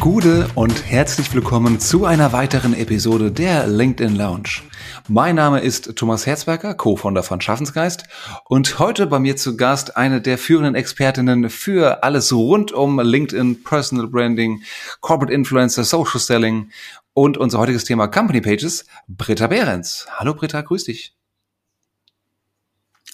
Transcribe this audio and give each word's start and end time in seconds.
Gude 0.00 0.48
und 0.54 0.86
herzlich 0.86 1.34
willkommen 1.34 1.78
zu 1.78 2.06
einer 2.06 2.32
weiteren 2.32 2.72
Episode 2.72 3.30
der 3.30 3.66
LinkedIn 3.66 4.16
Lounge. 4.16 4.62
Mein 5.08 5.36
Name 5.36 5.60
ist 5.60 5.94
Thomas 5.94 6.24
Herzberger, 6.24 6.72
Co-Founder 6.72 7.22
von 7.22 7.42
Schaffensgeist 7.42 8.04
und 8.46 8.78
heute 8.78 9.06
bei 9.06 9.18
mir 9.18 9.36
zu 9.36 9.58
Gast 9.58 9.98
eine 9.98 10.22
der 10.22 10.38
führenden 10.38 10.74
Expertinnen 10.74 11.50
für 11.50 12.02
alles 12.02 12.32
rund 12.32 12.72
um 12.72 12.98
LinkedIn, 12.98 13.62
Personal 13.62 14.06
Branding, 14.06 14.62
Corporate 15.02 15.34
Influencer, 15.34 15.84
Social 15.84 16.18
Selling 16.18 16.70
und 17.12 17.36
unser 17.36 17.58
heutiges 17.58 17.84
Thema 17.84 18.08
Company 18.08 18.40
Pages, 18.40 18.86
Britta 19.06 19.48
Behrens. 19.48 20.06
Hallo 20.16 20.32
Britta, 20.32 20.62
grüß 20.62 20.84
dich. 20.84 21.14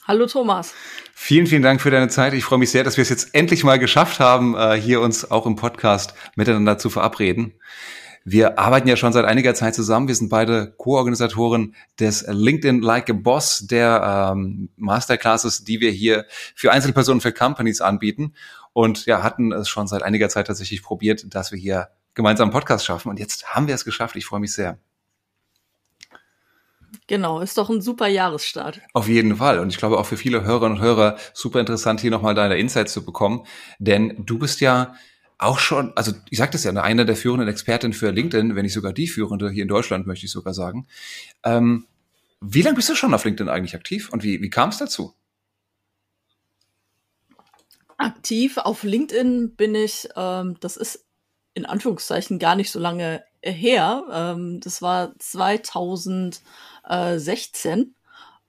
Hallo 0.08 0.26
Thomas. 0.26 0.72
Vielen, 1.14 1.48
vielen 1.48 1.62
Dank 1.62 1.80
für 1.80 1.90
deine 1.90 2.06
Zeit. 2.06 2.32
Ich 2.32 2.44
freue 2.44 2.60
mich 2.60 2.70
sehr, 2.70 2.84
dass 2.84 2.96
wir 2.96 3.02
es 3.02 3.08
jetzt 3.08 3.34
endlich 3.34 3.64
mal 3.64 3.80
geschafft 3.80 4.20
haben, 4.20 4.54
äh, 4.54 4.80
hier 4.80 5.00
uns 5.00 5.28
auch 5.32 5.46
im 5.46 5.56
Podcast 5.56 6.14
miteinander 6.36 6.78
zu 6.78 6.90
verabreden. 6.90 7.54
Wir 8.24 8.56
arbeiten 8.56 8.86
ja 8.86 8.94
schon 8.94 9.12
seit 9.12 9.24
einiger 9.24 9.54
Zeit 9.54 9.74
zusammen. 9.74 10.06
Wir 10.06 10.14
sind 10.14 10.28
beide 10.28 10.72
Co-Organisatoren 10.76 11.74
des 11.98 12.24
LinkedIn 12.28 12.82
Like 12.82 13.10
a 13.10 13.14
Boss, 13.14 13.66
der 13.66 14.30
ähm, 14.32 14.68
Masterclasses, 14.76 15.64
die 15.64 15.80
wir 15.80 15.90
hier 15.90 16.24
für 16.54 16.70
Einzelpersonen, 16.70 17.20
für 17.20 17.32
Companies 17.32 17.80
anbieten. 17.80 18.34
Und 18.72 19.06
ja, 19.06 19.24
hatten 19.24 19.50
es 19.50 19.68
schon 19.68 19.88
seit 19.88 20.04
einiger 20.04 20.28
Zeit 20.28 20.46
tatsächlich 20.46 20.84
probiert, 20.84 21.34
dass 21.34 21.50
wir 21.50 21.58
hier 21.58 21.88
gemeinsam 22.14 22.44
einen 22.44 22.52
Podcast 22.52 22.84
schaffen. 22.86 23.08
Und 23.08 23.18
jetzt 23.18 23.54
haben 23.54 23.66
wir 23.66 23.74
es 23.74 23.84
geschafft. 23.84 24.14
Ich 24.14 24.26
freue 24.26 24.38
mich 24.38 24.52
sehr. 24.52 24.78
Genau, 27.06 27.40
ist 27.40 27.56
doch 27.56 27.70
ein 27.70 27.80
super 27.80 28.08
Jahresstart. 28.08 28.80
Auf 28.92 29.08
jeden 29.08 29.36
Fall. 29.36 29.60
Und 29.60 29.68
ich 29.68 29.76
glaube 29.76 29.98
auch 29.98 30.06
für 30.06 30.16
viele 30.16 30.44
Hörerinnen 30.44 30.78
und 30.78 30.82
Hörer 30.82 31.16
super 31.34 31.60
interessant, 31.60 32.00
hier 32.00 32.10
nochmal 32.10 32.34
deine 32.34 32.56
Insights 32.56 32.92
zu 32.92 33.04
bekommen. 33.04 33.46
Denn 33.78 34.14
du 34.18 34.38
bist 34.38 34.60
ja 34.60 34.94
auch 35.38 35.58
schon, 35.58 35.92
also 35.96 36.12
ich 36.30 36.38
sagte 36.38 36.56
es 36.56 36.64
ja, 36.64 36.72
einer 36.72 37.04
der 37.04 37.16
führenden 37.16 37.48
Experten 37.48 37.92
für 37.92 38.10
LinkedIn, 38.10 38.56
wenn 38.56 38.62
nicht 38.64 38.72
sogar 38.72 38.92
die 38.92 39.06
führende 39.06 39.50
hier 39.50 39.62
in 39.62 39.68
Deutschland, 39.68 40.06
möchte 40.06 40.26
ich 40.26 40.32
sogar 40.32 40.54
sagen. 40.54 40.86
Ähm, 41.44 41.86
wie 42.40 42.62
lange 42.62 42.76
bist 42.76 42.88
du 42.88 42.94
schon 42.94 43.14
auf 43.14 43.24
LinkedIn 43.24 43.48
eigentlich 43.48 43.74
aktiv 43.74 44.10
und 44.10 44.22
wie, 44.22 44.40
wie 44.40 44.50
kam 44.50 44.70
es 44.70 44.78
dazu? 44.78 45.14
Aktiv 47.98 48.58
auf 48.58 48.82
LinkedIn 48.82 49.54
bin 49.56 49.74
ich, 49.74 50.08
ähm, 50.16 50.56
das 50.60 50.76
ist 50.76 51.05
in 51.56 51.66
Anführungszeichen 51.66 52.38
gar 52.38 52.54
nicht 52.54 52.70
so 52.70 52.78
lange 52.78 53.24
her. 53.42 54.04
Ähm, 54.12 54.60
das 54.60 54.82
war 54.82 55.18
2000 55.18 56.42
16. 57.16 57.96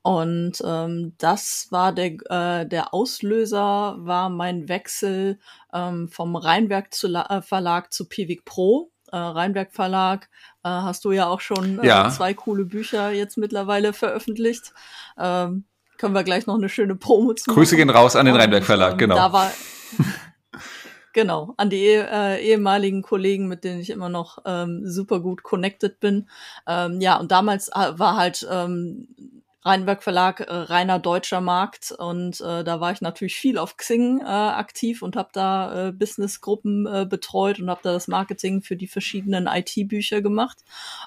Und 0.04 0.64
ähm, 0.64 1.16
das 1.18 1.68
war 1.72 1.92
der, 1.92 2.14
äh, 2.30 2.66
der 2.66 2.94
Auslöser, 2.94 3.96
war 3.98 4.30
mein 4.30 4.70
Wechsel 4.70 5.40
ähm, 5.74 6.08
vom 6.08 6.36
Rheinwerk 6.36 6.94
zu 6.94 7.08
äh, 7.14 7.42
Verlag 7.42 7.92
zu 7.92 8.08
Piwik 8.08 8.46
Pro. 8.46 8.92
Äh, 9.12 9.18
Rheinwerk 9.18 9.74
Verlag 9.74 10.30
äh, 10.64 10.70
hast 10.70 11.04
du 11.04 11.12
ja 11.12 11.28
auch 11.28 11.42
schon 11.42 11.80
äh, 11.80 11.88
ja. 11.88 12.10
zwei 12.10 12.34
coole 12.34 12.64
Bücher 12.64 13.12
jetzt 13.12 13.38
mittlerweile 13.38 13.92
veröffentlicht. 13.92 14.74
Ähm, 15.18 15.66
können 15.98 16.14
wir 16.14 16.24
gleich 16.24 16.46
noch 16.46 16.56
eine 16.56 16.70
schöne 16.70 16.96
Promo 16.96 17.34
zu 17.34 17.52
Grüße 17.52 17.76
gehen 17.76 17.90
raus 17.90 18.16
an 18.16 18.28
den 18.28 18.36
Rheinwerk 18.36 18.64
Verlag, 18.64 18.94
ähm, 18.94 18.98
genau. 19.00 19.16
Da 19.16 19.34
war 19.34 19.52
Genau, 21.18 21.56
an 21.58 21.72
die 21.72 21.84
äh, 21.88 22.40
ehemaligen 22.46 23.02
Kollegen, 23.02 23.48
mit 23.48 23.64
denen 23.64 23.80
ich 23.82 23.90
immer 23.90 24.08
noch 24.08 24.38
ähm, 24.46 24.84
super 24.86 25.20
gut 25.20 25.42
connected 25.42 26.00
bin. 26.00 26.30
Ähm, 26.68 27.02
ja, 27.02 27.18
und 27.20 27.32
damals 27.32 27.70
äh, 27.70 27.98
war 27.98 28.18
halt 28.18 28.48
ähm, 28.52 29.08
Rheinberg 29.68 30.02
Verlag, 30.02 30.40
äh, 30.40 30.46
reiner 30.50 30.98
deutscher 30.98 31.42
Markt. 31.42 31.92
Und 31.92 32.40
äh, 32.42 32.64
da 32.64 32.80
war 32.80 32.92
ich 32.94 33.02
natürlich 33.02 33.36
viel 33.36 33.58
auf 33.58 33.76
Xing 33.76 34.22
äh, 34.22 34.24
aktiv 34.24 35.02
und 35.02 35.16
habe 35.16 35.30
da 35.34 35.88
äh, 35.88 35.92
Businessgruppen 35.92 36.88
äh, 36.88 37.06
betreut 37.06 37.60
und 37.60 37.70
habe 37.70 37.82
da 37.84 37.92
das 37.92 38.08
Marketing 38.08 38.62
für 38.62 38.78
die 38.78 38.88
verschiedenen 38.88 39.48
IT-Bücher 39.48 40.22
gemacht. 40.22 40.58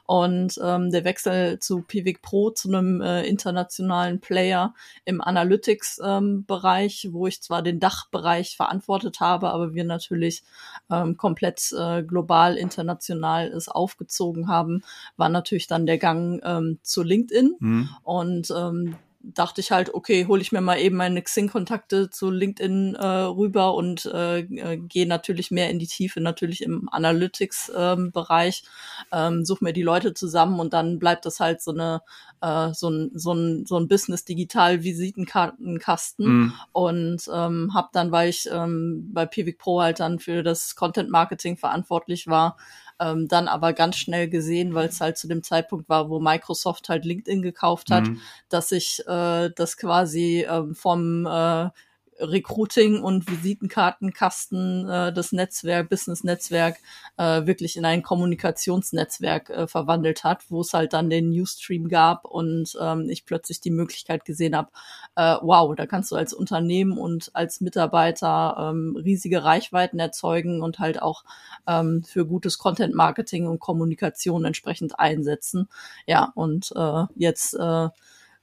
Und 0.05 0.61
ähm, 0.63 0.91
der 0.91 1.05
Wechsel 1.05 1.59
zu 1.59 1.83
Pivik 1.83 2.21
Pro 2.21 2.51
zu 2.51 2.69
einem 2.69 3.01
äh, 3.01 3.23
internationalen 3.23 4.21
Player 4.21 4.75
im 5.07 5.23
Analytics-Bereich, 5.23 7.05
ähm, 7.05 7.13
wo 7.15 7.27
ich 7.27 7.43
zwar 7.43 7.63
den 7.63 7.81
Dachbereich 7.81 8.57
verantwortet 8.57 9.21
habe, 9.21 9.51
aber 9.51 9.75
wir 9.75 9.85
natürlich 9.85 10.43
ähm, 10.91 11.17
komplett 11.17 11.73
äh, 11.73 12.03
global 12.03 12.57
international 12.57 13.49
es 13.49 13.69
aufgezogen 13.69 14.49
haben, 14.49 14.83
war 15.17 15.31
natürlich 15.31 15.67
dann 15.67 15.87
der 15.87 15.99
Gang 15.99 16.43
ähm, 16.45 16.79
zu 16.83 17.03
LinkedIn. 17.03 17.57
Mhm. 17.59 17.89
und 18.03 18.50
ähm, 18.51 18.97
dachte 19.23 19.61
ich 19.61 19.71
halt, 19.71 19.93
okay, 19.93 20.27
hole 20.27 20.41
ich 20.41 20.51
mir 20.51 20.63
mal 20.63 20.79
eben 20.79 20.97
meine 20.97 21.21
Xing-Kontakte 21.21 22.09
zu 22.09 22.31
LinkedIn 22.31 22.95
äh, 22.95 23.07
rüber 23.07 23.75
und 23.75 24.07
äh, 24.07 24.41
äh, 24.41 24.79
gehe 24.79 25.07
natürlich 25.07 25.51
mehr 25.51 25.69
in 25.69 25.79
die 25.79 25.87
Tiefe, 25.87 26.21
natürlich 26.21 26.63
im 26.63 26.89
Analytics-Bereich, 26.91 28.63
ähm, 29.13 29.35
ähm, 29.37 29.45
suche 29.45 29.65
mir 29.65 29.73
die 29.75 29.83
Leute 29.83 30.15
zusammen 30.15 30.59
und 30.59 30.73
dann 30.73 30.99
bleibt 30.99 31.27
das 31.27 31.39
halt 31.39 31.61
so 31.61 31.73
eine 31.73 32.01
äh, 32.41 32.73
so 32.73 32.89
ein 32.89 33.11
so 33.15 33.35
ein 33.35 33.67
so 33.67 33.77
ein 33.79 33.89
Business 33.89 34.25
digital 34.25 34.83
Visitenkartenkasten 34.83 36.27
mm. 36.27 36.53
und 36.73 37.31
ähm, 37.33 37.75
habe 37.75 37.89
dann, 37.93 38.13
weil 38.13 38.31
ich 38.31 38.49
ähm, 38.51 39.11
bei 39.13 39.27
Pivik 39.27 39.59
Pro 39.59 39.83
halt 39.83 40.01
dann 40.01 40.19
für 40.19 40.43
das 40.43 40.75
Content 40.77 41.11
Marketing 41.11 41.59
verantwortlich 41.59 42.27
war, 42.27 42.57
ähm, 43.01 43.29
dann 43.29 43.49
aber 43.49 43.73
ganz 43.73 43.97
schnell 43.97 44.29
gesehen, 44.29 44.75
weil 44.75 44.89
es 44.89 45.01
halt 45.01 45.19
zu 45.19 45.27
dem 45.27 45.43
Zeitpunkt 45.43 45.89
war, 45.89 46.11
wo 46.11 46.21
Microsoft 46.21 46.89
halt 46.89 47.05
LinkedIn 47.05 47.43
gekauft 47.43 47.91
hat, 47.91 48.07
mhm. 48.07 48.21
dass 48.49 48.71
ich 48.73 49.03
äh, 49.07 49.51
das 49.55 49.77
quasi 49.77 50.47
ähm, 50.49 50.75
vom 50.75 51.27
äh, 51.27 51.71
Recruiting 52.21 53.03
und 53.03 53.31
Visitenkartenkasten 53.31 54.89
äh, 54.89 55.13
das 55.13 55.33
Netzwerk, 55.33 55.89
Business-Netzwerk 55.89 56.79
äh, 57.17 57.47
wirklich 57.47 57.77
in 57.77 57.85
ein 57.85 58.03
Kommunikationsnetzwerk 58.03 59.51
äh, 59.51 59.67
verwandelt 59.67 60.25
hat, 60.25 60.45
wo 60.51 60.61
es 60.61 60.73
halt 60.73 60.93
dann 60.93 61.11
den 61.11 61.31
Newsstream 61.31 61.89
gab 61.89 62.25
und 62.25 62.77
ähm, 62.81 63.09
ich 63.09 63.25
plötzlich 63.25 63.61
die 63.61 63.71
Möglichkeit 63.71 64.25
gesehen 64.25 64.57
habe, 64.57 64.71
äh, 65.17 65.37
wow, 65.41 65.75
da 65.75 65.87
kannst 65.87 66.13
du 66.13 66.17
als 66.17 66.33
Unternehmen 66.33 66.99
und 66.99 67.31
als 67.35 67.61
Mitarbeiter 67.61 68.71
ähm, 68.71 68.97
riesige 68.97 69.45
Reichweiten 69.45 69.99
erzeugen 69.99 70.63
und 70.63 70.79
halt 70.79 71.03
auch 71.03 71.25
ähm, 71.67 72.03
für 72.05 72.27
gutes 72.27 72.59
Content-Marketing 72.59 73.47
und 73.47 73.61
Kommunikation 73.61 74.45
entsprechend 74.45 74.99
einsetzen. 74.99 75.69
Ja, 76.07 76.33
und 76.35 76.73
äh, 76.77 77.05
jetzt 77.15 77.55
äh, 77.55 77.89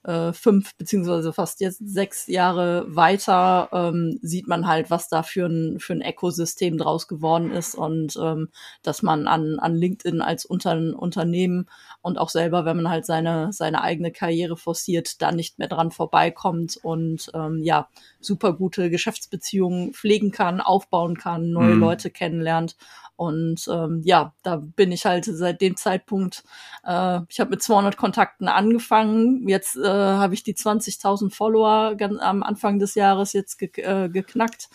äh, 0.07 0.31
fünf 0.31 0.73
beziehungsweise 0.77 1.33
fast 1.33 1.59
jetzt 1.59 1.81
sechs 1.85 2.27
Jahre 2.27 2.85
weiter 2.87 3.67
ähm, 3.73 4.19
sieht 4.21 4.47
man 4.47 4.65
halt, 4.65 4.89
was 4.89 5.09
da 5.09 5.21
für 5.21 5.47
ein, 5.47 5.79
für 5.79 5.93
ein 5.93 6.01
Ökosystem 6.01 6.77
draus 6.77 7.09
geworden 7.09 7.51
ist 7.51 7.75
und 7.75 8.17
ähm, 8.21 8.49
dass 8.83 9.03
man 9.03 9.27
an, 9.27 9.59
an 9.59 9.75
LinkedIn 9.75 10.21
als 10.21 10.45
Unter 10.45 10.77
Unternehmen 10.97 11.67
und 12.01 12.17
auch 12.17 12.29
selber, 12.29 12.63
wenn 12.63 12.77
man 12.77 12.89
halt 12.89 13.05
seine, 13.05 13.51
seine 13.51 13.81
eigene 13.81 14.11
Karriere 14.11 14.55
forciert, 14.55 15.21
da 15.21 15.33
nicht 15.33 15.59
mehr 15.59 15.67
dran 15.67 15.91
vorbeikommt 15.91 16.77
und 16.81 17.29
ähm, 17.33 17.61
ja, 17.63 17.89
super 18.21 18.53
gute 18.53 18.89
Geschäftsbeziehungen 18.89 19.93
pflegen 19.93 20.31
kann, 20.31 20.61
aufbauen 20.61 21.17
kann, 21.17 21.49
neue 21.49 21.75
mhm. 21.75 21.81
Leute 21.81 22.11
kennenlernt 22.11 22.77
und 23.17 23.67
ähm, 23.67 24.01
ja, 24.05 24.35
da 24.43 24.57
bin 24.57 24.91
ich 24.91 25.07
halt 25.07 25.25
seit 25.25 25.59
dem 25.59 25.75
Zeitpunkt, 25.75 26.43
äh, 26.83 27.19
ich 27.29 27.39
habe 27.39 27.49
mit 27.49 27.63
200 27.63 27.97
Kontakten 27.97 28.47
angefangen, 28.47 29.47
jetzt 29.49 29.75
äh, 29.75 29.81
habe 29.97 30.33
ich 30.33 30.43
die 30.43 30.55
20.000 30.55 31.33
Follower 31.33 31.95
ganz 31.95 32.19
am 32.19 32.43
Anfang 32.43 32.79
des 32.79 32.95
Jahres 32.95 33.33
jetzt 33.33 33.57
ge 33.57 33.69
äh, 33.77 34.09
geknackt. 34.09 34.69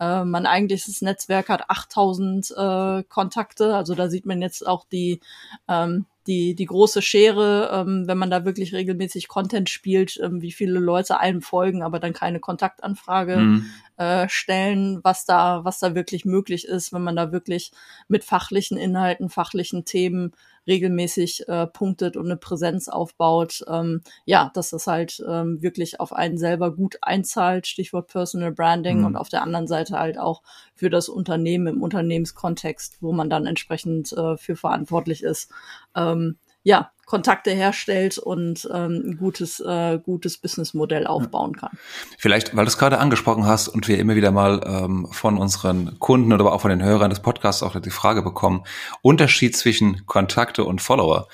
Äh, 0.00 0.24
mein 0.24 0.46
eigentliches 0.46 1.02
Netzwerk 1.02 1.48
hat 1.48 1.68
8000 1.70 2.50
äh, 2.50 3.02
Kontakte, 3.04 3.74
also 3.76 3.94
da 3.94 4.08
sieht 4.08 4.26
man 4.26 4.42
jetzt 4.42 4.66
auch 4.66 4.84
die 4.84 5.20
ähm, 5.68 6.06
die, 6.26 6.54
die 6.54 6.66
große 6.66 7.02
Schere, 7.02 7.70
ähm, 7.72 8.06
wenn 8.06 8.18
man 8.18 8.30
da 8.30 8.44
wirklich 8.44 8.72
regelmäßig 8.72 9.28
Content 9.28 9.68
spielt, 9.68 10.20
ähm, 10.22 10.40
wie 10.40 10.52
viele 10.52 10.78
Leute 10.78 11.18
einem 11.18 11.42
folgen, 11.42 11.82
aber 11.82 11.98
dann 11.98 12.12
keine 12.12 12.38
Kontaktanfrage 12.38 13.36
mhm. 13.36 13.70
Äh, 13.96 14.28
stellen, 14.28 15.00
was 15.02 15.24
da, 15.24 15.64
was 15.64 15.78
da 15.78 15.94
wirklich 15.94 16.24
möglich 16.24 16.66
ist, 16.66 16.92
wenn 16.92 17.02
man 17.02 17.16
da 17.16 17.32
wirklich 17.32 17.72
mit 18.08 18.24
fachlichen 18.24 18.76
Inhalten, 18.76 19.28
fachlichen 19.28 19.84
Themen 19.84 20.32
regelmäßig 20.66 21.48
äh, 21.48 21.66
punktet 21.66 22.16
und 22.16 22.26
eine 22.26 22.36
Präsenz 22.36 22.88
aufbaut, 22.88 23.64
ähm, 23.68 24.02
ja, 24.24 24.50
dass 24.54 24.70
das 24.70 24.86
halt 24.86 25.22
ähm, 25.28 25.60
wirklich 25.60 26.00
auf 26.00 26.12
einen 26.12 26.38
selber 26.38 26.74
gut 26.74 26.98
einzahlt, 27.02 27.66
Stichwort 27.66 28.08
Personal 28.08 28.52
Branding 28.52 29.00
mhm. 29.00 29.06
und 29.06 29.16
auf 29.16 29.28
der 29.28 29.42
anderen 29.42 29.66
Seite 29.66 29.98
halt 29.98 30.18
auch 30.18 30.42
für 30.74 30.90
das 30.90 31.08
Unternehmen 31.08 31.66
im 31.66 31.82
Unternehmenskontext, 31.82 32.98
wo 33.00 33.12
man 33.12 33.28
dann 33.28 33.46
entsprechend 33.46 34.12
äh, 34.12 34.36
für 34.36 34.56
verantwortlich 34.56 35.22
ist. 35.22 35.50
Ähm, 35.96 36.38
ja, 36.62 36.90
Kontakte 37.12 37.50
herstellt 37.50 38.16
und 38.16 38.66
ähm, 38.72 39.02
ein 39.04 39.16
gutes, 39.18 39.60
äh, 39.60 39.98
gutes 40.02 40.38
Businessmodell 40.38 41.06
aufbauen 41.06 41.54
kann. 41.54 41.68
Vielleicht, 42.16 42.56
weil 42.56 42.64
du 42.64 42.70
es 42.70 42.78
gerade 42.78 42.98
angesprochen 42.98 43.44
hast 43.44 43.68
und 43.68 43.86
wir 43.86 43.98
immer 43.98 44.14
wieder 44.14 44.30
mal 44.30 44.62
ähm, 44.64 45.06
von 45.10 45.36
unseren 45.36 45.98
Kunden 45.98 46.32
oder 46.32 46.50
auch 46.50 46.62
von 46.62 46.70
den 46.70 46.82
Hörern 46.82 47.10
des 47.10 47.20
Podcasts 47.20 47.62
auch 47.62 47.78
die 47.78 47.90
Frage 47.90 48.22
bekommen, 48.22 48.64
Unterschied 49.02 49.54
zwischen 49.54 50.06
Kontakte 50.06 50.64
und 50.64 50.80
Follower. 50.80 51.28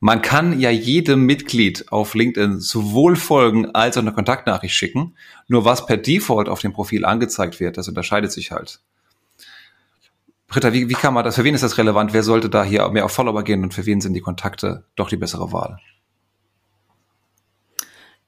Man 0.00 0.20
kann 0.20 0.58
ja 0.58 0.70
jedem 0.70 1.26
Mitglied 1.26 1.92
auf 1.92 2.14
LinkedIn 2.14 2.58
sowohl 2.58 3.14
folgen 3.14 3.70
als 3.72 3.98
auch 3.98 4.02
eine 4.02 4.12
Kontaktnachricht 4.12 4.74
schicken. 4.74 5.14
Nur 5.46 5.64
was 5.64 5.86
per 5.86 5.98
Default 5.98 6.48
auf 6.48 6.60
dem 6.60 6.72
Profil 6.72 7.04
angezeigt 7.04 7.60
wird, 7.60 7.76
das 7.76 7.86
unterscheidet 7.86 8.32
sich 8.32 8.50
halt. 8.50 8.80
Britta, 10.50 10.72
wie, 10.72 10.88
wie 10.88 10.94
kann 10.94 11.14
man 11.14 11.24
das, 11.24 11.36
für 11.36 11.44
wen 11.44 11.54
ist 11.54 11.62
das 11.62 11.78
relevant? 11.78 12.12
Wer 12.12 12.24
sollte 12.24 12.50
da 12.50 12.64
hier 12.64 12.88
mehr 12.88 13.04
auf 13.04 13.12
Follower 13.12 13.44
gehen 13.44 13.62
und 13.62 13.72
für 13.72 13.86
wen 13.86 14.00
sind 14.00 14.14
die 14.14 14.20
Kontakte 14.20 14.84
doch 14.96 15.08
die 15.08 15.16
bessere 15.16 15.52
Wahl? 15.52 15.78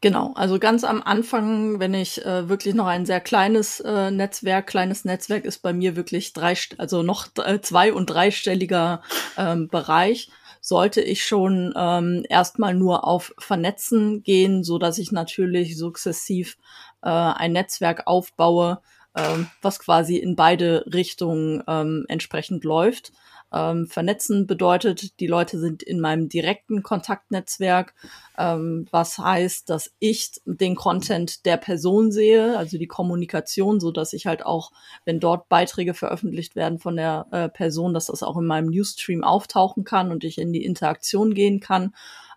Genau, 0.00 0.32
also 0.34 0.58
ganz 0.58 0.84
am 0.84 1.02
Anfang, 1.02 1.80
wenn 1.80 1.94
ich 1.94 2.24
äh, 2.24 2.48
wirklich 2.48 2.74
noch 2.74 2.86
ein 2.86 3.06
sehr 3.06 3.20
kleines 3.20 3.80
äh, 3.80 4.10
Netzwerk, 4.12 4.68
kleines 4.68 5.04
Netzwerk 5.04 5.44
ist 5.44 5.62
bei 5.62 5.72
mir 5.72 5.96
wirklich 5.96 6.32
drei, 6.32 6.56
also 6.78 7.02
noch 7.02 7.26
äh, 7.44 7.60
zwei- 7.60 7.92
und 7.92 8.06
dreistelliger 8.06 9.02
ähm, 9.36 9.68
Bereich, 9.68 10.30
sollte 10.60 11.00
ich 11.00 11.24
schon 11.24 11.74
ähm, 11.76 12.24
erstmal 12.28 12.74
nur 12.74 13.04
auf 13.04 13.34
Vernetzen 13.38 14.22
gehen, 14.22 14.62
so 14.62 14.78
dass 14.78 14.98
ich 14.98 15.10
natürlich 15.10 15.76
sukzessiv 15.76 16.56
äh, 17.02 17.08
ein 17.08 17.52
Netzwerk 17.52 18.06
aufbaue, 18.06 18.80
ähm, 19.16 19.48
was 19.60 19.78
quasi 19.78 20.16
in 20.16 20.36
beide 20.36 20.84
Richtungen 20.92 21.62
ähm, 21.66 22.04
entsprechend 22.08 22.64
läuft. 22.64 23.12
Ähm, 23.54 23.86
vernetzen 23.86 24.46
bedeutet, 24.46 25.20
die 25.20 25.26
Leute 25.26 25.58
sind 25.58 25.82
in 25.82 26.00
meinem 26.00 26.30
direkten 26.30 26.82
Kontaktnetzwerk, 26.82 27.94
ähm, 28.38 28.86
was 28.90 29.18
heißt, 29.18 29.68
dass 29.68 29.92
ich 29.98 30.40
den 30.46 30.74
Content 30.74 31.44
der 31.44 31.58
Person 31.58 32.12
sehe, 32.12 32.56
also 32.56 32.78
die 32.78 32.86
Kommunikation, 32.86 33.78
so 33.78 33.90
dass 33.90 34.14
ich 34.14 34.26
halt 34.26 34.46
auch, 34.46 34.72
wenn 35.04 35.20
dort 35.20 35.50
Beiträge 35.50 35.92
veröffentlicht 35.92 36.56
werden 36.56 36.78
von 36.78 36.96
der 36.96 37.26
äh, 37.30 37.48
Person, 37.50 37.92
dass 37.92 38.06
das 38.06 38.22
auch 38.22 38.38
in 38.38 38.46
meinem 38.46 38.70
Newsstream 38.70 39.22
auftauchen 39.22 39.84
kann 39.84 40.10
und 40.10 40.24
ich 40.24 40.38
in 40.38 40.54
die 40.54 40.64
Interaktion 40.64 41.34
gehen 41.34 41.60
kann. 41.60 41.94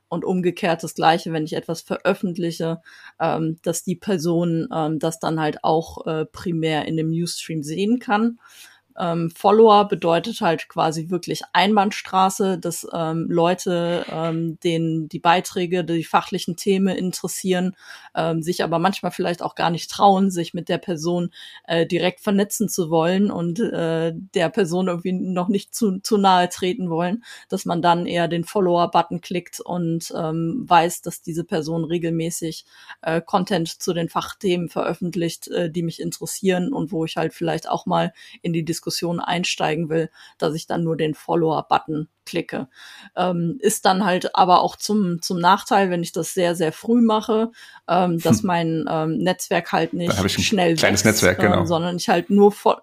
Und 0.07 0.23
umgekehrt 0.23 0.83
das 0.83 0.93
Gleiche, 0.93 1.33
wenn 1.33 1.45
ich 1.45 1.53
etwas 1.53 1.81
veröffentliche, 1.81 2.81
ähm, 3.19 3.57
dass 3.63 3.83
die 3.83 3.95
Person 3.95 4.67
ähm, 4.73 4.99
das 4.99 5.19
dann 5.19 5.39
halt 5.39 5.63
auch 5.63 6.05
äh, 6.05 6.25
primär 6.25 6.85
in 6.85 6.95
dem 6.95 7.09
Newsstream 7.09 7.63
sehen 7.63 7.99
kann. 7.99 8.39
Ähm, 8.97 9.29
Follower 9.35 9.87
bedeutet 9.87 10.39
halt 10.39 10.69
quasi 10.69 11.09
wirklich 11.09 11.41
Einbahnstraße, 11.51 12.57
dass 12.57 12.87
ähm, 12.93 13.27
Leute, 13.29 14.05
ähm, 14.09 14.57
denen 14.61 15.09
die 15.09 15.19
Beiträge, 15.19 15.83
die 15.83 16.05
fachlichen 16.05 16.55
Themen 16.55 16.95
interessieren, 16.95 17.75
ähm, 18.15 18.41
sich 18.41 18.63
aber 18.63 18.79
manchmal 18.79 19.11
vielleicht 19.11 19.41
auch 19.41 19.55
gar 19.55 19.69
nicht 19.69 19.91
trauen, 19.91 20.31
sich 20.31 20.53
mit 20.53 20.69
der 20.69 20.77
Person 20.77 21.31
äh, 21.67 21.85
direkt 21.85 22.21
vernetzen 22.21 22.69
zu 22.69 22.89
wollen 22.89 23.31
und 23.31 23.59
äh, 23.59 24.13
der 24.15 24.49
Person 24.49 24.87
irgendwie 24.87 25.11
noch 25.11 25.49
nicht 25.49 25.75
zu, 25.75 25.99
zu 25.99 26.17
nahe 26.17 26.47
treten 26.47 26.89
wollen, 26.89 27.23
dass 27.49 27.65
man 27.65 27.81
dann 27.81 28.05
eher 28.05 28.29
den 28.29 28.45
Follower-Button 28.45 29.19
klickt 29.19 29.59
und 29.59 30.13
ähm, 30.17 30.63
weiß, 30.67 31.01
dass 31.01 31.21
diese 31.21 31.43
Person 31.43 31.83
regelmäßig 31.83 32.65
äh, 33.01 33.19
Content 33.19 33.67
zu 33.67 33.93
den 33.93 34.07
Fachthemen 34.07 34.69
veröffentlicht, 34.69 35.49
äh, 35.49 35.69
die 35.69 35.83
mich 35.83 36.01
interessieren 36.01 36.71
und 36.71 36.93
wo 36.93 37.03
ich 37.03 37.17
halt 37.17 37.33
vielleicht 37.33 37.67
auch 37.67 37.85
mal 37.85 38.13
in 38.41 38.53
die 38.53 38.63
Diskussion 38.63 38.84
Diskussion 38.85 39.19
einsteigen 39.19 39.89
will, 39.89 40.09
dass 40.37 40.53
ich 40.53 40.67
dann 40.67 40.83
nur 40.83 40.95
den 40.95 41.15
Follower-Button 41.15 42.07
klicke. 42.25 42.67
Ähm, 43.15 43.57
ist 43.59 43.85
dann 43.85 44.05
halt 44.05 44.35
aber 44.35 44.61
auch 44.61 44.75
zum, 44.75 45.21
zum 45.21 45.39
Nachteil, 45.39 45.89
wenn 45.89 46.03
ich 46.03 46.11
das 46.11 46.33
sehr, 46.33 46.55
sehr 46.55 46.71
früh 46.71 47.01
mache, 47.01 47.51
ähm, 47.87 48.19
dass 48.23 48.39
hm. 48.39 48.47
mein 48.47 48.85
ähm, 48.89 49.17
Netzwerk 49.17 49.71
halt 49.71 49.93
nicht 49.93 50.13
schnell 50.29 50.75
kleines 50.75 51.03
wächst, 51.03 51.23
Netzwerk, 51.23 51.39
genau. 51.39 51.63
äh, 51.63 51.67
sondern 51.67 51.97
ich 51.97 52.09
halt 52.09 52.29
nur 52.29 52.51
voll 52.51 52.77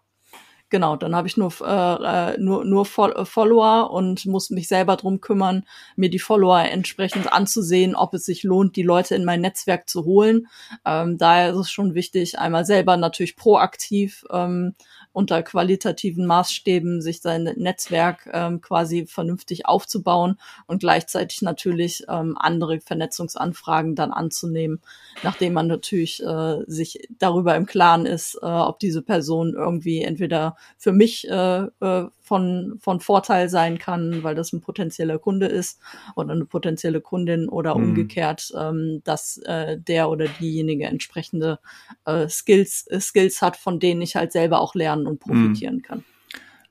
Genau, 0.72 0.96
dann 0.96 1.14
habe 1.14 1.28
ich 1.28 1.36
nur, 1.36 1.52
äh, 1.60 2.32
äh 2.32 2.38
nur, 2.38 2.64
nur 2.64 2.86
äh, 2.86 3.26
Follower 3.26 3.90
und 3.90 4.24
muss 4.24 4.48
mich 4.48 4.68
selber 4.68 4.96
drum 4.96 5.20
kümmern, 5.20 5.66
mir 5.96 6.08
die 6.08 6.18
Follower 6.18 6.60
entsprechend 6.60 7.30
anzusehen, 7.30 7.94
ob 7.94 8.14
es 8.14 8.24
sich 8.24 8.42
lohnt, 8.42 8.74
die 8.74 8.82
Leute 8.82 9.14
in 9.14 9.26
mein 9.26 9.42
Netzwerk 9.42 9.86
zu 9.86 10.06
holen. 10.06 10.46
Ähm, 10.86 11.18
daher 11.18 11.50
ist 11.50 11.58
es 11.58 11.70
schon 11.70 11.94
wichtig, 11.94 12.38
einmal 12.38 12.64
selber 12.64 12.96
natürlich 12.96 13.36
proaktiv 13.36 14.24
ähm, 14.30 14.74
unter 15.12 15.42
qualitativen 15.42 16.26
Maßstäben 16.26 17.02
sich 17.02 17.20
sein 17.20 17.44
Netzwerk 17.56 18.28
ähm, 18.32 18.60
quasi 18.60 19.06
vernünftig 19.06 19.66
aufzubauen 19.66 20.38
und 20.66 20.80
gleichzeitig 20.80 21.42
natürlich 21.42 22.04
ähm, 22.08 22.36
andere 22.38 22.80
Vernetzungsanfragen 22.80 23.94
dann 23.94 24.12
anzunehmen, 24.12 24.80
nachdem 25.22 25.52
man 25.52 25.66
natürlich 25.66 26.22
äh, 26.22 26.58
sich 26.66 27.08
darüber 27.18 27.56
im 27.56 27.66
Klaren 27.66 28.06
ist, 28.06 28.38
äh, 28.42 28.46
ob 28.46 28.78
diese 28.78 29.02
Person 29.02 29.54
irgendwie 29.54 30.02
entweder 30.02 30.56
für 30.78 30.92
mich 30.92 31.28
äh, 31.28 31.66
äh, 31.80 32.06
von, 32.32 32.78
von 32.80 33.00
Vorteil 33.00 33.50
sein 33.50 33.76
kann, 33.76 34.22
weil 34.22 34.34
das 34.34 34.54
ein 34.54 34.62
potenzieller 34.62 35.18
Kunde 35.18 35.48
ist 35.48 35.78
oder 36.16 36.32
eine 36.32 36.46
potenzielle 36.46 37.02
Kundin 37.02 37.46
oder 37.46 37.76
mhm. 37.76 37.90
umgekehrt, 37.90 38.50
ähm, 38.58 39.02
dass 39.04 39.36
äh, 39.44 39.76
der 39.78 40.08
oder 40.08 40.28
diejenige 40.40 40.86
entsprechende 40.86 41.58
äh, 42.06 42.30
Skills, 42.30 42.86
äh, 42.86 43.00
Skills 43.02 43.42
hat, 43.42 43.58
von 43.58 43.80
denen 43.80 44.00
ich 44.00 44.16
halt 44.16 44.32
selber 44.32 44.62
auch 44.62 44.74
lernen 44.74 45.06
und 45.06 45.20
profitieren 45.20 45.76
mhm. 45.76 45.82
kann. 45.82 46.04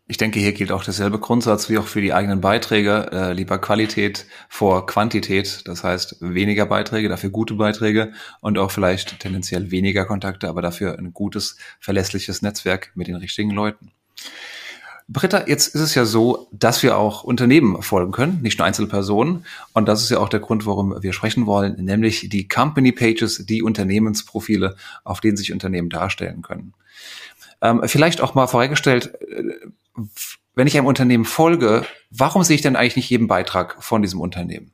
Ich 0.08 0.18
denke, 0.18 0.40
hier 0.40 0.52
gilt 0.54 0.72
auch 0.72 0.84
derselbe 0.84 1.20
Grundsatz 1.20 1.70
wie 1.70 1.78
auch 1.78 1.86
für 1.86 2.02
die 2.02 2.12
eigenen 2.12 2.42
Beiträge. 2.42 3.12
Äh, 3.12 3.34
lieber 3.34 3.60
Qualität 3.60 4.26
vor 4.50 4.88
Quantität. 4.88 5.62
Das 5.66 5.84
heißt, 5.84 6.18
weniger 6.22 6.66
Beiträge, 6.66 7.08
dafür 7.08 7.30
gute 7.30 7.54
Beiträge 7.54 8.14
und 8.40 8.58
auch 8.58 8.72
vielleicht 8.72 9.20
tendenziell 9.20 9.70
weniger 9.70 10.06
Kontakte, 10.06 10.50
aber 10.50 10.64
dafür 10.64 10.98
ein 10.98 11.14
gutes, 11.14 11.58
verlässliches 11.80 12.42
Netzwerk 12.42 12.94
mit 12.96 13.06
den 13.06 13.16
richtigen 13.18 13.52
Leuten. 13.52 13.92
Britta, 15.12 15.46
jetzt 15.48 15.76
ist 15.76 15.82
es 15.82 15.94
ja 15.94 16.06
so, 16.06 16.48
dass 16.52 16.84
wir 16.84 16.98
auch 16.98 17.24
Unternehmen 17.24 17.82
folgen 17.82 18.14
können, 18.14 18.42
nicht 18.42 18.60
nur 18.60 18.66
Einzelpersonen. 18.66 19.46
Und 19.74 19.88
das 19.88 20.04
ist 20.04 20.10
ja 20.10 20.20
auch 20.20 20.30
der 20.30 20.40
Grund, 20.40 20.66
warum 20.66 21.02
wir 21.04 21.12
sprechen 21.12 21.46
wollen, 21.46 21.84
nämlich 21.84 22.30
die 22.30 22.48
Company 22.48 22.94
Pages, 22.94 23.46
die 23.46 23.62
Unternehmensprofile, 23.62 24.78
auf 25.04 25.20
denen 25.20 25.36
sich 25.36 25.52
Unternehmen 25.52 25.90
darstellen 25.90 26.42
können. 26.42 26.74
Ähm, 27.62 27.82
vielleicht 27.86 28.22
auch 28.22 28.36
mal 28.36 28.48
vorhergestellt, 28.48 29.14
äh, 29.22 29.44
wenn 30.56 30.68
ich 30.68 30.78
einem 30.78 30.88
Unternehmen 30.88 31.26
folge, 31.26 31.86
warum 32.10 32.44
sehe 32.44 32.56
ich 32.56 32.62
denn 32.62 32.76
eigentlich 32.76 32.96
nicht 32.96 33.10
jeden 33.10 33.28
Beitrag 33.28 33.84
von 33.84 34.02
diesem 34.02 34.22
Unternehmen? 34.22 34.72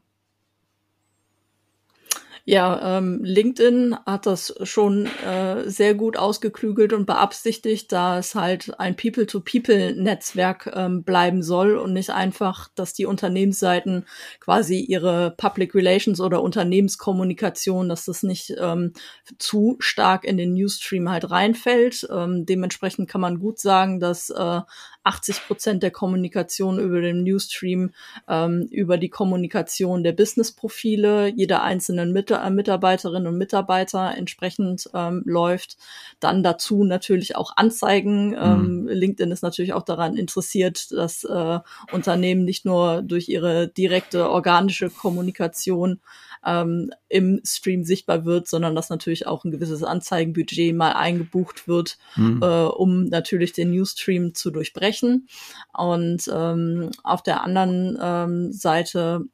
Ja, 2.50 2.98
ähm, 2.98 3.20
LinkedIn 3.26 3.98
hat 4.06 4.26
das 4.26 4.56
schon 4.64 5.06
äh, 5.06 5.70
sehr 5.70 5.96
gut 5.96 6.16
ausgeklügelt 6.16 6.94
und 6.94 7.06
beabsichtigt, 7.06 7.92
da 7.92 8.20
es 8.20 8.36
halt 8.36 8.80
ein 8.80 8.96
People-to-People-Netzwerk 8.96 10.72
ähm, 10.74 11.04
bleiben 11.04 11.44
soll 11.44 11.76
und 11.76 11.92
nicht 11.92 12.12
einfach, 12.12 12.70
dass 12.74 12.94
die 12.94 13.06
Unternehmensseiten 13.06 14.06
quasi 14.40 14.80
ihre 14.80 15.32
Public 15.36 15.76
Relations 15.76 16.22
oder 16.22 16.42
Unternehmenskommunikation, 16.42 17.90
dass 17.90 18.06
das 18.06 18.24
nicht 18.24 18.56
ähm, 18.58 18.94
zu 19.40 19.76
stark 19.80 20.24
in 20.24 20.38
den 20.38 20.54
Newsstream 20.54 21.10
halt 21.10 21.30
reinfällt. 21.30 22.08
Ähm, 22.10 22.46
dementsprechend 22.46 23.10
kann 23.10 23.20
man 23.20 23.40
gut 23.40 23.60
sagen, 23.60 24.00
dass 24.00 24.30
äh, 24.30 24.62
80 25.08 25.48
Prozent 25.48 25.84
der 25.84 25.92
Kommunikation 25.92 26.80
über 26.80 27.02
den 27.02 27.24
Newsstream, 27.24 27.92
ähm, 28.28 28.68
über 28.70 28.98
die 28.98 29.10
Kommunikation 29.10 30.04
der 30.04 30.12
Business-Profile 30.12 31.28
jeder 31.28 31.64
einzelnen 31.64 32.12
Mit 32.12 32.30
äh, 32.32 32.50
Mitarbeiterinnen 32.50 33.28
und 33.28 33.38
Mitarbeiter 33.38 34.14
entsprechend 34.16 34.90
ähm, 34.94 35.24
läuft. 35.26 35.78
Dann 36.20 36.44
dazu 36.44 36.84
natürlich 36.84 37.36
auch 37.38 37.54
Anzeigen. 37.56 38.36
Ähm, 38.38 38.82
mhm. 38.82 38.88
LinkedIn 38.90 39.32
ist 39.32 39.44
natürlich 39.44 39.74
auch 39.74 39.84
daran 39.84 40.18
interessiert, 40.18 40.92
dass 40.92 41.24
äh, 41.24 41.60
Unternehmen 41.92 42.44
nicht 42.44 42.66
nur 42.66 43.02
durch 43.02 43.30
ihre 43.30 43.70
direkte 43.70 44.30
organische 44.30 44.90
Kommunikation 44.90 46.02
ähm, 46.46 46.92
im 47.10 47.42
Stream 47.44 47.84
sichtbar 47.84 48.26
wird, 48.26 48.48
sondern 48.48 48.76
dass 48.76 48.90
natürlich 48.90 49.28
auch 49.28 49.44
ein 49.44 49.52
gewisses 49.52 49.84
Anzeigenbudget 49.84 50.76
mal 50.76 50.94
eingebucht 50.94 51.68
wird, 51.68 51.98
mhm. 52.16 52.42
äh, 52.42 52.66
um 52.66 53.06
natürlich 53.06 53.54
den 53.54 53.72
Newsstream 53.72 54.34
zu 54.34 54.52
durchbrechen. 54.52 55.28
Und 55.74 56.30
ähm, 56.34 56.92
auf 57.04 57.24
der 57.24 57.44
anderen 57.44 57.98
ähm, 58.02 58.52
Seite 58.52 59.26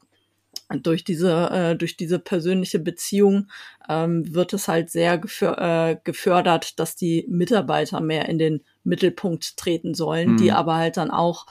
durch 0.82 1.04
diese 1.04 1.50
äh, 1.52 1.76
durch 1.76 1.98
diese 1.98 2.20
persönliche 2.20 2.80
Beziehung 2.80 3.48
ähm, 3.90 4.34
wird 4.34 4.54
es 4.54 4.68
halt 4.68 4.90
sehr 4.90 5.18
geför 5.18 5.58
äh, 5.60 5.98
gefördert, 6.04 6.80
dass 6.80 6.96
die 6.96 7.26
Mitarbeiter 7.28 8.00
mehr 8.02 8.30
in 8.30 8.40
den 8.40 8.64
Mittelpunkt 8.84 9.58
treten 9.58 9.94
sollen, 9.94 10.32
mhm. 10.32 10.38
die 10.38 10.52
aber 10.52 10.76
halt 10.76 10.98
dann 10.98 11.12
auch 11.12 11.46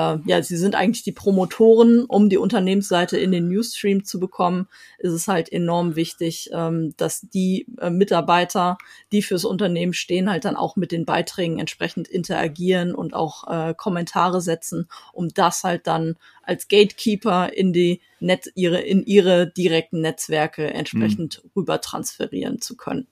äh, 0.00 0.18
ja, 0.24 0.42
sie 0.42 0.56
sind 0.56 0.74
eigentlich 0.74 1.02
die 1.02 1.12
Promotoren, 1.12 2.04
um 2.06 2.28
die 2.28 2.38
Unternehmensseite 2.38 3.18
in 3.18 3.32
den 3.32 3.48
Newsstream 3.48 4.04
zu 4.04 4.18
bekommen, 4.18 4.68
ist 4.98 5.12
es 5.12 5.28
halt 5.28 5.52
enorm 5.52 5.96
wichtig, 5.96 6.50
ähm, 6.52 6.94
dass 6.96 7.20
die 7.20 7.66
äh, 7.80 7.90
Mitarbeiter, 7.90 8.78
die 9.12 9.22
fürs 9.22 9.44
Unternehmen 9.44 9.92
stehen, 9.92 10.30
halt 10.30 10.44
dann 10.44 10.56
auch 10.56 10.76
mit 10.76 10.92
den 10.92 11.04
Beiträgen 11.04 11.58
entsprechend 11.58 12.08
interagieren 12.08 12.94
und 12.94 13.14
auch 13.14 13.46
äh, 13.48 13.74
Kommentare 13.74 14.40
setzen, 14.40 14.88
um 15.12 15.28
das 15.28 15.64
halt 15.64 15.86
dann 15.86 16.16
als 16.42 16.68
Gatekeeper 16.68 17.52
in 17.52 17.72
die 17.72 18.00
Net 18.20 18.50
ihre 18.54 18.80
in 18.80 19.02
ihre 19.04 19.50
direkten 19.50 20.00
Netzwerke 20.00 20.72
entsprechend 20.72 21.42
mhm. 21.42 21.50
rüber 21.56 21.80
transferieren 21.80 22.60
zu 22.60 22.76
können. 22.76 23.06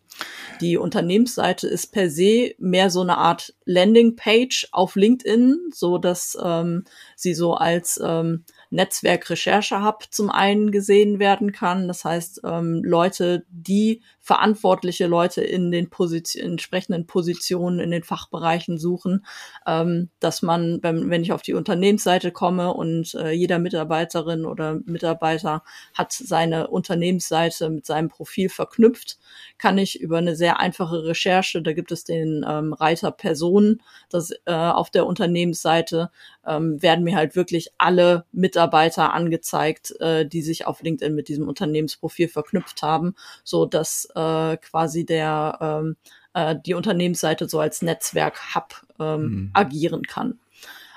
Die 0.60 0.76
Unternehmensseite 0.76 1.68
ist 1.68 1.92
per 1.92 2.10
se 2.10 2.54
mehr 2.58 2.90
so 2.90 3.02
eine 3.02 3.18
Art 3.18 3.54
Landingpage 3.64 4.68
auf 4.72 4.96
LinkedIn, 4.96 5.70
so 5.72 5.98
dass 5.98 6.36
ähm, 6.42 6.84
sie 7.14 7.34
so 7.34 7.54
als 7.54 8.00
ähm, 8.04 8.44
Netzwerk-Recherche-Hub 8.70 10.04
zum 10.10 10.30
einen 10.30 10.72
gesehen 10.72 11.18
werden 11.18 11.52
kann. 11.52 11.88
Das 11.88 12.04
heißt, 12.04 12.40
ähm, 12.44 12.82
Leute, 12.84 13.44
die 13.50 14.02
verantwortliche 14.28 15.06
Leute 15.06 15.40
in 15.40 15.70
den 15.70 15.88
Position, 15.88 16.50
entsprechenden 16.50 17.06
Positionen 17.06 17.80
in 17.80 17.90
den 17.90 18.02
Fachbereichen 18.02 18.76
suchen, 18.76 19.24
ähm, 19.66 20.10
dass 20.20 20.42
man, 20.42 20.80
wenn, 20.82 21.08
wenn 21.08 21.22
ich 21.22 21.32
auf 21.32 21.40
die 21.40 21.54
Unternehmensseite 21.54 22.30
komme 22.30 22.74
und 22.74 23.14
äh, 23.14 23.30
jeder 23.30 23.58
Mitarbeiterin 23.58 24.44
oder 24.44 24.80
Mitarbeiter 24.84 25.62
hat 25.94 26.12
seine 26.12 26.66
Unternehmensseite 26.68 27.70
mit 27.70 27.86
seinem 27.86 28.10
Profil 28.10 28.50
verknüpft, 28.50 29.18
kann 29.56 29.78
ich 29.78 29.98
über 29.98 30.18
eine 30.18 30.36
sehr 30.36 30.60
einfache 30.60 31.04
Recherche, 31.04 31.62
da 31.62 31.72
gibt 31.72 31.90
es 31.90 32.04
den 32.04 32.44
ähm, 32.46 32.74
Reiter 32.74 33.10
Personen, 33.12 33.80
das 34.10 34.32
äh, 34.44 34.52
auf 34.52 34.90
der 34.90 35.06
Unternehmensseite 35.06 36.10
ähm, 36.46 36.82
werden 36.82 37.02
mir 37.02 37.16
halt 37.16 37.34
wirklich 37.34 37.70
alle 37.78 38.26
Mitarbeiter 38.32 39.14
angezeigt, 39.14 39.98
äh, 40.00 40.26
die 40.26 40.42
sich 40.42 40.66
auf 40.66 40.82
LinkedIn 40.82 41.14
mit 41.14 41.28
diesem 41.28 41.48
Unternehmensprofil 41.48 42.28
verknüpft 42.28 42.82
haben, 42.82 43.14
so 43.42 43.64
dass 43.64 44.06
äh, 44.18 44.56
quasi 44.56 45.06
der 45.06 45.58
ähm, 45.60 45.96
äh, 46.34 46.56
die 46.66 46.74
Unternehmensseite 46.74 47.48
so 47.48 47.60
als 47.60 47.82
Netzwerk-Hub 47.82 48.86
ähm, 48.98 49.22
mhm. 49.22 49.50
agieren 49.54 50.02
kann. 50.02 50.38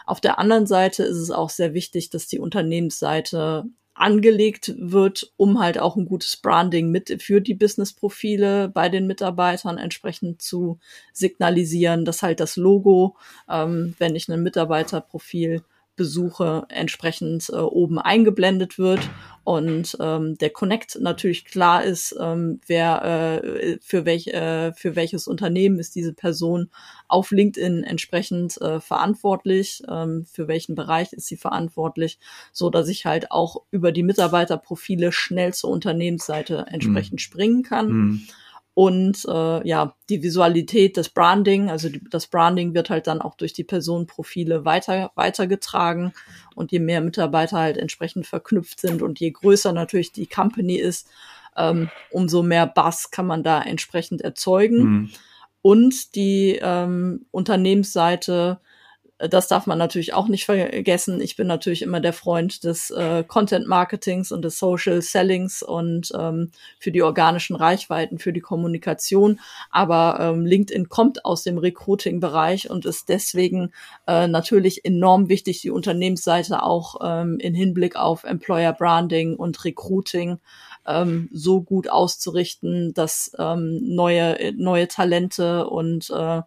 Auf 0.06 0.20
der 0.20 0.40
anderen 0.40 0.68
Seite 0.68 1.04
ist 1.04 1.18
es 1.18 1.32
auch 1.32 1.50
sehr 1.50 1.74
wichtig, 1.74 2.10
dass 2.10 2.28
die 2.28 2.40
Unternehmensseite 2.40 3.66
angelegt 3.94 4.74
wird, 4.78 5.32
um 5.38 5.60
halt 5.60 5.78
auch 5.80 5.96
ein 5.96 6.06
gutes 6.06 6.38
Branding 6.38 6.90
mit 6.90 7.22
für 7.22 7.40
die 7.40 7.54
Business-Profile 7.54 8.70
bei 8.70 8.90
den 8.90 9.06
Mitarbeitern 9.06 9.78
entsprechend 9.78 10.42
zu 10.42 10.80
signalisieren, 11.14 12.04
dass 12.04 12.24
halt 12.24 12.40
das 12.40 12.56
Logo, 12.56 13.16
ähm, 13.50 13.96
wenn 14.00 14.16
ich 14.16 14.28
ein 14.28 14.42
Mitarbeiterprofil 14.42 15.64
besuche, 15.96 16.66
entsprechend 16.70 17.50
äh, 17.50 17.58
oben 17.58 18.00
eingeblendet 18.00 18.80
wird 18.80 19.10
und 19.44 19.98
ähm, 20.00 20.38
der 20.38 20.52
Connect 20.52 21.00
natürlich 21.02 21.46
klar 21.46 21.84
ist, 21.84 22.16
ähm, 22.20 22.62
wer 22.68 23.42
äh, 23.44 23.78
für 23.82 24.06
welch 24.06 24.28
äh, 24.28 24.72
für 24.74 24.96
welches 24.96 25.28
Unternehmen 25.28 25.80
ist 25.80 25.96
diese 25.96 26.14
Person 26.14 26.70
auf 27.08 27.32
LinkedIn 27.32 27.84
entsprechend 27.84 28.62
äh, 28.62 28.80
verantwortlich, 28.80 29.84
ähm, 29.90 30.26
für 30.32 30.48
welchen 30.48 30.76
Bereich 30.76 31.12
ist 31.14 31.28
sie 31.28 31.38
verantwortlich, 31.38 32.20
so 32.52 32.70
dass 32.70 32.88
ich 32.88 33.06
halt 33.06 33.32
auch 33.32 33.64
über 33.72 33.92
die 33.92 34.04
Mitarbeiterprofile 34.04 35.12
schnell 35.12 35.54
zur 35.54 35.72
Unternehmensseite 35.72 36.66
entsprechend 36.68 37.14
mhm. 37.14 37.20
springen 37.20 37.64
kann. 37.64 37.90
Mhm 37.90 38.28
und 38.74 39.26
äh, 39.28 39.68
ja, 39.68 39.96
die 40.10 40.24
Visualität, 40.24 40.96
das 40.96 41.10
Branding, 41.10 41.70
also 41.70 41.90
die, 41.90 42.02
das 42.10 42.28
Branding 42.28 42.74
wird 42.74 42.90
halt 42.90 43.08
dann 43.08 43.22
auch 43.22 43.36
durch 43.36 43.52
die 43.52 43.66
Personenprofile 43.66 44.64
weiter, 44.64 45.12
weitergetragen. 45.16 46.14
Und 46.56 46.72
je 46.72 46.80
mehr 46.80 47.02
Mitarbeiter 47.02 47.58
halt 47.58 47.78
entsprechend 47.78 48.28
verknüpft 48.28 48.80
sind 48.80 49.02
und 49.02 49.20
je 49.20 49.32
größer 49.32 49.74
natürlich 49.74 50.14
die 50.14 50.28
Company 50.28 50.76
ist, 50.76 51.10
ähm, 51.58 51.90
umso 52.12 52.44
mehr 52.44 52.66
Bass 52.66 53.12
kann 53.12 53.28
man 53.28 53.44
da 53.44 53.62
entsprechend 53.62 54.22
erzeugen. 54.22 54.84
Mhm. 54.84 55.10
Und 55.62 56.16
die 56.16 56.58
ähm, 56.62 57.26
Unternehmensseite 57.32 58.60
das 59.30 59.48
darf 59.48 59.68
man 59.68 59.78
natürlich 59.78 60.14
auch 60.14 60.28
nicht 60.28 60.46
vergessen. 60.46 61.22
Ich 61.22 61.36
bin 61.36 61.48
natürlich 61.48 61.82
immer 61.82 62.00
der 62.00 62.14
Freund 62.14 62.64
des 62.64 62.90
äh, 62.92 63.24
Content 63.24 63.68
Marketings 63.68 64.32
und 64.32 64.44
des 64.44 64.58
Social 64.58 65.02
Sellings 65.02 65.62
und 65.62 66.12
ähm, 66.18 66.52
für 66.80 66.92
die 66.92 67.04
organischen 67.04 67.56
Reichweiten, 67.56 68.20
für 68.20 68.34
die 68.34 68.40
Kommunikation. 68.40 69.40
Aber 69.70 70.18
ähm, 70.20 70.46
LinkedIn 70.46 70.90
kommt 70.90 71.26
aus 71.26 71.44
dem 71.44 71.58
Recruiting-Bereich 71.58 72.70
und 72.70 72.86
ist 72.86 73.10
deswegen 73.10 73.72
äh, 74.08 74.28
natürlich 74.28 74.86
enorm 74.86 75.30
wichtig, 75.30 75.62
die 75.62 75.72
Unternehmensseite 75.72 76.64
auch 76.64 76.96
ähm, 77.04 77.38
in 77.40 77.54
Hinblick 77.54 77.96
auf 77.96 78.24
Employer 78.24 78.74
Branding 78.74 79.36
und 79.36 79.64
Recruiting 79.64 80.40
ähm, 80.88 81.30
so 81.32 81.62
gut 81.62 81.90
auszurichten, 81.90 82.94
dass 82.94 83.32
ähm, 83.38 83.80
neue, 83.84 84.54
neue 84.58 84.88
Talente 84.88 85.68
und 85.68 86.10
äh, 86.10 86.42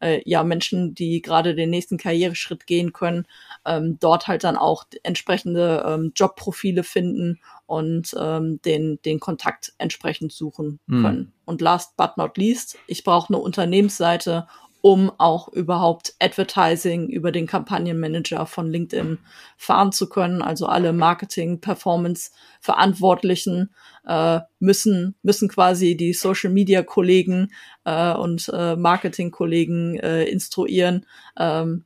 äh, 0.00 0.20
ja 0.24 0.42
Menschen, 0.44 0.94
die 0.94 1.22
gerade 1.22 1.54
den 1.54 1.70
nächsten 1.70 1.98
Karriereschritt 1.98 2.66
gehen 2.66 2.92
können, 2.92 3.26
ähm, 3.64 3.98
dort 4.00 4.26
halt 4.28 4.44
dann 4.44 4.56
auch 4.56 4.84
entsprechende 5.02 5.84
ähm, 5.86 6.12
Jobprofile 6.14 6.84
finden 6.84 7.40
und 7.66 8.14
ähm, 8.18 8.60
den, 8.62 9.00
den 9.04 9.20
Kontakt 9.20 9.72
entsprechend 9.78 10.32
suchen 10.32 10.80
mhm. 10.86 11.02
können. 11.02 11.32
Und 11.44 11.60
last 11.60 11.96
but 11.96 12.16
not 12.16 12.36
least, 12.36 12.78
ich 12.86 13.04
brauche 13.04 13.32
eine 13.32 13.42
Unternehmensseite, 13.42 14.46
um 14.80 15.10
auch 15.18 15.48
überhaupt 15.48 16.14
Advertising 16.20 17.08
über 17.08 17.32
den 17.32 17.46
Kampagnenmanager 17.46 18.46
von 18.46 18.70
LinkedIn 18.70 19.18
fahren 19.56 19.92
zu 19.92 20.08
können. 20.08 20.40
Also 20.40 20.66
alle 20.66 20.92
Marketing, 20.92 21.60
Performance 21.60 22.30
Verantwortlichen 22.60 23.70
äh, 24.06 24.40
müssen 24.60 25.16
müssen 25.22 25.48
quasi 25.48 25.96
die 25.96 26.12
Social 26.12 26.50
Media 26.50 26.82
Kollegen 26.82 27.52
äh, 27.84 28.14
und 28.14 28.50
äh, 28.52 28.76
Marketing 28.76 29.30
Kollegen 29.30 29.98
äh, 29.98 30.24
instruieren. 30.24 31.06
Ähm, 31.38 31.84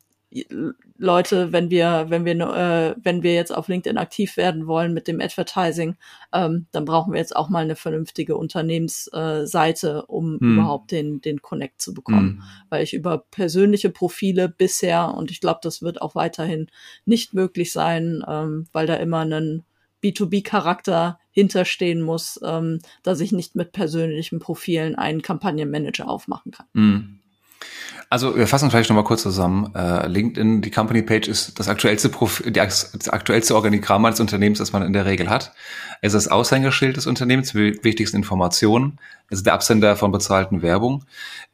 Leute, 1.03 1.53
wenn 1.53 1.69
wir, 1.69 2.07
wenn 2.11 2.25
wir, 2.25 2.35
äh, 2.35 2.95
wenn 3.03 3.25
wir 3.25 3.35
jetzt 3.35 3.53
auf 3.53 3.67
LinkedIn 3.67 3.99
aktiv 3.99 4.37
werden 4.37 4.69
wollen 4.69 4.95
mit 4.95 5.09
dem 5.09 5.21
Advertising, 5.21 5.97
ähm, 6.33 6.67
dann 6.71 6.85
brauchen 6.85 7.13
wir 7.13 7.19
jetzt 7.19 7.35
auch 7.35 7.49
mal 7.49 7.65
eine 7.65 7.75
vernünftige 7.75 8.37
Unternehmensseite, 8.37 10.05
äh, 10.07 10.11
um 10.11 10.39
hm. 10.39 10.55
überhaupt 10.55 10.93
den, 10.93 11.21
den 11.21 11.43
Connect 11.43 11.83
zu 11.83 11.93
bekommen. 11.93 12.39
Hm. 12.39 12.43
Weil 12.71 12.85
ich 12.85 12.95
über 12.95 13.19
persönliche 13.19 13.91
Profile 13.91 14.49
bisher, 14.49 15.13
und 15.15 15.33
ich 15.33 15.41
glaube, 15.41 15.59
das 15.65 15.83
wird 15.83 16.01
auch 16.01 16.15
weiterhin 16.15 16.69
nicht 17.05 17.35
möglich 17.35 17.73
sein, 17.73 18.25
ähm, 18.29 18.69
weil 18.73 18.87
da 18.87 18.95
immer 18.95 19.25
ein 19.25 19.65
B2B-Charakter 20.05 21.19
hinterstehen 21.33 22.01
muss, 22.01 22.39
ähm, 22.45 22.79
dass 23.03 23.19
ich 23.19 23.33
nicht 23.33 23.57
mit 23.57 23.73
persönlichen 23.73 24.39
Profilen 24.39 24.95
einen 24.95 25.21
Kampagnenmanager 25.21 26.09
aufmachen 26.09 26.53
kann. 26.53 26.67
Hm. 26.75 27.19
Also 28.13 28.37
wir 28.37 28.47
fassen 28.47 28.71
vielleicht 28.71 28.91
nochmal 28.91 29.05
kurz 29.05 29.23
zusammen. 29.23 29.75
Äh, 29.75 30.07
LinkedIn, 30.07 30.61
die 30.61 30.71
Company 30.71 31.01
Page 31.01 31.29
ist 31.29 31.59
das 31.59 31.69
aktuellste 31.69 32.11
Prof 32.11 32.43
das 32.47 33.09
aktuellste 33.09 33.55
Organigramm 33.55 34.05
eines 34.05 34.21
Unternehmens, 34.21 34.59
das 34.59 34.73
man 34.73 34.83
in 34.83 34.93
der 34.93 35.07
Regel 35.07 35.31
hat. 35.31 35.55
Es 36.03 36.13
ist 36.13 36.27
das 36.27 36.33
Aushängeschild 36.33 36.99
des 36.99 37.07
Unternehmens, 37.07 37.53
die 37.53 37.83
wichtigsten 37.83 38.19
Informationen. 38.19 38.99
Es 39.31 39.39
ist 39.39 39.47
der 39.47 39.55
Absender 39.55 39.97
von 39.97 40.13
bezahlten 40.13 40.61
Werbung. 40.61 41.07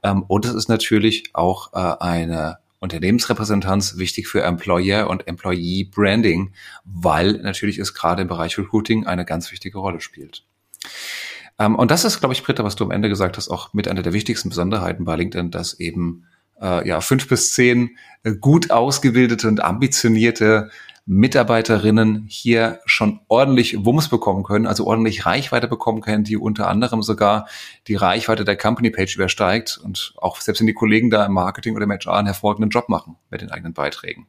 Ähm, 0.03 0.25
und 0.27 0.47
es 0.47 0.55
ist 0.55 0.69
natürlich 0.69 1.31
auch 1.33 1.73
äh, 1.75 2.03
eine 2.03 2.59
Unternehmensrepräsentanz 2.81 3.99
wichtig 3.99 4.27
für 4.27 4.43
Employer 4.43 5.09
und 5.09 5.29
Employee 5.29 5.85
Branding, 5.85 6.53
weil 6.85 7.35
natürlich 7.35 7.79
es 7.79 7.95
gerade 7.95 8.23
im 8.23 8.29
Bereich 8.29 8.59
Recruiting 8.59 9.07
eine 9.07 9.25
ganz 9.25 9.53
wichtige 9.53 9.79
Rolle 9.79 10.01
spielt. 10.01 10.45
Ähm, 11.59 11.75
und 11.75 11.91
das 11.91 12.05
ist, 12.05 12.21
glaube 12.21 12.35
ich, 12.35 12.43
Britta, 12.43 12.65
was 12.65 12.77
du 12.77 12.85
am 12.85 12.91
Ende 12.91 13.09
gesagt 13.09 13.37
hast, 13.37 13.49
auch 13.49 13.73
mit 13.75 13.89
einer 13.89 14.03
der 14.03 14.13
wichtigsten 14.13 14.49
Besonderheiten 14.49 15.05
bei 15.05 15.17
LinkedIn, 15.17 15.51
dass 15.51 15.79
eben 15.79 16.27
äh, 16.61 16.87
ja, 16.87 17.01
fünf 17.01 17.29
bis 17.29 17.53
zehn 17.53 17.97
äh, 18.23 18.33
gut 18.33 18.71
ausgebildete 18.71 19.49
und 19.49 19.63
ambitionierte 19.63 20.71
Mitarbeiterinnen 21.11 22.27
hier 22.29 22.81
schon 22.85 23.21
ordentlich 23.29 23.83
Wumms 23.83 24.09
bekommen 24.09 24.43
können, 24.43 24.67
also 24.67 24.87
ordentlich 24.87 25.25
Reichweite 25.25 25.67
bekommen 25.67 26.03
können, 26.03 26.23
die 26.23 26.37
unter 26.37 26.69
anderem 26.69 27.03
sogar 27.03 27.49
die 27.87 27.95
Reichweite 27.95 28.45
der 28.45 28.59
Company 28.59 28.91
Page 28.91 29.17
übersteigt 29.17 29.81
und 29.83 30.13
auch 30.19 30.39
selbst 30.43 30.61
wenn 30.61 30.67
die 30.67 30.75
Kollegen 30.75 31.09
da 31.09 31.25
im 31.25 31.33
Marketing 31.33 31.75
oder 31.75 31.85
im 31.85 31.93
HR 31.93 32.19
einen 32.19 32.27
hervorragenden 32.27 32.69
Job 32.69 32.91
machen 32.91 33.17
mit 33.31 33.41
den 33.41 33.51
eigenen 33.51 33.73
Beiträgen. 33.73 34.27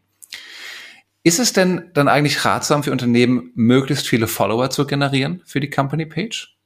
Ist 1.21 1.39
es 1.39 1.51
denn 1.51 1.89
dann 1.93 2.07
eigentlich 2.07 2.45
ratsam 2.45 2.81
für 2.81 2.93
Unternehmen, 2.93 3.51
möglichst 3.55 4.07
viele 4.07 4.27
Follower 4.27 4.69
zu 4.69 4.88
generieren 4.88 5.41
für 5.45 5.59
die 5.59 5.69
Company 5.69 6.05
Page? 6.05 6.58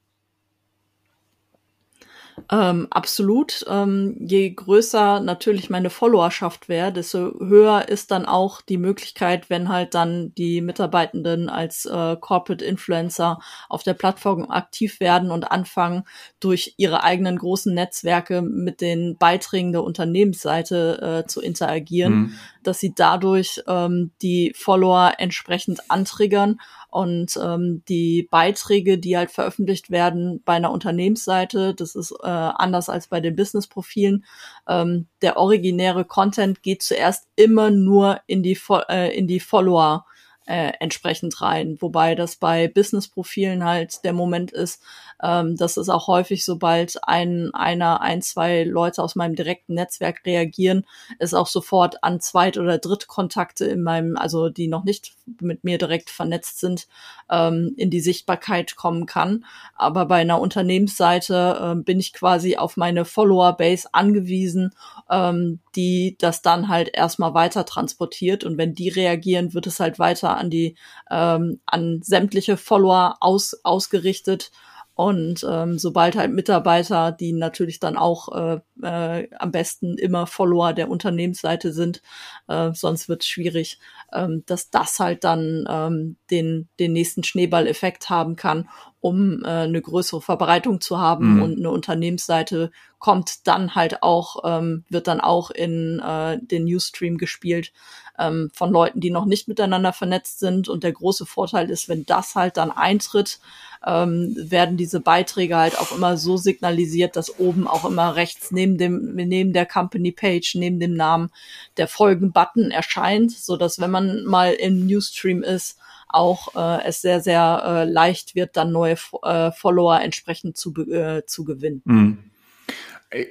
Ähm, 2.52 2.88
absolut. 2.90 3.66
Ähm, 3.70 4.16
je 4.20 4.50
größer 4.50 5.20
natürlich 5.20 5.70
meine 5.70 5.90
Followerschaft 5.90 6.68
wäre, 6.70 6.92
desto 6.92 7.34
höher 7.40 7.88
ist 7.88 8.12
dann 8.12 8.26
auch 8.26 8.62
die 8.62 8.78
Möglichkeit, 8.78 9.50
wenn 9.50 9.70
halt 9.70 9.94
dann 9.94 10.34
die 10.36 10.62
Mitarbeitenden 10.62 11.50
als 11.50 11.86
äh, 11.86 12.18
Corporate 12.20 12.64
Influencer 12.64 13.40
auf 13.70 13.84
der 13.84 13.94
Plattform 13.94 14.50
aktiv 14.50 15.00
werden 15.00 15.32
und 15.32 15.52
anfangen, 15.52 16.04
durch 16.40 16.74
ihre 16.78 17.04
eigenen 17.04 17.38
großen 17.38 17.74
Netzwerke 17.74 18.42
mit 18.42 18.82
den 18.82 19.18
Beiträgen 19.18 19.72
der 19.72 19.84
Unternehmensseite 19.84 21.24
äh, 21.24 21.28
zu 21.28 21.42
interagieren, 21.42 22.14
mhm. 22.14 22.34
dass 22.64 22.80
sie 22.80 22.94
dadurch 22.96 23.62
ähm, 23.68 24.12
die 24.22 24.54
Follower 24.56 25.14
entsprechend 25.18 25.90
antriggern 25.90 26.60
und 26.94 27.40
ähm, 27.42 27.84
die 27.90 28.28
Beiträge, 28.30 29.00
die 29.00 29.18
halt 29.18 29.32
veröffentlicht 29.32 29.90
werden 29.90 30.44
bei 30.46 30.54
einer 30.54 30.72
Unternehmensseite, 30.72 31.74
das 31.74 31.96
ist 31.96 32.12
äh, 32.22 32.28
anders 32.28 32.88
als 32.88 33.08
bei 33.08 33.20
den 33.20 33.36
Business-Profilen. 33.36 34.26
Ähm, 34.68 35.08
der 35.24 35.38
originäre 35.38 36.06
Content 36.06 36.62
geht 36.62 36.84
zuerst 36.84 37.28
immer 37.36 37.72
nur 37.72 38.22
in 38.28 38.44
die, 38.44 38.60
äh, 38.90 39.18
in 39.18 39.26
die 39.26 39.40
Follower 39.40 40.06
äh, 40.46 40.74
entsprechend 40.80 41.42
rein. 41.42 41.78
Wobei 41.80 42.16
das 42.16 42.36
bei 42.36 42.68
Business-Profilen 42.68 43.64
halt 43.64 44.04
der 44.04 44.14
Moment 44.14 44.52
ist, 44.52 44.82
ähm, 45.22 45.56
dass 45.56 45.78
es 45.78 45.90
auch 45.90 46.08
häufig, 46.08 46.44
sobald 46.44 46.98
ein, 47.04 47.54
einer, 47.54 48.02
ein, 48.02 48.22
zwei 48.22 48.64
Leute 48.64 49.02
aus 49.02 49.16
meinem 49.16 49.36
direkten 49.36 49.76
Netzwerk 49.76 50.26
reagieren, 50.26 50.86
es 51.20 51.34
auch 51.34 51.48
sofort 51.48 52.04
an 52.04 52.20
Zweit- 52.20 52.58
oder 52.58 52.78
Drittkontakte 52.78 53.66
in 53.66 53.84
meinem, 53.84 54.18
also 54.18 54.50
die 54.50 54.68
noch 54.68 54.84
nicht 54.84 55.14
mit 55.40 55.64
mir 55.64 55.78
direkt 55.78 56.10
vernetzt 56.10 56.60
sind, 56.60 56.88
ähm, 57.30 57.74
in 57.78 57.90
die 57.90 58.02
Sichtbarkeit 58.02 58.76
kommen 58.76 59.06
kann. 59.06 59.46
Aber 59.76 60.06
bei 60.06 60.18
einer 60.18 60.42
Unternehmensseite 60.42 61.76
äh, 61.78 61.82
bin 61.82 62.00
ich 62.00 62.14
quasi 62.14 62.58
auf 62.58 62.76
meine 62.76 63.06
Follower-Base 63.06 63.90
angewiesen, 63.94 64.74
ähm, 65.10 65.60
die 65.76 66.18
das 66.20 66.42
dann 66.42 66.68
halt 66.68 66.90
erstmal 66.94 67.34
weiter 67.34 67.66
transportiert. 67.66 68.44
Und 68.44 68.58
wenn 68.58 68.76
die 68.76 68.90
reagieren, 68.90 69.54
wird 69.54 69.68
es 69.68 69.80
halt 69.80 70.00
weiter 70.00 70.33
an 70.38 70.50
die, 70.50 70.76
ähm, 71.10 71.60
an 71.66 72.02
sämtliche 72.04 72.58
Follower 72.58 73.18
aus, 73.20 73.60
ausgerichtet. 73.64 74.52
Und 74.96 75.44
ähm, 75.50 75.80
sobald 75.80 76.16
halt 76.16 76.32
Mitarbeiter, 76.34 77.12
die 77.12 77.34
natürlich 77.34 77.80
dann 77.80 77.98
auch 77.98 78.30
äh, 78.36 78.60
äh, 78.84 79.28
am 79.40 79.52
besten 79.52 79.98
immer 79.98 80.28
Follower 80.28 80.74
der 80.74 80.88
Unternehmensseite 80.88 81.74
sind, 81.74 82.04
äh, 82.48 82.72
sonst 82.74 83.10
wird 83.10 83.24
es 83.24 83.28
schwierig, 83.28 83.80
ähm, 84.12 84.44
dass 84.46 84.70
das 84.70 85.00
halt 85.00 85.24
dann 85.24 85.66
ähm, 85.68 86.18
den, 86.30 86.70
den 86.80 86.94
nächsten 86.94 87.24
Schneeballeffekt 87.24 88.12
haben 88.12 88.36
kann, 88.36 88.70
um 89.04 89.44
äh, 89.44 89.48
eine 89.50 89.82
größere 89.82 90.22
Verbreitung 90.22 90.80
zu 90.80 90.98
haben. 90.98 91.36
Mhm. 91.36 91.42
Und 91.42 91.58
eine 91.58 91.72
Unternehmensseite 91.72 92.72
kommt 93.00 93.46
dann 93.48 93.76
halt 93.76 94.02
auch, 94.02 94.38
ähm, 94.46 94.86
wird 94.88 95.08
dann 95.08 95.20
auch 95.20 95.52
in 95.52 96.00
äh, 96.00 96.40
den 96.42 96.64
Newsstream 96.64 97.18
gespielt 97.18 97.74
ähm, 98.18 98.50
von 98.54 98.72
Leuten, 98.72 99.02
die 99.02 99.12
noch 99.12 99.26
nicht 99.26 99.50
miteinander 99.50 99.92
vernetzt 99.92 100.40
sind. 100.40 100.70
Und 100.70 100.86
der 100.86 100.94
große 100.94 101.26
Vorteil 101.26 101.70
ist, 101.70 101.90
wenn 101.90 102.06
das 102.06 102.36
halt 102.36 102.56
dann 102.56 102.72
eintritt, 102.72 103.42
ähm, 103.86 104.34
werden 104.38 104.78
diese 104.78 105.02
Beiträge 105.02 105.58
halt 105.58 105.78
auch 105.78 105.92
immer 105.92 106.16
so 106.16 106.38
signalisiert, 106.38 107.18
dass 107.18 107.40
oben 107.40 107.68
auch 107.68 107.84
immer 107.84 108.16
rechts 108.16 108.52
neben 108.52 108.78
dem, 108.78 109.16
neben 109.16 109.52
der 109.52 109.66
Company 109.66 110.14
Page, 110.14 110.56
neben 110.56 110.80
dem 110.80 110.94
Namen 110.94 111.30
der 111.76 111.90
Folgen-Button 111.90 112.72
erscheint, 112.72 113.34
so 113.34 113.58
dass 113.58 113.82
wenn 113.82 113.92
man 113.92 114.24
mal 114.24 114.54
im 114.54 114.88
Newsstream 114.88 115.44
ist, 115.44 115.78
auch 116.14 116.56
äh, 116.56 116.86
es 116.86 117.02
sehr, 117.02 117.22
sehr 117.22 117.64
äh, 117.66 117.84
leicht 117.86 118.36
wird, 118.36 118.56
dann 118.56 118.72
neue 118.72 118.98
äh, 119.24 119.52
Follower 119.52 120.00
entsprechend 120.00 120.58
zu, 120.58 120.74
äh, 120.90 121.26
zu 121.26 121.44
gewinnen. 121.44 121.82
Mhm. 121.86 122.18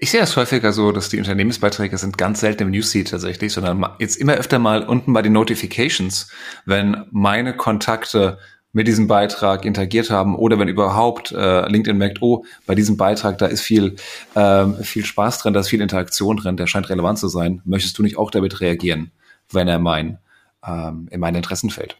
Ich 0.00 0.12
sehe 0.12 0.20
das 0.20 0.36
häufiger 0.36 0.72
so, 0.72 0.92
dass 0.92 1.08
die 1.08 1.18
Unternehmensbeiträge 1.18 1.98
sind 1.98 2.16
ganz 2.16 2.38
selten 2.38 2.64
im 2.64 2.70
Newsfeed 2.70 3.10
tatsächlich, 3.10 3.52
sondern 3.52 3.84
jetzt 3.98 4.16
immer 4.16 4.34
öfter 4.34 4.60
mal 4.60 4.84
unten 4.84 5.12
bei 5.12 5.22
den 5.22 5.32
Notifications, 5.32 6.28
wenn 6.66 7.04
meine 7.10 7.56
Kontakte 7.56 8.38
mit 8.72 8.86
diesem 8.86 9.06
Beitrag 9.06 9.64
interagiert 9.64 10.10
haben 10.10 10.34
oder 10.36 10.58
wenn 10.58 10.68
überhaupt 10.68 11.32
äh, 11.32 11.68
LinkedIn 11.68 11.98
merkt, 11.98 12.22
oh, 12.22 12.44
bei 12.66 12.74
diesem 12.74 12.96
Beitrag, 12.96 13.38
da 13.38 13.46
ist 13.46 13.60
viel, 13.60 13.96
ähm, 14.34 14.76
viel 14.82 15.04
Spaß 15.04 15.38
drin, 15.38 15.52
da 15.52 15.60
ist 15.60 15.68
viel 15.68 15.82
Interaktion 15.82 16.38
drin, 16.38 16.56
der 16.56 16.66
scheint 16.66 16.88
relevant 16.88 17.18
zu 17.18 17.28
sein. 17.28 17.60
Möchtest 17.64 17.98
du 17.98 18.02
nicht 18.02 18.16
auch 18.16 18.30
damit 18.30 18.60
reagieren, 18.60 19.10
wenn 19.50 19.68
er 19.68 19.78
mein, 19.78 20.18
ähm, 20.66 21.08
in 21.10 21.20
meine 21.20 21.38
Interessen 21.38 21.70
fällt? 21.70 21.98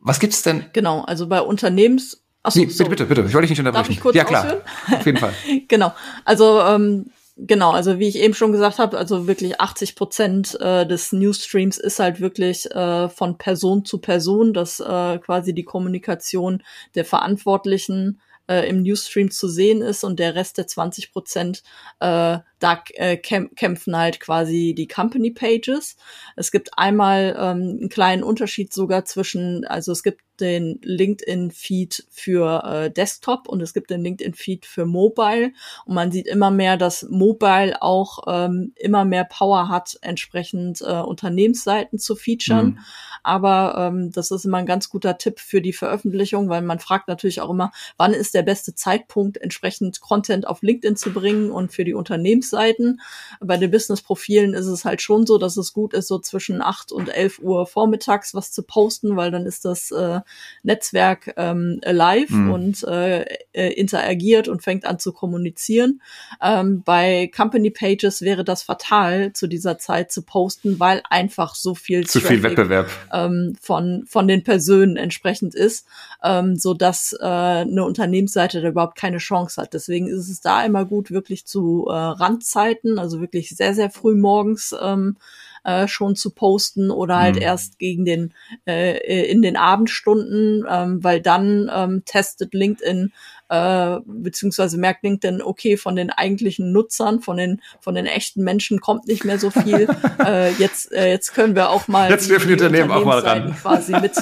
Was 0.00 0.20
gibt's 0.20 0.42
denn? 0.42 0.66
Genau, 0.72 1.02
also 1.02 1.26
bei 1.26 1.40
Unternehmens 1.40 2.22
Achso, 2.42 2.60
nee, 2.60 2.66
bitte, 2.66 2.84
bitte, 2.84 3.06
bitte, 3.06 3.24
ich 3.26 3.34
wollte 3.34 3.48
dich 3.48 3.50
nicht 3.50 3.58
unterbrechen. 3.58 3.84
Darf 3.84 3.90
ich 3.90 4.00
kurz 4.00 4.16
ja, 4.16 4.24
klar, 4.24 4.44
ausführen? 4.44 4.62
auf 4.92 5.06
jeden 5.06 5.18
Fall. 5.18 5.32
genau, 5.68 5.92
also 6.24 6.60
ähm, 6.60 7.10
Genau, 7.40 7.70
also 7.70 8.00
wie 8.00 8.08
ich 8.08 8.18
eben 8.18 8.34
schon 8.34 8.50
gesagt 8.50 8.80
habe, 8.80 8.98
also 8.98 9.28
wirklich 9.28 9.60
80 9.60 9.94
Prozent 9.94 10.60
äh, 10.60 10.84
des 10.84 11.12
Newsstreams 11.12 11.78
ist 11.78 12.00
halt 12.00 12.20
wirklich 12.20 12.68
äh, 12.72 13.08
von 13.08 13.38
Person 13.38 13.84
zu 13.84 13.98
Person, 13.98 14.52
dass 14.52 14.80
äh, 14.80 15.18
quasi 15.18 15.54
die 15.54 15.62
Kommunikation 15.62 16.64
der 16.96 17.04
Verantwortlichen 17.04 18.20
äh, 18.48 18.68
im 18.68 18.82
Newsstream 18.82 19.30
zu 19.30 19.48
sehen 19.48 19.82
ist 19.82 20.04
und 20.04 20.18
der 20.18 20.34
Rest 20.34 20.58
der 20.58 20.66
20 20.66 21.12
Prozent, 21.12 21.62
äh, 22.00 22.38
da 22.58 22.82
äh, 22.94 23.16
kämpfen 23.16 23.96
halt 23.96 24.20
quasi 24.20 24.74
die 24.76 24.88
Company 24.88 25.30
Pages. 25.30 25.96
Es 26.36 26.50
gibt 26.50 26.70
einmal 26.76 27.36
ähm, 27.38 27.78
einen 27.80 27.88
kleinen 27.88 28.22
Unterschied 28.22 28.72
sogar 28.72 29.04
zwischen, 29.04 29.64
also 29.64 29.92
es 29.92 30.02
gibt 30.02 30.22
den 30.40 30.78
LinkedIn-Feed 30.82 32.06
für 32.10 32.62
äh, 32.64 32.90
Desktop 32.90 33.48
und 33.48 33.60
es 33.60 33.74
gibt 33.74 33.90
den 33.90 34.02
LinkedIn-Feed 34.02 34.66
für 34.66 34.86
Mobile. 34.86 35.52
Und 35.84 35.94
man 35.94 36.10
sieht 36.12 36.26
immer 36.26 36.50
mehr, 36.50 36.76
dass 36.76 37.06
Mobile 37.08 37.80
auch 37.82 38.24
ähm, 38.26 38.72
immer 38.76 39.04
mehr 39.04 39.24
Power 39.24 39.68
hat, 39.68 39.98
entsprechend 40.02 40.80
äh, 40.80 41.00
Unternehmensseiten 41.00 41.98
zu 41.98 42.16
featuren. 42.16 42.66
Mhm. 42.66 42.78
Aber 43.22 43.74
ähm, 43.76 44.12
das 44.12 44.30
ist 44.30 44.44
immer 44.44 44.58
ein 44.58 44.66
ganz 44.66 44.88
guter 44.88 45.18
Tipp 45.18 45.40
für 45.40 45.60
die 45.60 45.72
Veröffentlichung, 45.72 46.48
weil 46.48 46.62
man 46.62 46.78
fragt 46.78 47.08
natürlich 47.08 47.40
auch 47.40 47.50
immer, 47.50 47.72
wann 47.96 48.12
ist 48.12 48.34
der 48.34 48.42
beste 48.42 48.74
Zeitpunkt, 48.74 49.36
entsprechend 49.38 50.00
Content 50.00 50.46
auf 50.46 50.62
LinkedIn 50.62 50.96
zu 50.96 51.12
bringen 51.12 51.50
und 51.50 51.72
für 51.72 51.84
die 51.84 51.94
Unternehmensseiten. 51.94 53.00
Bei 53.40 53.56
den 53.56 53.70
Business-Profilen 53.70 54.54
ist 54.54 54.66
es 54.66 54.84
halt 54.84 55.02
schon 55.02 55.26
so, 55.26 55.38
dass 55.38 55.56
es 55.56 55.72
gut 55.72 55.94
ist, 55.94 56.08
so 56.08 56.18
zwischen 56.18 56.62
8 56.62 56.92
und 56.92 57.08
11 57.08 57.40
Uhr 57.40 57.66
vormittags 57.66 58.34
was 58.34 58.52
zu 58.52 58.62
posten, 58.62 59.16
weil 59.16 59.30
dann 59.30 59.46
ist 59.46 59.64
das 59.64 59.90
äh, 59.90 60.20
Netzwerk 60.62 61.34
ähm, 61.36 61.80
live 61.84 62.30
mhm. 62.30 62.50
und 62.52 62.84
äh, 62.84 63.22
äh, 63.52 63.72
interagiert 63.72 64.48
und 64.48 64.62
fängt 64.62 64.84
an 64.84 64.98
zu 64.98 65.12
kommunizieren. 65.12 66.00
Ähm, 66.42 66.82
bei 66.82 67.30
Company 67.34 67.70
Pages 67.70 68.20
wäre 68.22 68.44
das 68.44 68.62
fatal, 68.62 69.32
zu 69.32 69.46
dieser 69.46 69.78
Zeit 69.78 70.12
zu 70.12 70.22
posten, 70.22 70.78
weil 70.80 71.02
einfach 71.08 71.54
so 71.54 71.74
viel 71.74 72.06
zu 72.06 72.20
Traffic, 72.20 72.36
viel 72.36 72.42
Wettbewerb 72.42 72.90
ähm, 73.12 73.56
von 73.60 74.04
von 74.06 74.28
den 74.28 74.44
Personen 74.44 74.96
entsprechend 74.96 75.54
ist, 75.54 75.86
ähm, 76.22 76.56
so 76.56 76.74
dass 76.74 77.14
äh, 77.18 77.24
eine 77.24 77.84
Unternehmensseite 77.84 78.60
da 78.60 78.68
überhaupt 78.68 78.96
keine 78.96 79.18
Chance 79.18 79.60
hat. 79.60 79.74
Deswegen 79.74 80.06
ist 80.08 80.28
es 80.28 80.40
da 80.40 80.64
immer 80.64 80.84
gut, 80.84 81.10
wirklich 81.10 81.46
zu 81.46 81.86
äh, 81.88 81.92
Randzeiten, 81.92 82.98
also 82.98 83.20
wirklich 83.20 83.50
sehr 83.50 83.74
sehr 83.74 83.90
früh 83.90 84.14
morgens 84.14 84.74
ähm, 84.80 85.16
äh, 85.64 85.88
schon 85.88 86.16
zu 86.16 86.30
posten 86.30 86.90
oder 86.90 87.18
halt 87.18 87.36
mhm. 87.36 87.42
erst 87.42 87.78
gegen 87.78 88.04
den 88.04 88.34
äh, 88.66 88.96
äh, 88.98 89.30
in 89.30 89.42
den 89.42 89.56
Abendstunden, 89.56 90.64
ähm, 90.68 91.02
weil 91.02 91.20
dann 91.20 91.70
ähm, 91.74 92.02
testet 92.04 92.54
LinkedIn 92.54 93.12
äh, 93.48 93.98
beziehungsweise 94.04 94.78
merkt 94.78 95.02
LinkedIn, 95.04 95.42
okay, 95.42 95.76
von 95.76 95.96
den 95.96 96.10
eigentlichen 96.10 96.72
Nutzern, 96.72 97.20
von 97.20 97.36
den 97.36 97.62
von 97.80 97.94
den 97.94 98.06
echten 98.06 98.44
Menschen 98.44 98.80
kommt 98.80 99.06
nicht 99.08 99.24
mehr 99.24 99.38
so 99.38 99.50
viel. 99.50 99.88
äh, 100.24 100.52
jetzt 100.52 100.92
äh, 100.92 101.10
jetzt 101.10 101.32
können 101.34 101.54
wir 101.54 101.70
auch 101.70 101.88
mal 101.88 102.10
jetzt 102.10 102.28
dürfen 102.28 102.48
die, 102.48 102.56
die 102.56 102.62
Unternehmen 102.62 102.90
auch 102.90 103.04
mal 103.04 103.20
ran 103.20 103.54
quasi 103.60 103.92
mit 103.92 104.12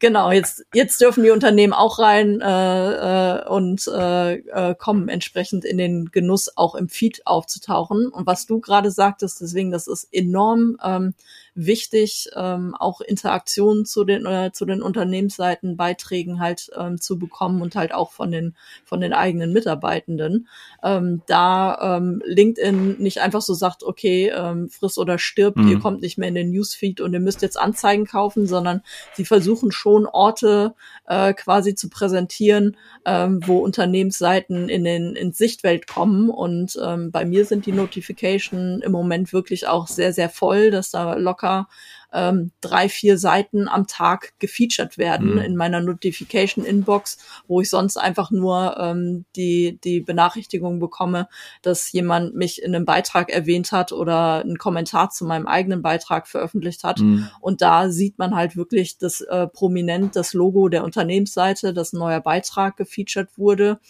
Genau, 0.00 0.30
jetzt, 0.30 0.64
jetzt 0.72 1.00
dürfen 1.00 1.24
die 1.24 1.30
Unternehmen 1.30 1.72
auch 1.72 1.98
rein 1.98 2.40
äh, 2.40 3.38
äh, 3.40 3.48
und 3.48 3.88
äh, 3.88 4.34
äh, 4.34 4.74
kommen 4.76 5.08
entsprechend 5.08 5.64
in 5.64 5.76
den 5.76 6.10
Genuss, 6.12 6.56
auch 6.56 6.76
im 6.76 6.88
Feed 6.88 7.26
aufzutauchen. 7.26 8.06
Und 8.06 8.24
was 8.24 8.46
du 8.46 8.60
gerade 8.60 8.92
sagtest, 8.92 9.40
deswegen, 9.40 9.72
das 9.72 9.88
ist 9.88 10.06
enorm 10.12 10.78
ähm, 10.84 11.14
wichtig, 11.58 12.30
ähm, 12.36 12.74
auch 12.78 13.00
Interaktionen 13.00 13.84
zu 13.84 14.04
den 14.04 14.24
äh, 14.26 14.52
zu 14.52 14.64
den 14.64 14.80
Unternehmensseiten 14.80 15.76
Beiträgen 15.76 16.38
halt 16.38 16.70
ähm, 16.78 17.00
zu 17.00 17.18
bekommen 17.18 17.62
und 17.62 17.74
halt 17.74 17.92
auch 17.92 18.12
von 18.12 18.30
den 18.30 18.54
von 18.84 19.00
den 19.00 19.12
eigenen 19.12 19.52
Mitarbeitenden. 19.52 20.46
Ähm, 20.84 21.22
da 21.26 21.96
ähm, 21.96 22.22
LinkedIn 22.24 23.00
nicht 23.00 23.20
einfach 23.20 23.42
so 23.42 23.54
sagt, 23.54 23.82
okay, 23.82 24.32
ähm, 24.34 24.68
friss 24.68 24.98
oder 24.98 25.18
stirbt, 25.18 25.56
mhm. 25.56 25.68
ihr 25.68 25.80
kommt 25.80 26.00
nicht 26.00 26.16
mehr 26.16 26.28
in 26.28 26.36
den 26.36 26.52
Newsfeed 26.52 27.00
und 27.00 27.12
ihr 27.12 27.20
müsst 27.20 27.42
jetzt 27.42 27.58
Anzeigen 27.58 28.06
kaufen, 28.06 28.46
sondern 28.46 28.82
sie 29.14 29.24
versuchen 29.24 29.72
schon 29.72 30.06
Orte 30.06 30.74
äh, 31.06 31.34
quasi 31.34 31.74
zu 31.74 31.90
präsentieren, 31.90 32.76
ähm, 33.04 33.40
wo 33.44 33.58
Unternehmensseiten 33.58 34.68
in 34.68 34.84
den 34.84 35.16
ins 35.16 35.38
Sichtwelt 35.38 35.88
kommen. 35.88 36.30
Und 36.30 36.78
ähm, 36.80 37.10
bei 37.10 37.24
mir 37.24 37.44
sind 37.44 37.66
die 37.66 37.72
Notification 37.72 38.80
im 38.80 38.92
Moment 38.92 39.32
wirklich 39.32 39.66
auch 39.66 39.88
sehr, 39.88 40.12
sehr 40.12 40.28
voll, 40.28 40.70
dass 40.70 40.92
da 40.92 41.14
locker 41.14 41.47
locker 41.48 41.68
ähm, 42.10 42.52
drei, 42.62 42.88
vier 42.88 43.18
Seiten 43.18 43.68
am 43.68 43.86
Tag 43.86 44.32
gefeatured 44.38 44.96
werden 44.96 45.34
mhm. 45.34 45.40
in 45.40 45.56
meiner 45.56 45.80
Notification 45.80 46.64
Inbox, 46.64 47.18
wo 47.46 47.60
ich 47.60 47.68
sonst 47.68 47.98
einfach 47.98 48.30
nur 48.30 48.78
ähm, 48.80 49.26
die, 49.36 49.78
die 49.84 50.00
Benachrichtigung 50.00 50.78
bekomme, 50.78 51.28
dass 51.60 51.92
jemand 51.92 52.34
mich 52.34 52.62
in 52.62 52.74
einem 52.74 52.86
Beitrag 52.86 53.28
erwähnt 53.28 53.72
hat 53.72 53.92
oder 53.92 54.40
einen 54.40 54.56
Kommentar 54.56 55.10
zu 55.10 55.26
meinem 55.26 55.46
eigenen 55.46 55.82
Beitrag 55.82 56.26
veröffentlicht 56.26 56.82
hat. 56.82 57.00
Mhm. 57.00 57.28
Und 57.40 57.60
da 57.60 57.90
sieht 57.90 58.18
man 58.18 58.34
halt 58.34 58.56
wirklich 58.56 58.96
das 58.96 59.20
äh, 59.20 59.46
prominent 59.46 60.16
das 60.16 60.32
Logo 60.32 60.70
der 60.70 60.84
Unternehmensseite, 60.84 61.74
dass 61.74 61.92
ein 61.92 61.98
neuer 61.98 62.20
Beitrag 62.20 62.78
gefeatured 62.78 63.36
wurde. 63.36 63.80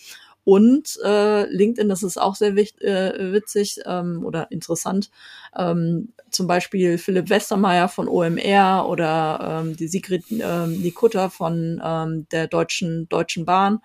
Und 0.49 0.99
äh, 1.05 1.45
LinkedIn, 1.55 1.91
das 1.91 2.03
ist 2.03 2.17
auch 2.17 2.35
sehr 2.35 2.57
wichtig, 2.57 2.83
äh, 2.83 3.35
witzig 3.35 3.81
ähm, 3.85 4.25
oder 4.25 4.51
interessant. 4.51 5.11
Ähm, 5.55 6.15
zum 6.31 6.47
Beispiel 6.47 6.97
Philipp 6.97 7.29
Westermeier 7.29 7.87
von 7.91 8.09
OMR 8.09 8.89
oder 8.89 9.61
ähm, 9.61 9.77
die 9.77 9.89
Sigrid 9.89 10.25
ähm, 10.31 10.81
Nikutta 10.81 11.29
von 11.29 11.83
ähm, 11.85 12.27
der 12.33 12.47
Deutschen 12.47 13.11
Deutschen 13.11 13.45
Bahn. 13.45 13.81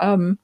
Ähm, 0.00 0.38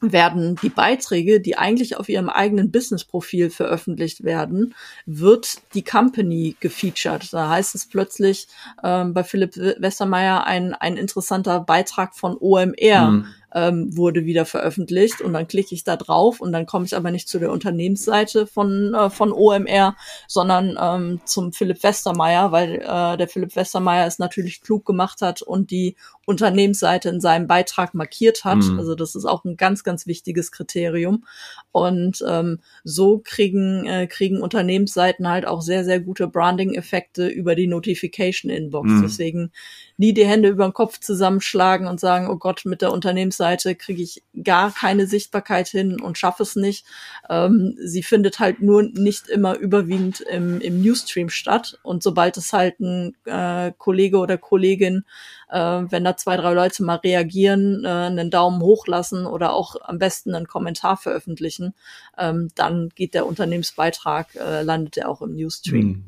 werden 0.00 0.54
die 0.62 0.68
Beiträge, 0.68 1.40
die 1.40 1.58
eigentlich 1.58 1.96
auf 1.96 2.08
ihrem 2.08 2.28
eigenen 2.28 2.70
Business-Profil 2.70 3.50
veröffentlicht 3.50 4.22
werden, 4.22 4.76
wird 5.04 5.56
die 5.74 5.82
Company 5.82 6.54
gefeatured. 6.60 7.32
Da 7.32 7.48
heißt 7.48 7.74
es 7.74 7.86
plötzlich 7.88 8.46
ähm, 8.84 9.14
bei 9.14 9.24
Philipp 9.24 9.56
Westermeier 9.56 10.44
ein, 10.44 10.74
ein 10.74 10.96
interessanter 10.96 11.58
Beitrag 11.58 12.14
von 12.14 12.36
OMR. 12.38 13.10
Mhm 13.10 13.26
ähm, 13.54 13.96
wurde 13.96 14.24
wieder 14.24 14.44
veröffentlicht 14.44 15.20
und 15.20 15.32
dann 15.32 15.48
klicke 15.48 15.74
ich 15.74 15.84
da 15.84 15.96
drauf 15.96 16.40
und 16.40 16.52
dann 16.52 16.66
komme 16.66 16.84
ich 16.84 16.96
aber 16.96 17.10
nicht 17.10 17.28
zu 17.28 17.38
der 17.38 17.50
Unternehmensseite 17.50 18.46
von, 18.46 18.94
äh, 18.94 19.10
von 19.10 19.32
OMR, 19.32 19.96
sondern 20.26 20.78
ähm, 20.80 21.20
zum 21.24 21.52
Philipp 21.52 21.82
Westermeier, 21.82 22.52
weil 22.52 22.76
äh, 22.76 23.16
der 23.16 23.28
Philipp 23.28 23.56
Westermeier 23.56 24.06
es 24.06 24.18
natürlich 24.18 24.60
klug 24.60 24.84
gemacht 24.84 25.22
hat 25.22 25.42
und 25.42 25.70
die 25.70 25.96
Unternehmensseite 26.26 27.08
in 27.08 27.22
seinem 27.22 27.46
Beitrag 27.46 27.94
markiert 27.94 28.44
hat. 28.44 28.58
Mhm. 28.58 28.78
Also 28.78 28.94
das 28.94 29.14
ist 29.14 29.24
auch 29.24 29.44
ein 29.44 29.56
ganz, 29.56 29.82
ganz 29.82 30.06
wichtiges 30.06 30.52
Kriterium. 30.52 31.24
Und 31.72 32.22
ähm, 32.28 32.60
so 32.84 33.22
kriegen, 33.24 33.86
äh, 33.86 34.06
kriegen 34.06 34.42
Unternehmensseiten 34.42 35.26
halt 35.26 35.46
auch 35.46 35.62
sehr, 35.62 35.84
sehr 35.84 36.00
gute 36.00 36.28
Branding-Effekte 36.28 37.26
über 37.28 37.54
die 37.54 37.66
Notification-Inbox. 37.66 38.90
Mhm. 38.90 39.02
Deswegen 39.02 39.52
nie 39.98 40.14
die 40.14 40.26
Hände 40.26 40.48
über 40.48 40.66
den 40.66 40.72
Kopf 40.72 41.00
zusammenschlagen 41.00 41.86
und 41.86 42.00
sagen, 42.00 42.28
oh 42.28 42.36
Gott, 42.36 42.62
mit 42.64 42.80
der 42.80 42.92
Unternehmensseite 42.92 43.74
kriege 43.74 44.02
ich 44.02 44.22
gar 44.42 44.72
keine 44.72 45.06
Sichtbarkeit 45.06 45.68
hin 45.68 46.00
und 46.00 46.16
schaffe 46.16 46.44
es 46.44 46.56
nicht. 46.56 46.86
Ähm, 47.28 47.76
sie 47.78 48.02
findet 48.02 48.38
halt 48.38 48.62
nur 48.62 48.82
nicht 48.82 49.28
immer 49.28 49.58
überwiegend 49.58 50.20
im, 50.20 50.60
im 50.60 50.80
Newsstream 50.80 51.28
statt. 51.28 51.78
Und 51.82 52.02
sobald 52.02 52.36
es 52.36 52.52
halt 52.52 52.80
ein 52.80 53.14
äh, 53.26 53.72
Kollege 53.76 54.18
oder 54.18 54.38
Kollegin 54.38 55.04
äh, 55.50 55.58
wenn 55.58 56.04
da 56.04 56.16
zwei, 56.16 56.36
drei 56.36 56.52
Leute 56.52 56.82
mal 56.82 56.96
reagieren, 56.96 57.84
äh, 57.84 57.88
einen 57.88 58.30
Daumen 58.30 58.60
hoch 58.60 58.86
lassen 58.86 59.26
oder 59.26 59.52
auch 59.52 59.76
am 59.82 59.98
besten 59.98 60.34
einen 60.34 60.46
Kommentar 60.46 60.96
veröffentlichen, 60.96 61.74
ähm, 62.16 62.50
dann 62.54 62.90
geht 62.94 63.14
der 63.14 63.26
Unternehmensbeitrag, 63.26 64.34
äh, 64.36 64.62
landet 64.62 64.96
er 64.96 65.08
auch 65.08 65.22
im 65.22 65.34
Newsstream. 65.34 65.86
Mhm. 65.86 66.04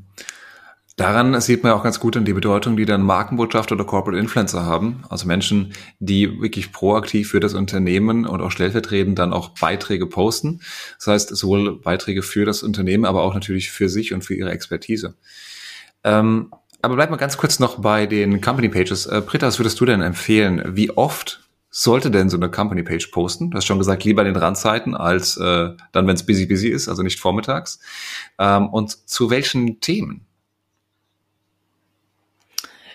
Daran 1.00 1.40
sieht 1.40 1.62
man 1.62 1.72
auch 1.72 1.82
ganz 1.82 1.98
gut 1.98 2.14
an 2.18 2.26
die 2.26 2.34
Bedeutung, 2.34 2.76
die 2.76 2.84
dann 2.84 3.00
Markenbotschaft 3.00 3.72
oder 3.72 3.84
Corporate 3.84 4.20
Influencer 4.20 4.66
haben. 4.66 5.02
Also 5.08 5.26
Menschen, 5.26 5.72
die 5.98 6.42
wirklich 6.42 6.72
proaktiv 6.72 7.30
für 7.30 7.40
das 7.40 7.54
Unternehmen 7.54 8.26
und 8.26 8.42
auch 8.42 8.50
stellvertretend 8.50 9.18
dann 9.18 9.32
auch 9.32 9.48
Beiträge 9.58 10.06
posten. 10.06 10.60
Das 10.98 11.06
heißt, 11.06 11.34
sowohl 11.34 11.80
Beiträge 11.80 12.22
für 12.22 12.44
das 12.44 12.62
Unternehmen, 12.62 13.06
aber 13.06 13.22
auch 13.22 13.32
natürlich 13.32 13.70
für 13.70 13.88
sich 13.88 14.12
und 14.12 14.26
für 14.26 14.34
ihre 14.34 14.50
Expertise. 14.50 15.14
Ähm, 16.04 16.52
aber 16.82 16.96
bleib 16.96 17.08
mal 17.08 17.16
ganz 17.16 17.38
kurz 17.38 17.60
noch 17.60 17.80
bei 17.80 18.04
den 18.04 18.42
Company 18.42 18.68
Pages. 18.68 19.06
Äh, 19.06 19.22
Britta, 19.24 19.46
was 19.46 19.58
würdest 19.58 19.80
du 19.80 19.86
denn 19.86 20.02
empfehlen? 20.02 20.62
Wie 20.76 20.90
oft 20.90 21.48
sollte 21.70 22.10
denn 22.10 22.28
so 22.28 22.36
eine 22.36 22.50
Company 22.50 22.82
Page 22.82 23.06
posten? 23.06 23.50
Du 23.50 23.56
hast 23.56 23.64
schon 23.64 23.78
gesagt, 23.78 24.04
lieber 24.04 24.20
in 24.20 24.34
den 24.34 24.36
Randzeiten 24.36 24.94
als 24.94 25.38
äh, 25.38 25.70
dann, 25.92 26.06
wenn 26.06 26.16
es 26.16 26.26
busy 26.26 26.44
busy 26.44 26.68
ist, 26.68 26.90
also 26.90 27.02
nicht 27.02 27.20
vormittags. 27.20 27.78
Ähm, 28.38 28.68
und 28.68 29.08
zu 29.08 29.30
welchen 29.30 29.80
Themen? 29.80 30.26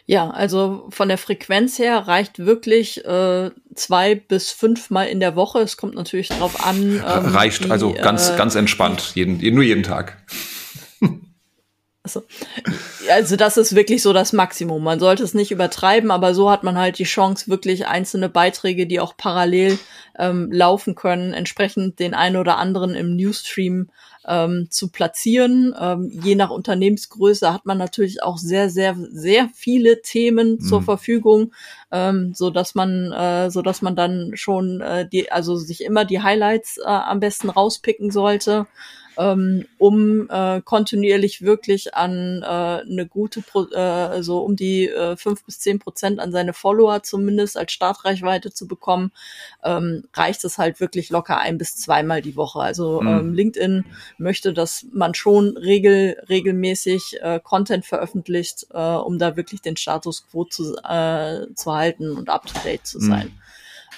Ja, 0.08 0.30
also 0.30 0.86
von 0.90 1.08
der 1.08 1.18
Frequenz 1.18 1.80
her 1.80 2.08
reicht 2.08 2.38
wirklich 2.38 3.04
äh, 3.06 3.50
zwei 3.74 4.16
bis 4.16 4.52
fünfmal 4.52 5.08
in 5.08 5.20
der 5.20 5.36
Woche. 5.36 5.60
Es 5.60 5.78
kommt 5.78 5.96
natürlich 5.96 6.30
drauf 6.30 6.64
an. 6.64 6.98
Ähm, 6.98 7.02
reicht, 7.04 7.72
also 7.72 7.92
die, 7.92 8.00
also 8.00 8.04
ganz, 8.04 8.30
äh, 8.30 8.38
ganz 8.38 8.56
entspannt, 8.56 9.14
jeden, 9.16 9.40
nur 9.56 9.64
jeden 9.64 9.84
Tag. 9.84 10.18
Also, 12.06 12.22
also 13.10 13.36
das 13.36 13.58
ist 13.58 13.76
wirklich 13.76 14.04
so 14.04 14.14
das 14.14 14.32
Maximum. 14.32 14.84
Man 14.84 15.00
sollte 15.00 15.24
es 15.24 15.34
nicht 15.34 15.50
übertreiben, 15.50 16.12
aber 16.12 16.36
so 16.36 16.52
hat 16.52 16.64
man 16.64 16.78
halt 16.78 17.00
die 17.00 17.04
Chance, 17.04 17.48
wirklich 17.48 17.88
einzelne 17.88 18.30
Beiträge, 18.30 18.86
die 18.86 19.00
auch 19.00 19.18
parallel 19.18 19.80
ähm, 20.20 20.52
laufen 20.52 20.94
können, 20.94 21.34
entsprechend 21.34 22.00
den 22.00 22.14
einen 22.14 22.36
oder 22.36 22.58
anderen 22.58 22.94
im 22.94 23.16
Newsstream 23.16 23.90
ähm, 24.28 24.68
zu 24.70 24.92
platzieren. 24.92 25.74
Ähm, 25.80 26.12
je 26.12 26.36
nach 26.36 26.52
Unternehmensgröße 26.52 27.52
hat 27.52 27.66
man 27.66 27.80
natürlich 27.80 28.22
auch 28.22 28.38
sehr, 28.38 28.70
sehr, 28.70 28.96
sehr 29.12 29.50
viele 29.56 30.04
Themen 30.04 30.52
mhm. 30.52 30.60
zur 30.60 30.84
Verfügung, 30.84 31.54
ähm, 31.92 32.34
so 32.36 32.52
dass 32.52 32.76
man, 32.76 33.12
äh, 33.14 33.50
so 33.50 33.64
dass 33.64 33.82
man 33.82 33.96
dann 33.96 34.34
schon 34.36 34.80
äh, 34.82 35.10
die, 35.10 35.32
also 35.32 35.56
sich 35.56 35.84
immer 35.84 36.06
die 36.06 36.22
Highlights 36.22 36.78
äh, 36.78 36.84
am 36.84 37.20
besten 37.20 37.50
rauspicken 37.50 38.12
sollte 38.12 38.68
ähm, 39.18 39.66
um 39.78 40.30
äh, 40.30 40.62
kontinuierlich 40.62 41.42
wirklich 41.42 41.94
an 41.96 42.42
äh, 42.44 42.46
eine 42.46 43.08
gute, 43.08 43.42
Pro 43.42 43.66
äh, 43.66 44.22
so 44.22 44.40
um 44.40 44.56
die 44.56 44.90
äh, 44.90 45.16
fünf 45.16 45.44
bis 45.46 45.60
zehn 45.60 45.80
Prozent 45.80 46.20
an 46.20 46.32
seine 46.32 46.54
Follower 46.54 47.04
zumindest 47.04 47.58
als 47.58 47.72
Startreichweite 47.72 48.52
zu 48.52 48.68
bekommen, 48.68 49.12
ähm, 49.64 50.04
reicht 50.14 50.44
es 50.44 50.58
halt 50.58 50.80
wirklich 50.80 51.10
locker 51.10 51.38
ein 51.38 51.58
bis 51.58 51.76
zweimal 51.76 52.22
die 52.22 52.36
Woche. 52.36 52.60
Also 52.60 53.02
mhm. 53.02 53.08
ähm, 53.08 53.34
LinkedIn 53.34 53.86
möchte, 54.18 54.54
dass 54.54 54.86
man 54.92 55.14
schon 55.14 55.58
regel, 55.58 56.18
regelmäßig 56.30 57.18
äh, 57.22 57.40
Content 57.44 57.86
veröffentlicht, 57.86 58.68
äh, 58.72 58.78
um 58.78 59.20
da 59.20 59.36
wirklich 59.36 59.62
den 59.62 59.78
Status 59.78 60.26
quo 60.30 60.46
zu, 60.46 60.76
äh, 60.84 61.48
zu 61.56 61.74
halten 61.74 62.12
und 62.12 62.30
up 62.30 62.46
to 62.48 62.60
date 62.64 62.86
zu 62.86 63.00
sein. 63.00 63.28
Mhm. 63.28 63.42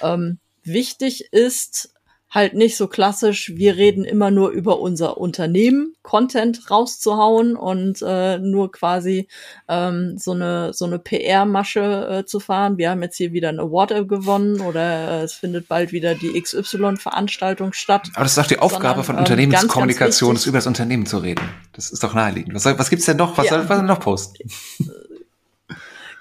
Ähm, 0.01 0.39
wichtig 0.63 1.31
ist, 1.31 1.93
halt 2.29 2.53
nicht 2.53 2.75
so 2.75 2.87
klassisch, 2.87 3.53
wir 3.55 3.77
reden 3.77 4.03
immer 4.03 4.31
nur 4.31 4.49
über 4.49 4.79
unser 4.79 5.17
Unternehmen, 5.17 5.93
Content 6.01 6.69
rauszuhauen 6.69 7.55
und 7.55 8.01
äh, 8.01 8.37
nur 8.37 8.71
quasi 8.71 9.27
ähm, 9.69 10.17
so 10.17 10.31
eine 10.31 10.73
so 10.73 10.85
eine 10.85 10.99
PR-Masche 10.99 12.07
äh, 12.09 12.25
zu 12.25 12.39
fahren. 12.39 12.77
Wir 12.77 12.89
haben 12.89 13.01
jetzt 13.01 13.17
hier 13.17 13.31
wieder 13.31 13.49
ein 13.49 13.59
Award 13.59 14.07
gewonnen 14.09 14.59
oder 14.59 15.21
äh, 15.21 15.23
es 15.23 15.33
findet 15.33 15.67
bald 15.67 15.91
wieder 15.93 16.15
die 16.15 16.39
XY-Veranstaltung 16.39 17.71
statt. 17.73 18.09
Aber 18.13 18.23
das 18.23 18.33
ist 18.33 18.37
doch 18.37 18.47
die 18.47 18.59
Aufgabe 18.59 19.03
Sondern, 19.03 19.03
von 19.03 19.15
ähm, 19.15 19.19
Unternehmenskommunikation, 19.19 20.35
ist 20.35 20.45
über 20.45 20.57
das 20.57 20.67
Unternehmen 20.67 21.05
zu 21.05 21.19
reden. 21.19 21.43
Das 21.73 21.91
ist 21.91 22.03
doch 22.03 22.13
naheliegend. 22.13 22.53
Was, 22.53 22.65
was 22.65 22.89
gibt's 22.89 23.05
denn 23.05 23.17
noch? 23.17 23.37
Was 23.37 23.49
ja. 23.49 23.57
soll 23.57 23.65
man 23.65 23.85
noch 23.85 23.99
posten? 23.99 24.49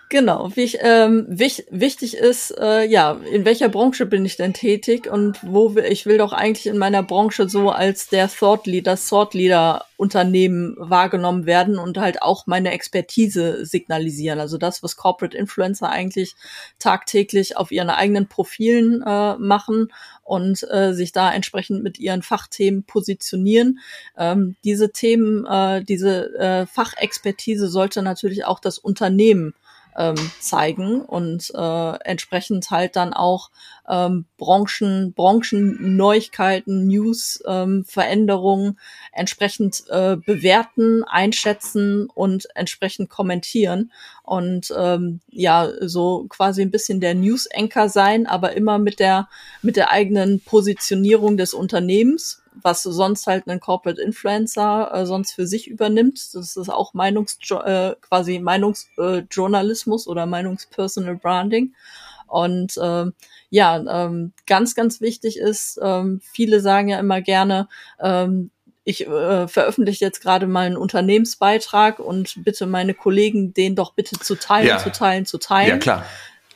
Genau, 0.08 0.50
wie 0.54 0.62
ich, 0.62 0.78
ähm, 0.82 1.26
wich, 1.28 1.66
wichtig 1.68 2.16
ist, 2.16 2.56
äh, 2.56 2.84
ja, 2.86 3.18
in 3.32 3.44
welcher 3.44 3.68
Branche 3.68 4.06
bin 4.06 4.24
ich 4.24 4.36
denn 4.36 4.54
tätig 4.54 5.10
und 5.10 5.38
wo 5.42 5.74
will, 5.74 5.84
ich 5.84 6.06
will 6.06 6.16
doch 6.16 6.32
eigentlich 6.32 6.68
in 6.68 6.78
meiner 6.78 7.02
Branche 7.02 7.48
so 7.48 7.70
als 7.70 8.08
der 8.08 8.28
Thought 8.28 8.68
Leader, 8.68 8.96
Thought 8.96 9.34
Leader 9.34 9.84
Unternehmen 9.96 10.76
wahrgenommen 10.78 11.44
werden 11.44 11.76
und 11.76 11.98
halt 11.98 12.22
auch 12.22 12.46
meine 12.46 12.70
Expertise 12.70 13.66
signalisieren. 13.66 14.38
Also 14.38 14.58
das, 14.58 14.80
was 14.84 14.94
Corporate 14.94 15.36
Influencer 15.36 15.88
eigentlich 15.88 16.36
tagtäglich 16.78 17.56
auf 17.56 17.72
ihren 17.72 17.90
eigenen 17.90 18.28
Profilen 18.28 19.02
äh, 19.02 19.36
machen 19.38 19.92
und 20.22 20.64
äh, 20.70 20.92
sich 20.92 21.10
da 21.10 21.32
entsprechend 21.32 21.82
mit 21.82 21.98
ihren 21.98 22.22
Fachthemen 22.22 22.84
positionieren. 22.84 23.80
Ähm, 24.16 24.54
diese 24.62 24.92
Themen, 24.92 25.46
äh, 25.46 25.82
diese 25.82 26.32
äh, 26.36 26.66
Fachexpertise 26.66 27.66
sollte 27.66 28.02
natürlich 28.02 28.44
auch 28.44 28.60
das 28.60 28.78
Unternehmen 28.78 29.54
ähm, 29.96 30.30
zeigen 30.40 31.00
und 31.00 31.50
äh, 31.54 31.92
entsprechend 32.04 32.70
halt 32.70 32.96
dann 32.96 33.12
auch 33.12 33.50
ähm, 33.88 34.26
Branchen, 34.36 35.12
Branchenneuigkeiten, 35.14 36.86
News, 36.86 37.42
ähm, 37.46 37.84
Veränderungen 37.84 38.78
entsprechend 39.12 39.84
äh, 39.88 40.16
bewerten, 40.16 41.04
einschätzen 41.04 42.08
und 42.14 42.48
entsprechend 42.54 43.08
kommentieren. 43.08 43.92
Und 44.22 44.74
ähm, 44.76 45.20
ja 45.30 45.70
so 45.80 46.26
quasi 46.28 46.62
ein 46.62 46.70
bisschen 46.70 47.00
der 47.00 47.14
News 47.14 47.48
Anchor 47.54 47.88
sein, 47.88 48.26
aber 48.26 48.52
immer 48.54 48.78
mit 48.78 48.98
der 48.98 49.28
mit 49.62 49.76
der 49.76 49.90
eigenen 49.90 50.40
Positionierung 50.40 51.36
des 51.36 51.54
Unternehmens 51.54 52.42
was 52.62 52.82
sonst 52.82 53.26
halt 53.26 53.46
ein 53.46 53.60
Corporate 53.60 54.00
Influencer 54.00 54.90
äh, 54.92 55.06
sonst 55.06 55.32
für 55.32 55.46
sich 55.46 55.68
übernimmt. 55.68 56.34
Das 56.34 56.56
ist 56.56 56.68
auch 56.68 56.94
Meinungs 56.94 57.38
äh, 57.50 57.94
quasi 58.00 58.38
Meinungsjournalismus 58.38 60.06
äh, 60.06 60.10
oder 60.10 60.26
Meinungspersonal 60.26 61.16
Branding. 61.16 61.74
Und 62.26 62.76
äh, 62.76 63.06
ja, 63.50 64.04
ähm, 64.04 64.32
ganz, 64.46 64.74
ganz 64.74 65.00
wichtig 65.00 65.38
ist, 65.38 65.78
ähm, 65.82 66.20
viele 66.22 66.60
sagen 66.60 66.88
ja 66.88 66.98
immer 66.98 67.20
gerne, 67.20 67.68
ähm, 68.00 68.50
ich 68.84 69.06
äh, 69.06 69.48
veröffentliche 69.48 70.04
jetzt 70.04 70.20
gerade 70.20 70.46
mal 70.46 70.66
einen 70.66 70.76
Unternehmensbeitrag 70.76 71.98
und 71.98 72.44
bitte 72.44 72.66
meine 72.66 72.94
Kollegen, 72.94 73.52
den 73.52 73.74
doch 73.74 73.94
bitte 73.94 74.18
zu 74.18 74.36
teilen, 74.36 74.68
ja. 74.68 74.78
zu 74.78 74.92
teilen, 74.92 75.26
zu 75.26 75.38
teilen. 75.38 75.70
Ja, 75.70 75.78
klar. 75.78 76.06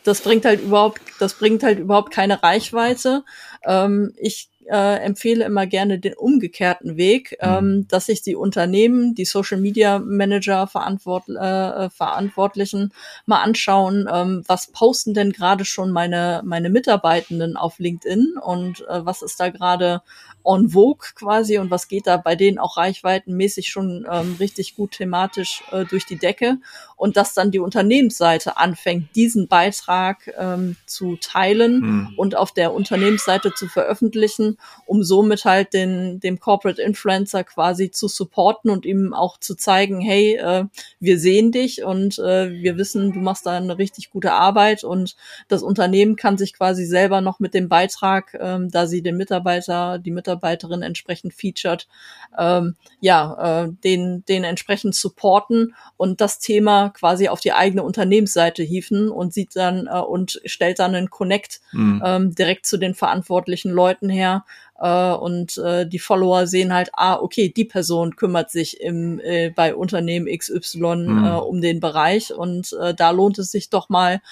Das 0.05 0.21
bringt 0.23 0.45
halt 0.45 0.63
überhaupt, 0.63 1.01
das 1.19 1.35
bringt 1.35 1.63
halt 1.63 1.79
überhaupt 1.79 2.13
keine 2.13 2.43
Reichweite. 2.43 3.25
Ähm, 3.65 4.15
ich 4.17 4.49
äh, 4.71 4.97
empfehle 4.99 5.45
immer 5.45 5.67
gerne 5.67 5.99
den 5.99 6.15
umgekehrten 6.15 6.97
Weg, 6.97 7.37
mhm. 7.43 7.49
ähm, 7.49 7.89
dass 7.89 8.07
sich 8.07 8.23
die 8.23 8.37
Unternehmen, 8.37 9.15
die 9.15 9.25
Social 9.25 9.61
Media 9.61 9.99
Manager 9.99 10.67
verantwort, 10.67 11.29
äh, 11.29 11.91
Verantwortlichen 11.91 12.93
mal 13.27 13.43
anschauen, 13.43 14.09
ähm, 14.13 14.45
was 14.47 14.69
posten 14.69 15.15
denn 15.15 15.33
gerade 15.33 15.65
schon 15.65 15.91
meine, 15.91 16.43
meine 16.45 16.71
Mitarbeitenden 16.71 17.57
auf 17.57 17.79
LinkedIn 17.79 18.35
und 18.43 18.87
äh, 18.89 19.05
was 19.05 19.23
ist 19.23 19.41
da 19.41 19.51
gerade 19.51 20.03
on 20.43 20.71
vogue 20.71 21.07
quasi 21.15 21.59
und 21.59 21.71
was 21.71 21.89
geht 21.89 22.07
da 22.07 22.17
bei 22.17 22.35
denen 22.35 22.59
auch 22.59 22.77
reichweitenmäßig 22.77 23.69
schon 23.69 24.07
ähm, 24.11 24.37
richtig 24.41 24.75
gut 24.75 24.93
thematisch 24.93 25.63
äh, 25.71 25.85
durch 25.85 26.07
die 26.07 26.17
Decke 26.17 26.59
und 26.97 27.17
dass 27.17 27.35
dann 27.35 27.51
die 27.51 27.59
Unternehmensseite 27.59 28.57
anfängt, 28.57 29.15
diesen 29.15 29.49
Beitrag 29.49 30.33
ähm, 30.39 30.77
zu 30.87 31.17
teilen 31.17 31.81
mhm. 31.81 32.15
und 32.17 32.37
auf 32.37 32.53
der 32.53 32.73
Unternehmensseite 32.73 33.53
zu 33.55 33.69
veröffentlichen, 33.69 34.57
um 34.87 35.03
somit 35.03 35.45
halt 35.45 35.73
den 35.73 36.21
dem 36.21 36.41
Corporate 36.41 36.81
Influencer 36.81 37.45
quasi 37.45 37.91
zu 37.91 38.09
supporten 38.09 38.71
und 38.71 38.87
ihm 38.87 39.13
auch 39.15 39.39
zu 39.39 39.55
zeigen, 39.55 40.01
hey, 40.01 40.37
äh, 40.37 40.65
wir 40.99 41.19
sehen 41.19 41.53
dich 41.53 41.85
und 41.85 42.19
äh, 42.19 42.51
wir 42.51 42.77
wissen, 42.77 43.13
du 43.13 43.21
machst 43.21 43.47
da 43.47 43.57
eine 43.57 43.79
richtig 43.79 44.11
gute 44.11 44.33
Arbeit 44.33 44.85
und 44.85 45.17
das 45.49 45.63
Unternehmen 45.63 46.17
kann 46.17 46.39
sich 46.39 46.55
quasi 46.55 46.85
selber 46.85 47.21
noch 47.21 47.41
mit 47.41 47.55
dem 47.55 47.69
Beitrag, 47.69 48.37
ähm, 48.41 48.71
da 48.71 48.87
sie 48.87 49.03
den 49.03 49.17
Mitarbeiter, 49.17 49.99
die 49.99 50.11
Mitarbeiter 50.11 50.31
Mitarbeiterin 50.31 50.83
entsprechend 50.83 51.35
featured, 51.35 51.87
ähm, 52.39 52.77
ja, 53.01 53.65
äh, 53.65 53.73
den, 53.85 54.25
den 54.27 54.45
entsprechend 54.45 54.95
supporten 54.95 55.75
und 55.97 56.21
das 56.21 56.39
Thema 56.39 56.91
quasi 56.91 57.29
auf 57.29 57.41
die 57.41 57.53
eigene 57.53 57.83
Unternehmensseite 57.83 58.63
hieven 58.63 59.11
und 59.11 59.33
sieht 59.33 59.57
dann 59.57 59.87
äh, 59.87 59.99
und 59.99 60.41
stellt 60.45 60.79
dann 60.79 60.95
einen 60.95 61.11
Connect 61.11 61.61
mhm. 61.73 62.03
ähm, 62.05 62.35
direkt 62.35 62.67
zu 62.67 62.79
den 62.79 62.95
verantwortlichen 62.95 63.71
Leuten 63.71 64.09
her, 64.09 64.45
Uh, 64.83 65.15
und 65.15 65.59
uh, 65.59 65.85
die 65.85 65.99
Follower 65.99 66.47
sehen 66.47 66.73
halt, 66.73 66.89
ah, 66.95 67.17
okay, 67.17 67.53
die 67.55 67.67
Person 67.67 68.17
kümmert 68.17 68.51
sich 68.51 68.81
im, 68.81 69.21
äh, 69.21 69.51
bei 69.51 69.75
Unternehmen 69.75 70.27
XY 70.27 70.79
mhm. 70.79 71.25
uh, 71.25 71.39
um 71.41 71.61
den 71.61 71.81
Bereich 71.81 72.33
und 72.33 72.75
da 72.97 73.11
lohnt 73.11 73.39
es 73.39 73.51
sich 73.51 73.69
doch 73.69 73.89
mal 73.89 74.23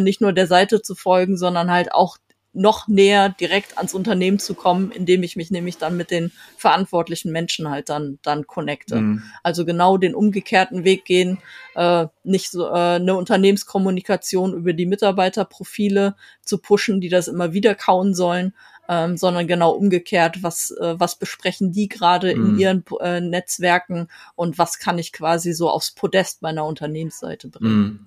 nicht 0.00 0.20
nur 0.20 0.32
der 0.32 0.46
Seite 0.46 0.80
zu 0.80 0.94
folgen, 0.94 1.36
sondern 1.36 1.70
halt 1.70 1.92
auch 1.92 2.16
noch 2.52 2.88
näher 2.88 3.28
direkt 3.28 3.76
ans 3.78 3.94
Unternehmen 3.94 4.40
zu 4.40 4.54
kommen, 4.54 4.90
indem 4.90 5.22
ich 5.22 5.36
mich 5.36 5.50
nämlich 5.50 5.78
dann 5.78 5.96
mit 5.96 6.10
den 6.10 6.32
verantwortlichen 6.56 7.30
Menschen 7.30 7.70
halt 7.70 7.88
dann 7.88 8.18
dann 8.22 8.46
connecte. 8.46 8.96
Mhm. 8.96 9.22
Also 9.42 9.64
genau 9.64 9.98
den 9.98 10.14
umgekehrten 10.14 10.82
Weg 10.82 11.04
gehen, 11.04 11.38
äh, 11.76 12.06
nicht 12.24 12.50
so 12.50 12.66
äh, 12.66 12.96
eine 12.96 13.14
Unternehmenskommunikation 13.14 14.54
über 14.54 14.72
die 14.72 14.86
Mitarbeiterprofile 14.86 16.16
zu 16.42 16.58
pushen, 16.58 17.00
die 17.00 17.08
das 17.08 17.28
immer 17.28 17.52
wieder 17.52 17.76
kauen 17.76 18.14
sollen, 18.14 18.52
ähm, 18.90 19.16
sondern 19.16 19.46
genau 19.46 19.70
umgekehrt, 19.70 20.42
was 20.42 20.72
äh, 20.72 20.98
was 20.98 21.14
besprechen 21.14 21.70
die 21.70 21.88
gerade 21.88 22.34
mhm. 22.34 22.44
in 22.44 22.58
ihren 22.58 22.84
äh, 23.00 23.20
Netzwerken 23.20 24.08
und 24.34 24.58
was 24.58 24.80
kann 24.80 24.98
ich 24.98 25.12
quasi 25.12 25.52
so 25.52 25.70
aufs 25.70 25.92
Podest 25.92 26.42
meiner 26.42 26.64
Unternehmensseite 26.64 27.48
bringen. 27.48 27.72
Mhm. 27.72 28.06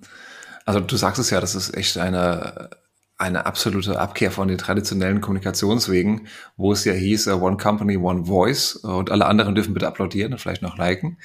Also 0.66 0.80
du 0.80 0.96
sagst 0.96 1.18
es 1.18 1.30
ja, 1.30 1.40
das 1.40 1.54
ist 1.54 1.74
echt 1.74 1.96
eine 1.96 2.68
eine 3.16 3.46
absolute 3.46 3.98
Abkehr 3.98 4.30
von 4.30 4.48
den 4.48 4.58
traditionellen 4.58 5.20
Kommunikationswegen, 5.20 6.26
wo 6.56 6.72
es 6.72 6.84
ja 6.84 6.92
hieß, 6.92 7.28
uh, 7.28 7.40
One 7.40 7.56
Company, 7.56 7.96
One 7.96 8.26
Voice 8.26 8.80
uh, 8.82 8.88
und 8.88 9.10
alle 9.10 9.26
anderen 9.26 9.54
dürfen 9.54 9.72
bitte 9.72 9.86
applaudieren 9.86 10.32
und 10.32 10.40
vielleicht 10.40 10.62
noch 10.62 10.76
liken, 10.76 11.18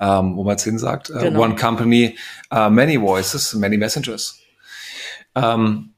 ähm, 0.00 0.36
wo 0.36 0.42
man 0.42 0.56
es 0.56 0.64
hinsagt. 0.64 1.10
Uh, 1.10 1.18
genau. 1.18 1.42
One 1.42 1.54
Company, 1.54 2.16
Many 2.50 3.00
Voices, 3.00 3.54
Many 3.54 3.76
Messengers. 3.76 4.40
Ähm, 5.34 5.90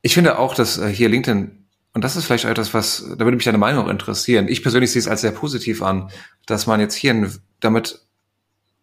ich 0.00 0.14
finde 0.14 0.38
auch, 0.38 0.54
dass 0.54 0.80
hier 0.82 1.08
LinkedIn, 1.08 1.57
und 1.98 2.04
das 2.04 2.14
ist 2.14 2.26
vielleicht 2.26 2.44
etwas, 2.44 2.74
was, 2.74 3.04
da 3.18 3.24
würde 3.24 3.36
mich 3.36 3.44
deine 3.44 3.58
Meinung 3.58 3.86
auch 3.86 3.90
interessieren. 3.90 4.46
Ich 4.46 4.62
persönlich 4.62 4.92
sehe 4.92 5.00
es 5.00 5.08
als 5.08 5.20
sehr 5.20 5.32
positiv 5.32 5.82
an, 5.82 6.12
dass 6.46 6.68
man 6.68 6.78
jetzt 6.78 6.94
hier 6.94 7.28
damit 7.58 8.06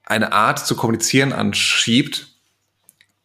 eine 0.03 0.33
Art 0.33 0.59
zu 0.59 0.75
kommunizieren 0.75 1.31
anschiebt, 1.31 2.27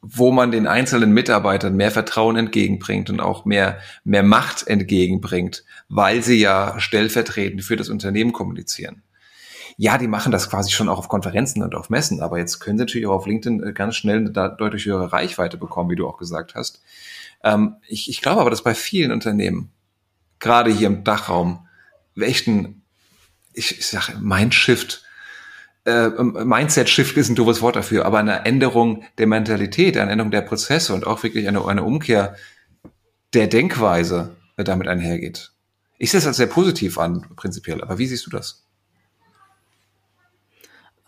wo 0.01 0.31
man 0.31 0.53
den 0.53 0.69
einzelnen 0.69 1.11
Mitarbeitern 1.11 1.75
mehr 1.75 1.91
Vertrauen 1.91 2.37
entgegenbringt 2.37 3.11
und 3.11 3.19
auch 3.19 3.45
mehr, 3.45 3.81
mehr 4.05 4.23
Macht 4.23 4.69
entgegenbringt, 4.69 5.65
weil 5.89 6.23
sie 6.23 6.39
ja 6.39 6.79
stellvertretend 6.79 7.65
für 7.65 7.75
das 7.75 7.89
Unternehmen 7.89 8.33
kommunizieren. 8.33 9.03
Ja, 9.77 9.99
die 9.99 10.07
machen 10.07 10.31
das 10.31 10.49
quasi 10.49 10.71
schon 10.71 10.89
auch 10.89 10.99
auf 10.99 11.09
Konferenzen 11.09 11.65
und 11.65 11.75
auf 11.75 11.91
Messen, 11.91 12.21
aber 12.21 12.39
jetzt 12.39 12.61
können 12.61 12.79
sie 12.79 12.85
natürlich 12.85 13.09
auch 13.09 13.17
auf 13.17 13.27
LinkedIn 13.27 13.61
äh, 13.65 13.73
ganz 13.73 13.97
schnell 13.97 14.19
eine 14.19 14.31
deutlich 14.31 14.85
höhere 14.85 15.13
Reichweite 15.13 15.57
bekommen, 15.57 15.91
wie 15.91 15.97
du 15.97 16.07
auch 16.07 16.17
gesagt 16.17 16.55
hast. 16.55 16.81
Ähm, 17.43 17.75
ich, 17.89 18.09
ich 18.09 18.21
glaube 18.21 18.41
aber, 18.41 18.51
dass 18.51 18.63
bei 18.63 18.77
vielen 18.77 19.11
Unternehmen, 19.11 19.73
gerade 20.41 20.73
hier 20.73 20.89
im 20.89 21.05
Dachraum, 21.05 21.69
ein, 22.17 22.83
ich, 23.53 23.79
ich 23.79 23.87
sage, 23.87 24.19
Mindshift 24.19 25.05
äh, 25.85 26.11
Mindset-Shift 26.11 27.17
ist 27.17 27.31
ein 27.31 27.35
doofes 27.35 27.63
Wort 27.63 27.77
dafür, 27.77 28.05
aber 28.05 28.19
eine 28.19 28.45
Änderung 28.45 29.05
der 29.19 29.27
Mentalität, 29.27 29.97
eine 29.97 30.11
Änderung 30.11 30.31
der 30.31 30.43
Prozesse 30.43 30.95
und 30.95 31.07
auch 31.07 31.23
wirklich 31.23 31.49
eine, 31.49 31.65
eine 31.65 31.85
Umkehr 31.85 32.37
der 33.33 33.47
Denkweise 33.47 34.37
damit 34.57 34.89
einhergeht. 34.89 35.53
Ich 35.99 36.11
sehe 36.11 36.21
das 36.21 36.27
als 36.27 36.37
sehr 36.37 36.47
positiv 36.47 36.99
an, 36.99 37.27
prinzipiell, 37.37 37.83
aber 37.83 37.99
wie 37.99 38.07
siehst 38.07 38.27
du 38.27 38.31
das? 38.31 38.67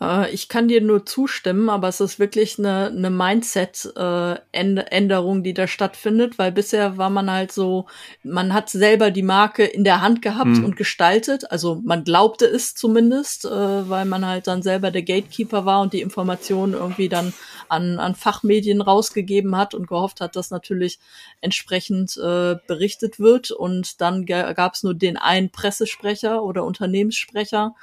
Äh, 0.03 0.31
ich 0.31 0.49
kann 0.49 0.67
dir 0.67 0.81
nur 0.81 1.05
zustimmen, 1.05 1.69
aber 1.69 1.87
es 1.87 2.01
ist 2.01 2.19
wirklich 2.19 2.59
eine, 2.59 2.87
eine 2.87 3.09
Mindset-Änderung, 3.09 5.39
äh, 5.39 5.43
die 5.43 5.53
da 5.53 5.67
stattfindet, 5.67 6.37
weil 6.37 6.51
bisher 6.51 6.97
war 6.97 7.09
man 7.09 7.31
halt 7.31 7.53
so, 7.53 7.85
man 8.23 8.53
hat 8.53 8.69
selber 8.69 9.09
die 9.11 9.23
Marke 9.23 9.63
in 9.63 9.85
der 9.85 10.01
Hand 10.01 10.21
gehabt 10.21 10.49
mhm. 10.49 10.65
und 10.65 10.75
gestaltet. 10.75 11.49
Also 11.51 11.81
man 11.83 12.03
glaubte 12.03 12.45
es 12.45 12.75
zumindest, 12.75 13.45
äh, 13.45 13.89
weil 13.89 14.03
man 14.05 14.25
halt 14.25 14.47
dann 14.47 14.61
selber 14.61 14.91
der 14.91 15.03
Gatekeeper 15.03 15.65
war 15.65 15.79
und 15.81 15.93
die 15.93 16.01
Informationen 16.01 16.73
irgendwie 16.73 17.07
dann 17.09 17.33
an, 17.69 17.99
an 17.99 18.15
Fachmedien 18.15 18.81
rausgegeben 18.81 19.55
hat 19.55 19.73
und 19.73 19.87
gehofft 19.87 20.19
hat, 20.21 20.35
dass 20.35 20.51
natürlich 20.51 20.99
entsprechend 21.41 22.17
äh, 22.17 22.55
berichtet 22.67 23.19
wird. 23.19 23.51
Und 23.51 24.01
dann 24.01 24.25
gab 24.25 24.73
es 24.73 24.83
nur 24.83 24.93
den 24.93 25.17
einen 25.17 25.49
Pressesprecher 25.49 26.43
oder 26.43 26.65
Unternehmenssprecher, 26.65 27.73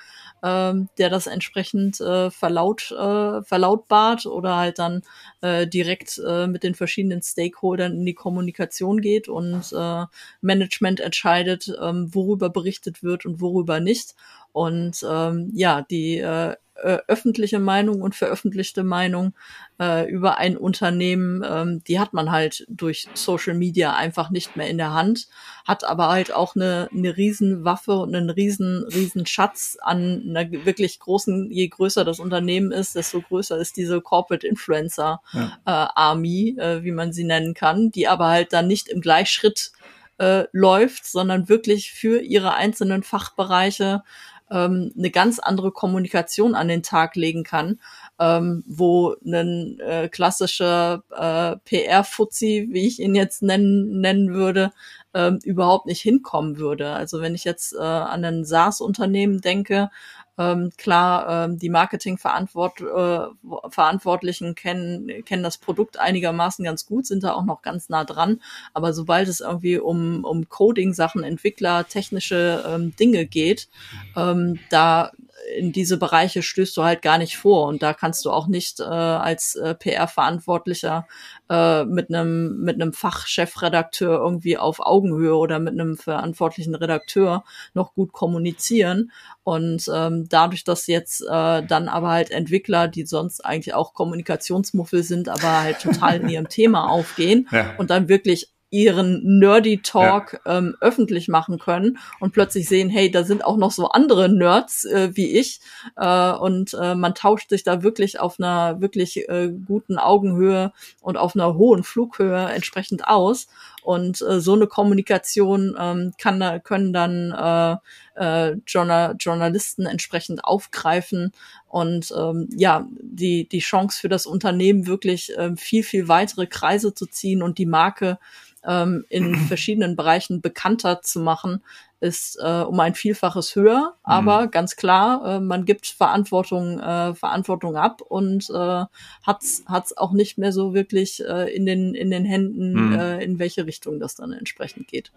ähm, 0.43 0.89
der 0.99 1.11
das 1.11 1.27
entsprechend 1.27 2.01
äh, 2.01 2.31
verlaut, 2.31 2.91
äh, 2.91 3.43
verlautbart 3.43 4.27
oder 4.27 4.57
halt 4.57 4.79
dann 4.79 5.03
äh, 5.41 5.67
direkt 5.67 6.21
äh, 6.27 6.47
mit 6.47 6.63
den 6.63 6.75
verschiedenen 6.75 7.23
Stakeholdern 7.23 7.93
in 7.95 8.07
die 8.07 8.15
Kommunikation 8.15 9.01
geht 9.01 9.29
und 9.29 9.73
äh, 9.73 10.05
Management 10.41 11.01
entscheidet, 11.01 11.73
ähm, 11.81 12.15
worüber 12.15 12.51
berichtet 12.51 13.03
wird 13.03 13.27
und 13.27 13.41
worüber 13.41 13.81
nicht. 13.81 14.15
Und 14.53 15.05
ähm, 15.09 15.51
ja, 15.55 15.83
die 15.83 16.19
äh, 16.19 16.57
äh, 16.83 16.99
öffentliche 17.07 17.59
Meinung 17.59 18.03
und 18.03 18.15
veröffentlichte 18.15 18.85
Meinung 18.85 19.35
äh, 19.81 20.11
über 20.11 20.39
ein 20.39 20.57
Unternehmen, 20.57 21.45
ähm, 21.49 21.85
die 21.85 22.01
hat 22.01 22.13
man 22.13 22.31
halt 22.31 22.65
durch 22.69 23.09
Social 23.15 23.55
Media 23.55 23.95
einfach 23.95 24.31
nicht 24.31 24.57
mehr 24.57 24.69
in 24.69 24.79
der 24.79 24.93
Hand, 24.93 25.29
hat 25.67 25.85
aber 25.85 26.09
halt 26.09 26.33
auch 26.33 26.57
eine, 26.57 26.89
eine 26.93 27.17
Riesenwaffe 27.17 27.93
und 27.93 28.15
einen 28.15 28.31
riesen, 28.31 28.85
riesen 28.85 29.27
Schatz 29.27 29.79
an 29.81 30.23
einer 30.29 30.51
wirklich 30.65 30.99
großen, 30.99 31.51
je 31.51 31.69
größer 31.69 32.05
das 32.05 32.21
Unternehmen 32.21 32.73
ist, 32.73 32.97
desto 32.97 33.21
größer 33.21 33.59
ist 33.59 33.77
diese 33.77 34.01
Corporate 34.01 34.47
Influencer 34.47 35.21
ja. 35.33 35.59
äh, 35.67 35.89
Army, 35.95 36.57
äh, 36.59 36.83
wie 36.83 36.93
man 36.93 37.13
sie 37.13 37.25
nennen 37.25 37.55
kann, 37.55 37.91
die 37.91 38.09
aber 38.09 38.29
halt 38.29 38.53
dann 38.53 38.67
nicht 38.67 38.89
im 38.89 39.01
Gleichschritt 39.01 39.73
äh, 40.21 40.45
läuft, 40.53 41.07
sondern 41.07 41.49
wirklich 41.49 41.93
für 41.93 42.21
ihre 42.21 42.55
einzelnen 42.55 43.03
Fachbereiche 43.03 44.03
ähm, 44.51 44.93
eine 44.97 45.11
ganz 45.11 45.39
andere 45.39 45.73
Kommunikation 45.73 46.55
an 46.55 46.69
den 46.69 46.83
Tag 46.83 47.17
legen 47.17 47.45
kann, 47.45 47.81
ähm, 48.19 48.65
wo 48.67 49.15
ein 49.25 49.79
äh, 49.81 50.09
klassischer 50.09 51.03
äh, 51.11 51.57
PR-Fuzzi, 51.65 52.69
wie 52.71 52.87
ich 52.87 53.01
ihn 53.01 53.15
jetzt 53.15 53.43
nennen, 53.43 54.01
nennen 54.01 54.35
würde, 54.35 54.73
ähm, 55.15 55.39
überhaupt 55.45 55.87
nicht 55.87 56.01
hinkommen 56.01 56.59
würde. 56.59 56.91
Also 56.93 57.21
wenn 57.21 57.35
ich 57.35 57.45
jetzt 57.45 57.75
äh, 57.75 57.79
an 57.79 58.25
ein 58.25 58.45
SaaS-Unternehmen 58.45 59.41
denke, 59.41 59.91
ähm, 60.41 60.73
klar, 60.79 61.45
ähm, 61.45 61.59
die 61.59 61.69
Marketing-Verantwortlichen 61.69 64.51
äh, 64.51 64.55
kennen, 64.55 65.25
kennen 65.27 65.43
das 65.43 65.59
Produkt 65.59 65.99
einigermaßen 65.99 66.65
ganz 66.65 66.87
gut, 66.87 67.05
sind 67.07 67.25
da 67.25 67.35
auch 67.35 67.45
noch 67.45 67.61
ganz 67.61 67.91
nah 67.91 68.05
dran. 68.05 68.41
Aber 68.73 68.95
sobald 68.95 69.29
es 69.29 69.41
irgendwie 69.41 69.77
um, 69.77 70.25
um 70.25 70.49
Coding-Sachen, 70.49 71.25
Entwickler, 71.25 71.87
technische 71.87 72.65
ähm, 72.67 72.97
Dinge 72.97 73.27
geht, 73.27 73.69
ähm, 74.17 74.59
da 74.71 75.13
in 75.57 75.73
diese 75.73 75.97
Bereiche 75.97 76.43
stößt 76.43 76.77
du 76.77 76.85
halt 76.85 77.03
gar 77.03 77.19
nicht 77.19 77.37
vor 77.37 77.67
und 77.67 77.83
da 77.83 77.95
kannst 77.95 78.25
du 78.25 78.31
auch 78.31 78.47
nicht 78.47 78.81
äh, 78.81 78.85
als 78.85 79.55
äh, 79.55 79.75
PR-Verantwortlicher 79.75 81.07
äh, 81.49 81.85
mit 81.85 82.09
einem 82.09 82.59
mit 82.61 82.81
einem 82.81 82.93
Fachchefredakteur 82.93 84.19
irgendwie 84.19 84.59
auf 84.59 84.81
Augenhöhe 84.81 85.35
oder 85.35 85.59
mit 85.59 85.75
einem 85.75 85.97
verantwortlichen 85.97 86.75
Redakteur 86.75 87.45
noch 87.75 87.95
gut 87.95 88.13
kommunizieren 88.13 89.11
und 89.43 89.91
ähm, 89.93 90.27
dadurch, 90.29 90.65
dass 90.65 90.87
jetzt 90.87 91.23
äh, 91.23 91.63
dann 91.63 91.89
aber 91.89 92.11
halt 92.11 92.31
Entwickler, 92.31 92.89
die 92.89 93.07
sonst 93.07 93.45
eigentlich 93.45 93.75
auch 93.75 93.95
Kommunikationsmuffel 93.95 95.03
sind, 95.03 95.29
aber 95.29 95.63
halt 95.63 95.81
total 95.81 96.21
in 96.21 96.29
ihrem 96.29 96.49
Thema 96.51 96.89
aufgehen 96.89 97.49
ja. 97.51 97.75
und 97.79 97.91
dann 97.91 98.09
wirklich 98.09 98.53
ihren 98.71 99.39
Nerdy 99.39 99.83
Talk 99.83 100.41
ja. 100.45 100.59
ähm, 100.59 100.77
öffentlich 100.81 101.29
machen 101.29 101.59
können 101.59 101.99
und 102.21 102.33
plötzlich 102.33 102.69
sehen, 102.69 102.89
hey, 102.89 103.11
da 103.11 103.25
sind 103.25 103.45
auch 103.45 103.57
noch 103.57 103.73
so 103.73 103.89
andere 103.89 104.29
Nerds 104.29 104.85
äh, 104.85 105.11
wie 105.15 105.39
ich 105.39 105.61
äh, 105.97 106.33
und 106.33 106.75
äh, 106.75 106.95
man 106.95 107.15
tauscht 107.15 107.51
sich 107.51 107.65
da 107.65 107.83
wirklich 107.83 108.21
auf 108.21 108.39
einer 108.39 108.81
wirklich 108.81 109.29
äh, 109.29 109.53
guten 109.67 109.99
Augenhöhe 109.99 110.73
und 111.01 111.17
auf 111.17 111.35
einer 111.35 111.55
hohen 111.55 111.83
Flughöhe 111.83 112.49
entsprechend 112.51 113.07
aus 113.09 113.49
und 113.83 114.21
äh, 114.23 114.41
so 114.41 114.55
eine 114.55 114.67
Kommunikation 114.67 115.77
ähm, 115.79 116.13
kann 116.19 116.63
können 116.63 116.93
dann 116.93 117.33
äh, 117.33 117.77
äh, 118.21 118.57
Journal 118.67 119.17
Journalisten 119.19 119.87
entsprechend 119.87 120.45
aufgreifen. 120.45 121.33
Und 121.69 122.13
ähm, 122.17 122.49
ja 122.53 122.87
die 123.01 123.49
die 123.49 123.61
Chance 123.61 124.01
für 124.01 124.09
das 124.09 124.27
Unternehmen 124.27 124.87
wirklich 124.87 125.37
äh, 125.37 125.57
viel 125.57 125.83
viel 125.83 126.09
weitere 126.09 126.47
Kreise 126.47 126.95
zu 126.95 127.07
ziehen 127.07 127.43
und 127.43 127.59
die 127.59 127.67
Marke 127.67 128.19
ähm, 128.65 129.05
in 129.09 129.35
verschiedenen 129.49 129.97
Bereichen 129.97 130.41
bekannter 130.41 131.03
zu 131.03 131.21
machen, 131.21 131.63
ist 132.01 132.39
äh, 132.43 132.63
um 132.63 132.81
ein 132.81 132.95
Vielfaches 132.95 133.55
höher, 133.55 133.95
mhm. 133.95 134.03
aber 134.05 134.47
ganz 134.49 134.77
klar, 134.77 135.37
äh, 135.37 135.41
man 135.41 135.65
gibt 135.65 135.87
Verantwortung, 135.87 136.81
äh, 136.81 137.15
Verantwortung 137.15 137.77
ab 137.77 138.01
und 138.01 138.51
äh, 138.51 138.85
hat's 139.23 139.63
hat's 139.67 139.97
auch 139.97 140.13
nicht 140.13 140.39
mehr 140.39 140.53
so 140.53 140.75
wirklich 140.75 141.23
äh, 141.25 141.55
in 141.55 141.67
den 141.67 141.95
in 141.95 142.11
den 142.11 142.25
Händen, 142.25 142.89
mhm. 142.89 142.99
äh, 142.99 143.23
in 143.23 143.39
welche 143.39 143.67
Richtung 143.67 144.01
das 144.01 144.15
dann 144.15 144.33
entsprechend 144.33 144.89
geht. 144.89 145.13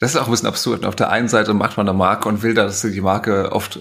Das 0.00 0.14
ist 0.14 0.20
auch 0.20 0.26
ein 0.26 0.30
bisschen 0.30 0.46
absurd. 0.46 0.84
Auf 0.84 0.94
der 0.94 1.10
einen 1.10 1.28
Seite 1.28 1.54
macht 1.54 1.76
man 1.76 1.88
eine 1.88 1.96
Marke 1.96 2.28
und 2.28 2.42
will, 2.42 2.54
dass 2.54 2.82
die 2.82 3.00
Marke 3.00 3.50
oft 3.50 3.80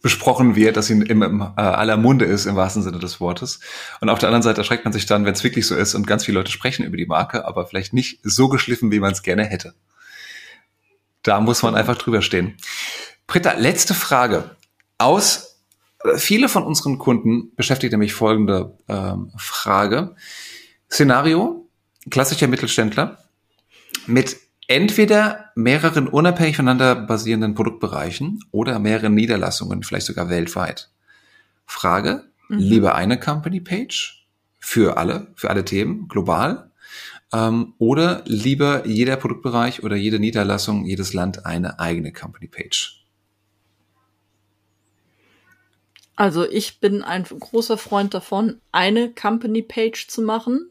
besprochen 0.00 0.54
wird, 0.54 0.76
dass 0.76 0.86
sie 0.86 0.94
im, 0.94 1.22
im 1.22 1.40
äh, 1.40 1.60
aller 1.60 1.96
Munde 1.96 2.24
ist, 2.24 2.46
im 2.46 2.56
wahrsten 2.56 2.82
Sinne 2.82 2.98
des 2.98 3.20
Wortes. 3.20 3.60
Und 4.00 4.08
auf 4.08 4.18
der 4.18 4.28
anderen 4.28 4.42
Seite 4.42 4.60
erschreckt 4.60 4.84
man 4.84 4.92
sich 4.92 5.06
dann, 5.06 5.24
wenn 5.24 5.34
es 5.34 5.42
wirklich 5.42 5.66
so 5.66 5.74
ist 5.74 5.94
und 5.94 6.06
ganz 6.06 6.24
viele 6.24 6.38
Leute 6.38 6.52
sprechen 6.52 6.84
über 6.84 6.96
die 6.96 7.06
Marke, 7.06 7.46
aber 7.46 7.66
vielleicht 7.66 7.92
nicht 7.92 8.20
so 8.22 8.48
geschliffen, 8.48 8.92
wie 8.92 9.00
man 9.00 9.12
es 9.12 9.22
gerne 9.22 9.44
hätte. 9.44 9.74
Da 11.28 11.42
muss 11.42 11.62
man 11.62 11.74
einfach 11.74 11.98
drüber 11.98 12.22
stehen. 12.22 12.56
Britta, 13.26 13.52
letzte 13.52 13.92
Frage. 13.92 14.56
Aus 14.96 15.60
äh, 16.02 16.16
viele 16.16 16.48
von 16.48 16.62
unseren 16.62 16.96
Kunden 16.96 17.54
beschäftigt 17.54 17.92
nämlich 17.92 18.14
folgende 18.14 18.78
ähm, 18.88 19.30
Frage. 19.36 20.16
Szenario, 20.90 21.68
klassischer 22.08 22.46
Mittelständler 22.46 23.18
mit 24.06 24.38
entweder 24.68 25.50
mehreren 25.54 26.08
unabhängig 26.08 26.56
voneinander 26.56 26.94
basierenden 26.94 27.54
Produktbereichen 27.54 28.42
oder 28.50 28.78
mehreren 28.78 29.14
Niederlassungen, 29.14 29.82
vielleicht 29.82 30.06
sogar 30.06 30.30
weltweit. 30.30 30.88
Frage, 31.66 32.24
mhm. 32.48 32.56
lieber 32.56 32.94
eine 32.94 33.20
Company 33.20 33.60
Page 33.60 34.26
für 34.58 34.96
alle, 34.96 35.26
für 35.34 35.50
alle 35.50 35.66
Themen, 35.66 36.08
global, 36.08 36.67
ähm, 37.32 37.74
oder 37.78 38.22
lieber 38.26 38.86
jeder 38.86 39.16
Produktbereich 39.16 39.82
oder 39.82 39.96
jede 39.96 40.18
Niederlassung, 40.18 40.84
jedes 40.84 41.12
Land 41.12 41.46
eine 41.46 41.78
eigene 41.78 42.12
Company 42.12 42.48
Page? 42.48 43.04
Also 46.16 46.48
ich 46.48 46.80
bin 46.80 47.02
ein 47.02 47.24
großer 47.24 47.78
Freund 47.78 48.12
davon, 48.12 48.60
eine 48.72 49.12
Company 49.12 49.62
Page 49.62 50.08
zu 50.08 50.22
machen 50.22 50.70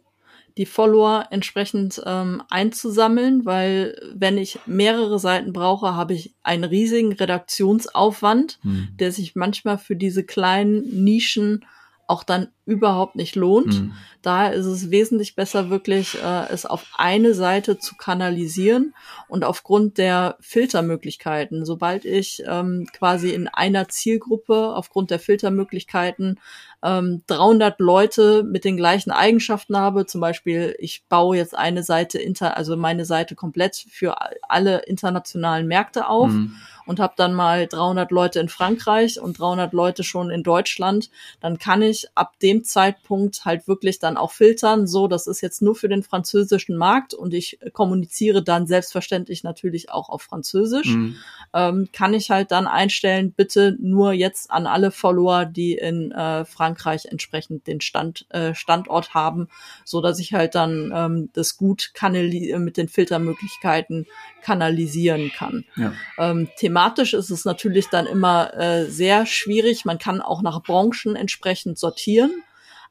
die 0.58 0.65
Follower 0.65 1.28
entsprechend 1.30 2.02
ähm, 2.06 2.41
einzusammeln, 2.50 3.46
weil 3.46 3.96
wenn 4.13 4.38
ich 4.38 4.60
mehrere 4.65 5.20
Seiten 5.20 5.54
brauche, 5.54 5.96
habe 5.96 6.13
ich 6.13 6.34
einen 6.41 6.63
riesigen 6.63 7.13
Redaktionsaufwand, 7.13 8.60
hm. 8.63 8.89
der 9.00 9.12
sich 9.12 9.36
manchmal 9.36 9.78
für 9.78 9.96
diese 9.96 10.24
kleinen 10.24 11.04
Nischen 11.04 11.63
auch 12.08 12.24
dann 12.24 12.48
überhaupt 12.67 13.15
nicht 13.15 13.36
lohnt. 13.36 13.82
Mhm. 13.82 13.93
Daher 14.21 14.53
ist 14.53 14.65
es 14.65 14.91
wesentlich 14.91 15.36
besser, 15.36 15.69
wirklich 15.69 16.21
äh, 16.21 16.49
es 16.49 16.65
auf 16.65 16.86
eine 16.97 17.34
Seite 17.34 17.80
zu 17.80 17.95
kanalisieren 17.95 18.93
und 19.30 19.45
aufgrund 19.45 19.97
der 19.97 20.36
Filtermöglichkeiten, 20.41 21.65
sobald 21.65 22.03
ich 22.03 22.43
ähm, 22.45 22.88
quasi 22.91 23.30
in 23.30 23.47
einer 23.47 23.88
Zielgruppe 23.88 24.75
aufgrund 24.75 25.12
der 25.12 25.19
Filtermöglichkeiten 25.19 26.41
ähm, 26.84 27.23
300 27.27 27.80
Leute 27.80 28.43
mit 28.43 28.65
den 28.65 28.75
gleichen 28.75 29.12
Eigenschaften 29.12 29.77
habe, 29.77 30.06
zum 30.06 30.19
Beispiel 30.19 30.75
ich 30.77 31.06
baue 31.08 31.38
jetzt 31.38 31.58
eine 31.58 31.84
Seite, 31.84 32.19
inter, 32.19 32.58
also 32.58 32.75
meine 32.75 33.06
Seite 33.06 33.34
komplett 33.36 33.86
für 33.89 34.17
alle 34.49 34.80
internationalen 34.80 35.67
Märkte 35.67 36.10
auf. 36.10 36.32
Mhm 36.32 36.58
und 36.88 36.99
habe 36.99 37.13
dann 37.17 37.34
mal 37.34 37.67
300 37.67 38.10
Leute 38.12 38.39
in 38.39 38.49
Frankreich 38.49 39.19
und 39.19 39.38
300 39.38 39.73
Leute 39.73 40.03
schon 40.03 40.32
in 40.32 40.41
Deutschland, 40.41 41.12
dann 41.41 41.60
kann 41.60 41.82
ich 41.82 42.08
ab 42.15 42.39
dem 42.39 42.57
Zeitpunkt 42.63 43.46
halt 43.46 43.67
wirklich 43.67 44.00
dann 44.00 44.17
auch 44.17 44.32
filtern, 44.32 44.88
so 44.88 45.08
das 45.08 45.28
ist 45.28 45.41
jetzt 45.41 45.62
nur 45.62 45.76
für 45.76 45.89
den 45.89 46.04
französischen 46.04 46.78
Markt 46.78 47.13
und 47.13 47.34
ich 47.34 47.60
kommuniziere 47.74 48.43
dann 48.43 48.67
selbstverständlich 48.67 49.43
natürlich 49.43 49.91
auch 49.91 50.10
auf 50.10 50.22
Französisch, 50.22 50.89
mhm. 50.89 51.15
ähm, 51.54 51.89
kann 51.91 52.13
ich 52.13 52.30
halt 52.30 52.52
dann 52.52 52.67
einstellen, 52.67 53.32
bitte 53.32 53.76
nur 53.80 54.13
jetzt 54.13 54.52
an 54.52 54.67
alle 54.67 54.91
Follower, 54.91 55.46
die 55.46 55.74
in 55.74 56.12
äh, 56.12 56.46
Frankreich 56.46 57.06
entsprechend 57.06 57.67
den 57.67 57.82
Stand, 57.82 58.26
äh, 58.30 58.54
Standort 58.54 59.13
haben, 59.13 59.48
so 59.86 60.02
dass 60.02 60.20
ich 60.20 60.34
halt 60.34 60.56
dann 60.56 60.91
ähm, 60.93 61.30
das 61.34 61.58
gut 61.58 61.91
kanali 61.93 62.56
mit 62.58 62.78
den 62.78 62.88
Filtermöglichkeiten 62.88 64.06
kanalisieren 64.41 65.32
kann. 65.36 65.65
Ja. 65.76 65.93
Ähm, 66.17 66.50
thematisch 66.58 67.13
ist 67.13 67.30
es 67.30 67.46
natürlich 67.46 67.89
dann 67.89 68.06
immer 68.06 68.54
äh, 68.54 68.86
sehr 68.86 69.26
schwierig. 69.26 69.84
Man 69.84 69.98
kann 69.98 70.22
auch 70.22 70.41
nach 70.41 70.63
Branchen 70.63 71.15
entsprechend 71.15 71.78
sortieren, 71.78 72.43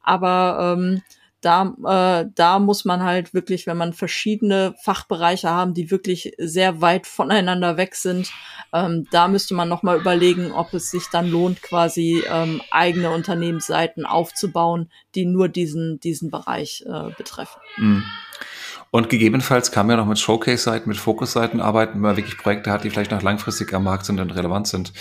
aber 0.06 0.76
ähm, 0.78 1.02
da, 1.46 1.76
äh, 1.86 2.28
da 2.34 2.58
muss 2.58 2.84
man 2.84 3.04
halt 3.04 3.32
wirklich, 3.32 3.68
wenn 3.68 3.76
man 3.76 3.92
verschiedene 3.92 4.74
Fachbereiche 4.82 5.48
haben, 5.48 5.74
die 5.74 5.92
wirklich 5.92 6.32
sehr 6.38 6.80
weit 6.80 7.06
voneinander 7.06 7.76
weg 7.76 7.94
sind, 7.94 8.32
ähm, 8.72 9.06
da 9.12 9.28
müsste 9.28 9.54
man 9.54 9.68
nochmal 9.68 10.00
überlegen, 10.00 10.50
ob 10.50 10.74
es 10.74 10.90
sich 10.90 11.04
dann 11.12 11.30
lohnt, 11.30 11.62
quasi 11.62 12.24
ähm, 12.28 12.60
eigene 12.72 13.10
Unternehmensseiten 13.10 14.04
aufzubauen, 14.06 14.90
die 15.14 15.24
nur 15.24 15.48
diesen, 15.48 16.00
diesen 16.00 16.32
Bereich 16.32 16.84
äh, 16.84 17.10
betreffen. 17.16 17.60
Mhm. 17.76 18.02
Und 18.90 19.10
gegebenenfalls 19.10 19.72
kann 19.72 19.86
man 19.86 19.96
ja 19.96 20.02
noch 20.02 20.08
mit 20.08 20.18
Showcase-Seiten, 20.18 20.88
mit 20.88 20.96
Fokus-Seiten 20.96 21.60
arbeiten, 21.60 21.94
wenn 21.94 22.00
man 22.00 22.16
wirklich 22.16 22.38
Projekte 22.38 22.70
hat, 22.70 22.84
die 22.84 22.90
vielleicht 22.90 23.10
noch 23.10 23.22
langfristig 23.22 23.74
am 23.74 23.84
Markt 23.84 24.06
sind 24.06 24.20
und 24.20 24.30
relevant 24.34 24.68
sind. 24.68 24.92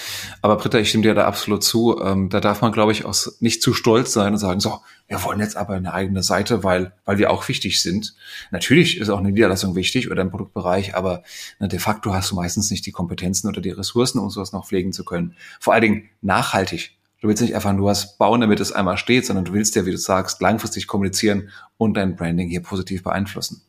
Aber 0.42 0.58
Britta, 0.58 0.80
ich 0.80 0.90
stimme 0.90 1.04
dir 1.04 1.14
da 1.14 1.26
absolut 1.26 1.64
zu. 1.64 2.02
Ähm, 2.04 2.30
da 2.30 2.42
darf 2.42 2.62
man, 2.62 2.72
glaube 2.72 2.92
ich, 2.92 3.06
auch 3.06 3.16
nicht 3.40 3.62
zu 3.62 3.74
stolz 3.74 4.12
sein 4.12 4.34
und 4.34 4.40
sagen, 4.40 4.60
so, 4.60 4.82
wir 5.08 5.24
wollen 5.24 5.40
jetzt 5.40 5.56
aber 5.56 5.76
eine 5.76 5.94
eigene 5.94 6.24
Seite, 6.24 6.64
weil, 6.64 6.94
weil 7.06 7.18
wir 7.18 7.32
auch 7.32 7.48
wichtig 7.48 7.82
sind. 7.82 8.16
Natürlich 8.52 8.98
ist 8.98 9.10
auch 9.10 9.20
eine 9.20 9.32
Niederlassung 9.32 9.76
wichtig 9.76 10.10
oder 10.10 10.22
ein 10.22 10.32
Produktbereich, 10.32 10.96
aber 10.96 11.24
ne, 11.60 11.68
de 11.68 11.80
facto 11.80 12.14
hast 12.14 12.32
du 12.32 12.36
meistens 12.36 12.72
nicht 12.72 12.86
die 12.86 12.92
Kompetenzen 12.92 13.48
oder 13.48 13.62
die 13.62 13.70
Ressourcen, 13.70 14.20
um 14.20 14.30
sowas 14.30 14.52
noch 14.52 14.68
pflegen 14.68 14.94
zu 14.94 15.06
können. 15.06 15.36
Vor 15.60 15.74
allen 15.74 15.84
Dingen 15.84 16.10
nachhaltig. 16.22 16.98
Du 17.22 17.28
willst 17.28 17.42
nicht 17.42 17.56
einfach 17.56 17.74
nur 17.74 17.88
was 17.88 18.18
bauen, 18.18 18.42
damit 18.42 18.60
es 18.60 18.72
einmal 18.72 18.98
steht, 18.98 19.26
sondern 19.26 19.46
du 19.46 19.54
willst 19.54 19.76
ja, 19.76 19.86
wie 19.86 19.92
du 19.92 19.98
sagst, 19.98 20.42
langfristig 20.42 20.88
kommunizieren 20.88 21.50
und 21.78 21.96
dein 21.96 22.16
Branding 22.16 22.50
hier 22.50 22.62
positiv 22.62 23.04
beeinflussen 23.04 23.62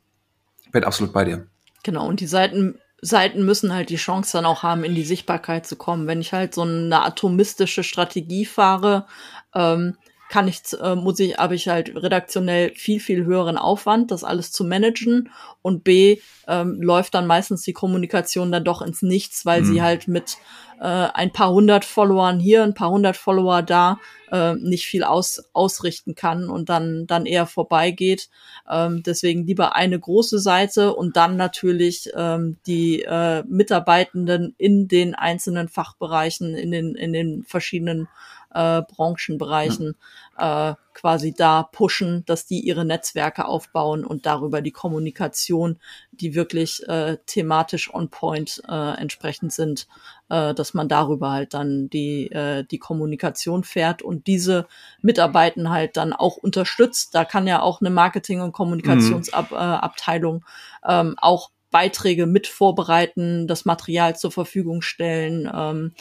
bin 0.76 0.84
absolut 0.84 1.14
bei 1.14 1.24
dir. 1.24 1.46
Genau, 1.84 2.06
und 2.06 2.20
die 2.20 2.26
Seiten, 2.26 2.78
Seiten 3.00 3.46
müssen 3.46 3.72
halt 3.72 3.88
die 3.88 3.96
Chance 3.96 4.36
dann 4.36 4.44
auch 4.44 4.62
haben, 4.62 4.84
in 4.84 4.94
die 4.94 5.04
Sichtbarkeit 5.04 5.66
zu 5.66 5.76
kommen. 5.76 6.06
Wenn 6.06 6.20
ich 6.20 6.34
halt 6.34 6.54
so 6.54 6.62
eine 6.62 7.02
atomistische 7.02 7.82
Strategie 7.82 8.44
fahre, 8.44 9.06
ähm, 9.54 9.96
kann 10.28 10.48
ich, 10.48 10.60
äh, 10.80 10.94
muss 10.94 11.20
ich, 11.20 11.38
habe 11.38 11.54
ich 11.54 11.68
halt 11.68 11.94
redaktionell 11.94 12.72
viel, 12.74 13.00
viel 13.00 13.24
höheren 13.24 13.56
Aufwand, 13.56 14.10
das 14.10 14.24
alles 14.24 14.52
zu 14.52 14.64
managen. 14.64 15.30
Und 15.62 15.84
B, 15.84 16.18
ähm, 16.48 16.80
läuft 16.80 17.14
dann 17.14 17.26
meistens 17.26 17.62
die 17.62 17.72
Kommunikation 17.72 18.52
dann 18.52 18.64
doch 18.64 18.82
ins 18.82 19.02
Nichts, 19.02 19.46
weil 19.46 19.62
mhm. 19.62 19.66
sie 19.66 19.82
halt 19.82 20.08
mit 20.08 20.38
äh, 20.80 20.84
ein 20.84 21.32
paar 21.32 21.52
hundert 21.52 21.84
Followern 21.84 22.38
hier, 22.38 22.62
ein 22.62 22.74
paar 22.74 22.90
hundert 22.90 23.16
Follower 23.16 23.62
da 23.62 23.98
äh, 24.30 24.54
nicht 24.54 24.86
viel 24.86 25.04
aus, 25.04 25.42
ausrichten 25.52 26.14
kann 26.14 26.50
und 26.50 26.68
dann, 26.68 27.06
dann 27.06 27.26
eher 27.26 27.46
vorbeigeht. 27.46 28.28
Ähm, 28.68 29.02
deswegen 29.04 29.46
lieber 29.46 29.74
eine 29.74 29.98
große 29.98 30.38
Seite 30.38 30.94
und 30.94 31.16
dann 31.16 31.36
natürlich 31.36 32.10
ähm, 32.14 32.58
die 32.66 33.02
äh, 33.02 33.42
Mitarbeitenden 33.44 34.54
in 34.58 34.88
den 34.88 35.14
einzelnen 35.14 35.68
Fachbereichen, 35.68 36.54
in 36.54 36.70
den, 36.70 36.94
in 36.94 37.12
den 37.12 37.44
verschiedenen 37.44 38.08
äh, 38.54 38.82
Branchenbereichen 38.82 39.96
äh, 40.38 40.74
quasi 40.94 41.34
da 41.34 41.62
pushen, 41.62 42.24
dass 42.24 42.46
die 42.46 42.60
ihre 42.60 42.84
Netzwerke 42.84 43.44
aufbauen 43.46 44.04
und 44.04 44.24
darüber 44.26 44.62
die 44.62 44.72
Kommunikation, 44.72 45.78
die 46.12 46.34
wirklich 46.34 46.88
äh, 46.88 47.18
thematisch 47.26 47.92
on 47.92 48.08
point 48.08 48.62
äh, 48.68 48.98
entsprechend 48.98 49.52
sind, 49.52 49.86
äh, 50.30 50.54
dass 50.54 50.72
man 50.74 50.88
darüber 50.88 51.30
halt 51.30 51.54
dann 51.54 51.90
die, 51.90 52.30
äh, 52.32 52.64
die 52.64 52.78
Kommunikation 52.78 53.62
fährt 53.64 54.02
und 54.02 54.26
diese 54.26 54.66
Mitarbeiten 55.02 55.70
halt 55.70 55.96
dann 55.96 56.12
auch 56.12 56.36
unterstützt. 56.36 57.14
Da 57.14 57.24
kann 57.24 57.46
ja 57.46 57.60
auch 57.60 57.80
eine 57.80 57.90
Marketing- 57.90 58.40
und 58.40 58.52
Kommunikationsabteilung 58.52 60.36
mhm. 60.36 60.42
äh, 60.82 61.00
ähm, 61.00 61.14
auch 61.18 61.50
Beiträge 61.70 62.26
mit 62.26 62.46
vorbereiten, 62.46 63.46
das 63.46 63.64
Material 63.64 64.16
zur 64.16 64.30
Verfügung 64.30 64.82
stellen, 64.82 65.50
ähm, 65.52 65.92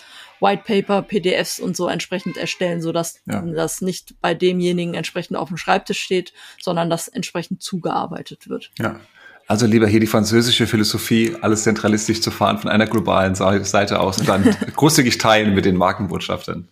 White 0.45 0.63
Paper, 0.65 1.01
PDFs 1.01 1.59
und 1.59 1.75
so 1.75 1.87
entsprechend 1.87 2.37
erstellen, 2.37 2.81
so 2.81 2.91
dass 2.91 3.19
ja. 3.25 3.41
das 3.41 3.81
nicht 3.81 4.21
bei 4.21 4.35
demjenigen 4.35 4.93
entsprechend 4.93 5.37
auf 5.37 5.47
dem 5.47 5.57
Schreibtisch 5.57 5.99
steht, 5.99 6.33
sondern 6.61 6.89
dass 6.89 7.07
entsprechend 7.07 7.63
zugearbeitet 7.63 8.47
wird. 8.47 8.71
Ja. 8.79 8.99
Also 9.47 9.65
lieber 9.65 9.87
hier 9.87 9.99
die 9.99 10.07
französische 10.07 10.65
Philosophie, 10.67 11.35
alles 11.41 11.63
zentralistisch 11.63 12.21
zu 12.21 12.31
fahren 12.31 12.57
von 12.57 12.69
einer 12.69 12.87
globalen 12.87 13.35
Seite 13.35 13.99
aus 13.99 14.19
und 14.19 14.27
dann 14.27 14.43
großzügig 14.75 15.17
teilen 15.17 15.53
mit 15.53 15.65
den 15.65 15.75
Markenbotschaftern. 15.75 16.67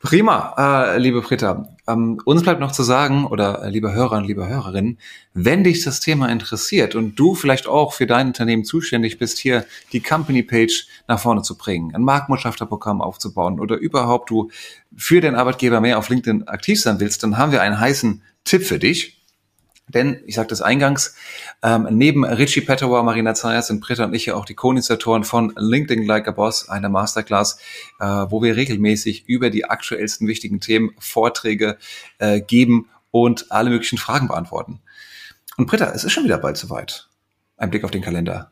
Prima, 0.00 0.54
äh, 0.56 0.98
liebe 0.98 1.22
Britta. 1.22 1.76
Ähm, 1.88 2.20
uns 2.24 2.44
bleibt 2.44 2.60
noch 2.60 2.70
zu 2.70 2.84
sagen, 2.84 3.26
oder 3.26 3.64
äh, 3.64 3.68
liebe 3.68 3.92
Hörer 3.92 4.18
und 4.18 4.26
liebe 4.26 4.46
Hörerinnen, 4.46 4.98
wenn 5.34 5.64
dich 5.64 5.82
das 5.82 5.98
Thema 5.98 6.28
interessiert 6.28 6.94
und 6.94 7.16
du 7.16 7.34
vielleicht 7.34 7.66
auch 7.66 7.92
für 7.92 8.06
dein 8.06 8.28
Unternehmen 8.28 8.64
zuständig 8.64 9.18
bist, 9.18 9.38
hier 9.38 9.64
die 9.92 10.00
Company 10.00 10.44
Page 10.44 10.86
nach 11.08 11.18
vorne 11.18 11.42
zu 11.42 11.58
bringen, 11.58 11.96
ein 11.96 12.02
Markenbotschafterprogramm 12.02 13.00
aufzubauen 13.00 13.58
oder 13.58 13.76
überhaupt 13.76 14.30
du 14.30 14.52
für 14.96 15.20
den 15.20 15.34
Arbeitgeber 15.34 15.80
mehr 15.80 15.98
auf 15.98 16.10
LinkedIn 16.10 16.46
aktiv 16.46 16.80
sein 16.80 17.00
willst, 17.00 17.24
dann 17.24 17.36
haben 17.36 17.50
wir 17.50 17.62
einen 17.62 17.80
heißen 17.80 18.22
Tipp 18.44 18.62
für 18.62 18.78
dich. 18.78 19.17
Denn, 19.88 20.22
ich 20.26 20.34
sagte 20.34 20.54
es 20.54 20.62
eingangs, 20.62 21.14
ähm, 21.62 21.88
neben 21.90 22.24
Richie 22.24 22.60
Petowa, 22.60 23.02
Marina 23.02 23.34
Zayas 23.34 23.68
sind 23.68 23.80
Britta 23.80 24.04
und 24.04 24.14
ich 24.14 24.26
ja 24.26 24.34
auch 24.34 24.44
die 24.44 24.54
Co-Initiatoren 24.54 25.24
von 25.24 25.52
LinkedIn 25.56 26.06
Like 26.06 26.28
a 26.28 26.32
Boss, 26.32 26.68
einer 26.68 26.88
Masterclass, 26.88 27.58
äh, 28.00 28.04
wo 28.04 28.42
wir 28.42 28.56
regelmäßig 28.56 29.26
über 29.26 29.50
die 29.50 29.64
aktuellsten 29.64 30.28
wichtigen 30.28 30.60
Themen 30.60 30.90
Vorträge 30.98 31.78
äh, 32.18 32.40
geben 32.40 32.88
und 33.10 33.50
alle 33.50 33.70
möglichen 33.70 33.98
Fragen 33.98 34.28
beantworten. 34.28 34.80
Und 35.56 35.66
Britta, 35.66 35.90
es 35.92 36.04
ist 36.04 36.12
schon 36.12 36.24
wieder 36.24 36.38
bald 36.38 36.56
soweit. 36.56 37.08
Ein 37.56 37.70
Blick 37.70 37.84
auf 37.84 37.90
den 37.90 38.02
Kalender. 38.02 38.50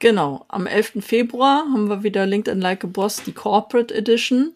Genau, 0.00 0.46
am 0.48 0.66
11. 0.66 1.04
Februar 1.04 1.66
haben 1.70 1.88
wir 1.88 2.02
wieder 2.02 2.24
LinkedIn 2.24 2.60
Like 2.60 2.84
a 2.84 2.86
Boss, 2.86 3.22
die 3.22 3.32
Corporate 3.32 3.94
Edition 3.94 4.54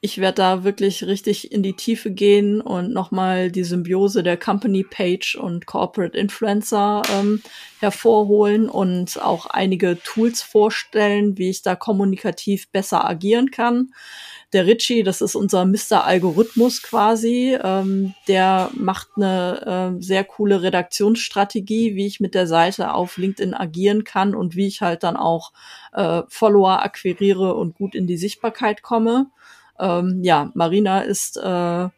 ich 0.00 0.18
werde 0.18 0.36
da 0.36 0.64
wirklich 0.64 1.04
richtig 1.04 1.52
in 1.52 1.62
die 1.62 1.72
Tiefe 1.72 2.10
gehen 2.10 2.60
und 2.60 2.92
nochmal 2.92 3.50
die 3.50 3.64
Symbiose 3.64 4.22
der 4.22 4.36
Company 4.36 4.84
Page 4.84 5.36
und 5.36 5.66
Corporate 5.66 6.16
Influencer 6.16 7.02
ähm, 7.14 7.42
hervorholen 7.80 8.68
und 8.68 9.20
auch 9.22 9.46
einige 9.46 9.98
Tools 10.02 10.42
vorstellen, 10.42 11.38
wie 11.38 11.50
ich 11.50 11.62
da 11.62 11.76
kommunikativ 11.76 12.70
besser 12.70 13.08
agieren 13.08 13.50
kann. 13.50 13.92
Der 14.52 14.66
Richie, 14.66 15.02
das 15.02 15.22
ist 15.22 15.34
unser 15.34 15.64
Mr. 15.64 16.04
Algorithmus 16.04 16.82
quasi, 16.82 17.58
ähm, 17.60 18.14
der 18.28 18.70
macht 18.74 19.08
eine 19.16 19.96
äh, 19.98 20.02
sehr 20.02 20.24
coole 20.24 20.62
Redaktionsstrategie, 20.62 21.96
wie 21.96 22.06
ich 22.06 22.20
mit 22.20 22.34
der 22.34 22.46
Seite 22.46 22.94
auf 22.94 23.16
LinkedIn 23.16 23.54
agieren 23.54 24.04
kann 24.04 24.34
und 24.34 24.54
wie 24.54 24.66
ich 24.66 24.82
halt 24.82 25.02
dann 25.02 25.16
auch 25.16 25.52
äh, 25.92 26.22
Follower 26.28 26.82
akquiriere 26.84 27.54
und 27.54 27.74
gut 27.74 27.94
in 27.94 28.06
die 28.06 28.16
Sichtbarkeit 28.16 28.82
komme. 28.82 29.30
Ähm, 29.78 30.20
ja, 30.22 30.50
Marina 30.54 31.00
ist 31.00 31.36
äh, 31.36 31.88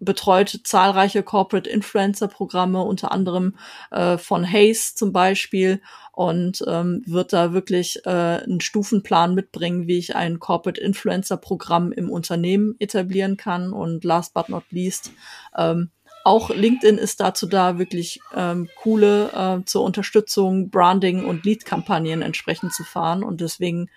betreut 0.00 0.60
zahlreiche 0.64 1.22
Corporate 1.22 1.68
Influencer 1.68 2.28
Programme, 2.28 2.82
unter 2.82 3.12
anderem 3.12 3.56
äh, 3.90 4.16
von 4.16 4.50
Hayes 4.50 4.94
zum 4.94 5.12
Beispiel 5.12 5.80
und 6.12 6.64
ähm, 6.66 7.02
wird 7.06 7.32
da 7.32 7.52
wirklich 7.52 8.00
äh, 8.04 8.10
einen 8.10 8.60
Stufenplan 8.60 9.34
mitbringen, 9.34 9.86
wie 9.86 9.98
ich 9.98 10.16
ein 10.16 10.38
Corporate 10.38 10.80
Influencer 10.80 11.36
Programm 11.36 11.92
im 11.92 12.10
Unternehmen 12.10 12.74
etablieren 12.78 13.36
kann. 13.36 13.72
Und 13.72 14.04
last 14.04 14.34
but 14.34 14.48
not 14.48 14.64
least, 14.70 15.12
ähm, 15.56 15.90
auch 16.24 16.50
LinkedIn 16.50 16.98
ist 16.98 17.20
dazu 17.20 17.46
da, 17.46 17.78
wirklich 17.78 18.20
ähm, 18.34 18.68
coole 18.76 19.30
äh, 19.32 19.64
zur 19.64 19.82
Unterstützung, 19.82 20.70
Branding 20.70 21.24
und 21.24 21.44
Lead-Kampagnen 21.44 22.22
entsprechend 22.22 22.74
zu 22.74 22.84
fahren. 22.84 23.22
Und 23.22 23.40
deswegen 23.40 23.88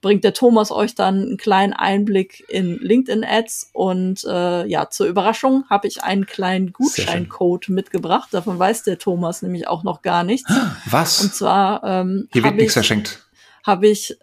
bringt 0.00 0.24
der 0.24 0.32
Thomas 0.32 0.70
euch 0.70 0.94
dann 0.94 1.22
einen 1.22 1.36
kleinen 1.36 1.72
Einblick 1.72 2.44
in 2.48 2.78
LinkedIn-Ads. 2.78 3.70
Und 3.72 4.24
äh, 4.24 4.66
ja, 4.66 4.90
zur 4.90 5.06
Überraschung 5.06 5.64
habe 5.68 5.88
ich 5.88 6.02
einen 6.02 6.26
kleinen 6.26 6.72
Gutscheincode 6.72 7.68
mitgebracht. 7.68 8.28
Davon 8.32 8.58
weiß 8.58 8.84
der 8.84 8.98
Thomas 8.98 9.42
nämlich 9.42 9.66
auch 9.66 9.82
noch 9.82 10.02
gar 10.02 10.24
nichts. 10.24 10.52
Was? 10.86 11.22
Und 11.22 11.34
zwar 11.34 11.82
ähm, 11.84 12.28
hier 12.32 12.44
wird 12.44 12.56
nichts 12.56 12.74
verschenkt. 12.74 13.26
Habe 13.64 13.88
ich 13.88 14.16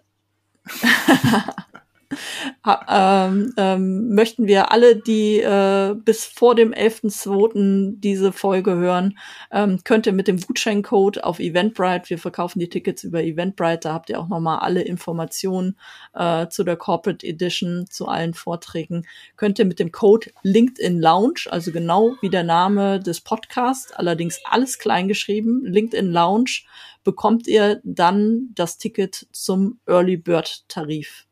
ähm, 2.88 3.52
ähm, 3.56 4.14
möchten 4.14 4.46
wir 4.46 4.72
alle, 4.72 4.96
die 4.96 5.40
äh, 5.40 5.94
bis 5.94 6.24
vor 6.24 6.54
dem 6.54 6.72
11.2. 6.72 8.00
diese 8.00 8.32
Folge 8.32 8.74
hören, 8.74 9.18
ähm, 9.52 9.80
könnt 9.84 10.06
ihr 10.06 10.12
mit 10.12 10.26
dem 10.28 10.40
Gutscheincode 10.40 11.22
auf 11.22 11.38
Eventbrite, 11.38 12.10
wir 12.10 12.18
verkaufen 12.18 12.58
die 12.58 12.68
Tickets 12.68 13.04
über 13.04 13.22
Eventbrite, 13.22 13.80
da 13.84 13.94
habt 13.94 14.10
ihr 14.10 14.18
auch 14.18 14.28
nochmal 14.28 14.58
alle 14.58 14.82
Informationen 14.82 15.76
äh, 16.14 16.48
zu 16.48 16.64
der 16.64 16.76
Corporate 16.76 17.26
Edition, 17.26 17.86
zu 17.88 18.08
allen 18.08 18.34
Vorträgen, 18.34 19.06
könnt 19.36 19.58
ihr 19.58 19.64
mit 19.64 19.78
dem 19.78 19.92
Code 19.92 20.30
LinkedIn 20.42 21.00
Lounge, 21.00 21.46
also 21.48 21.70
genau 21.70 22.16
wie 22.20 22.30
der 22.30 22.44
Name 22.44 23.00
des 23.00 23.20
Podcasts, 23.20 23.92
allerdings 23.92 24.40
alles 24.44 24.78
kleingeschrieben, 24.78 25.64
LinkedIn 25.64 26.10
Lounge, 26.10 26.62
bekommt 27.04 27.46
ihr 27.46 27.80
dann 27.84 28.50
das 28.54 28.78
Ticket 28.78 29.26
zum 29.32 29.78
Early 29.86 30.16
Bird 30.16 30.68
Tarif. 30.68 31.26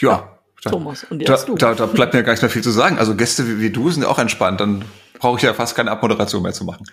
Ja. 0.00 0.36
Da, 0.62 0.70
Thomas, 0.70 1.04
und 1.04 1.20
jetzt 1.20 1.42
da, 1.42 1.46
du. 1.46 1.54
Da, 1.54 1.74
da 1.74 1.86
bleibt 1.86 2.12
mir 2.12 2.22
gar 2.22 2.32
nicht 2.32 2.42
mehr 2.42 2.50
viel 2.50 2.62
zu 2.62 2.70
sagen. 2.70 2.98
Also 2.98 3.14
Gäste 3.14 3.48
wie, 3.48 3.60
wie 3.60 3.70
du 3.70 3.90
sind 3.90 4.02
ja 4.02 4.08
auch 4.08 4.18
entspannt. 4.18 4.60
Dann 4.60 4.84
brauche 5.18 5.36
ich 5.36 5.42
ja 5.42 5.54
fast 5.54 5.76
keine 5.76 5.90
Abmoderation 5.90 6.42
mehr 6.42 6.52
zu 6.52 6.64
machen. 6.64 6.84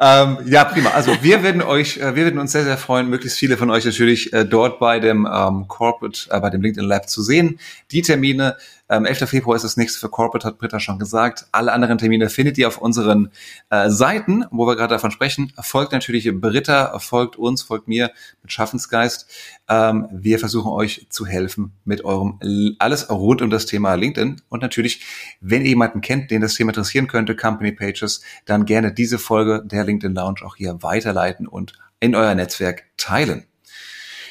Ähm, 0.00 0.38
ja, 0.46 0.64
prima. 0.64 0.90
Also 0.90 1.16
wir 1.22 1.42
werden 1.42 1.62
euch, 1.62 1.96
äh, 1.96 2.14
wir 2.14 2.24
werden 2.24 2.38
uns 2.38 2.52
sehr, 2.52 2.64
sehr 2.64 2.76
freuen, 2.76 3.08
möglichst 3.08 3.38
viele 3.38 3.56
von 3.56 3.70
euch 3.70 3.84
natürlich 3.84 4.32
äh, 4.32 4.44
dort 4.44 4.78
bei 4.78 5.00
dem 5.00 5.26
ähm, 5.32 5.66
Corporate, 5.68 6.28
äh, 6.30 6.40
bei 6.40 6.50
dem 6.50 6.60
LinkedIn 6.62 6.88
Lab 6.88 7.08
zu 7.08 7.22
sehen. 7.22 7.58
Die 7.92 8.02
Termine 8.02 8.56
ähm, 8.92 9.06
11. 9.06 9.26
Februar 9.28 9.56
ist 9.56 9.62
das 9.62 9.78
nächste 9.78 9.98
für 9.98 10.10
Corporate, 10.10 10.46
hat 10.46 10.58
Britta 10.58 10.78
schon 10.78 10.98
gesagt. 10.98 11.46
Alle 11.50 11.72
anderen 11.72 11.96
Termine 11.96 12.28
findet 12.28 12.58
ihr 12.58 12.68
auf 12.68 12.76
unseren 12.76 13.30
äh, 13.70 13.88
Seiten, 13.88 14.44
wo 14.50 14.66
wir 14.66 14.76
gerade 14.76 14.94
davon 14.94 15.10
sprechen. 15.10 15.50
Folgt 15.58 15.92
natürlich 15.92 16.30
Britta, 16.30 16.98
folgt 16.98 17.36
uns, 17.36 17.62
folgt 17.62 17.88
mir 17.88 18.10
mit 18.42 18.52
Schaffensgeist. 18.52 19.30
Ähm, 19.66 20.08
wir 20.12 20.38
versuchen 20.38 20.70
euch 20.70 21.06
zu 21.08 21.24
helfen 21.24 21.72
mit 21.84 22.04
eurem 22.04 22.38
alles 22.78 23.08
rund 23.08 23.40
um 23.40 23.48
das 23.48 23.64
Thema 23.64 23.94
LinkedIn. 23.94 24.42
Und 24.50 24.60
natürlich, 24.60 25.00
wenn 25.40 25.62
ihr 25.62 25.68
jemanden 25.68 26.02
kennt, 26.02 26.30
den 26.30 26.42
das 26.42 26.54
Thema 26.54 26.70
interessieren 26.70 27.06
könnte, 27.06 27.34
Company 27.34 27.72
Pages, 27.72 28.20
dann 28.44 28.66
gerne 28.66 28.92
diese 28.92 29.18
Folge 29.18 29.62
der 29.64 29.84
LinkedIn 29.84 30.14
Lounge 30.14 30.42
auch 30.44 30.56
hier 30.56 30.82
weiterleiten 30.82 31.48
und 31.48 31.72
in 31.98 32.14
euer 32.14 32.34
Netzwerk 32.34 32.84
teilen. 32.98 33.46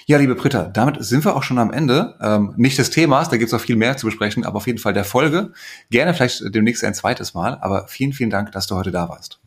Ja, 0.06 0.18
liebe 0.18 0.36
Britta, 0.36 0.64
damit 0.64 1.04
sind 1.04 1.26
wir 1.26 1.36
auch 1.36 1.44
schon 1.44 1.60
am 1.60 1.72
Ende. 1.72 2.16
Ähm, 2.22 2.54
nicht 2.58 2.78
des 2.78 2.90
Themas, 2.90 3.30
da 3.30 3.38
gibt 3.38 3.48
es 3.48 3.54
noch 3.54 3.62
viel 3.62 3.76
mehr 3.76 3.98
zu 3.98 4.08
besprechen, 4.08 4.46
aber 4.46 4.58
auf 4.58 4.68
jeden 4.68 4.80
Fall 4.80 4.94
der 4.94 5.06
Folge. 5.06 5.54
Gerne 5.90 6.14
vielleicht 6.14 6.44
demnächst 6.54 6.84
ein 6.84 6.94
zweites 6.94 7.34
Mal, 7.34 7.58
aber 7.62 7.88
vielen, 7.88 8.14
vielen 8.14 8.30
Dank, 8.30 8.52
dass 8.52 8.68
du 8.68 8.76
heute 8.76 8.92
da 8.92 9.10
warst. 9.10 9.40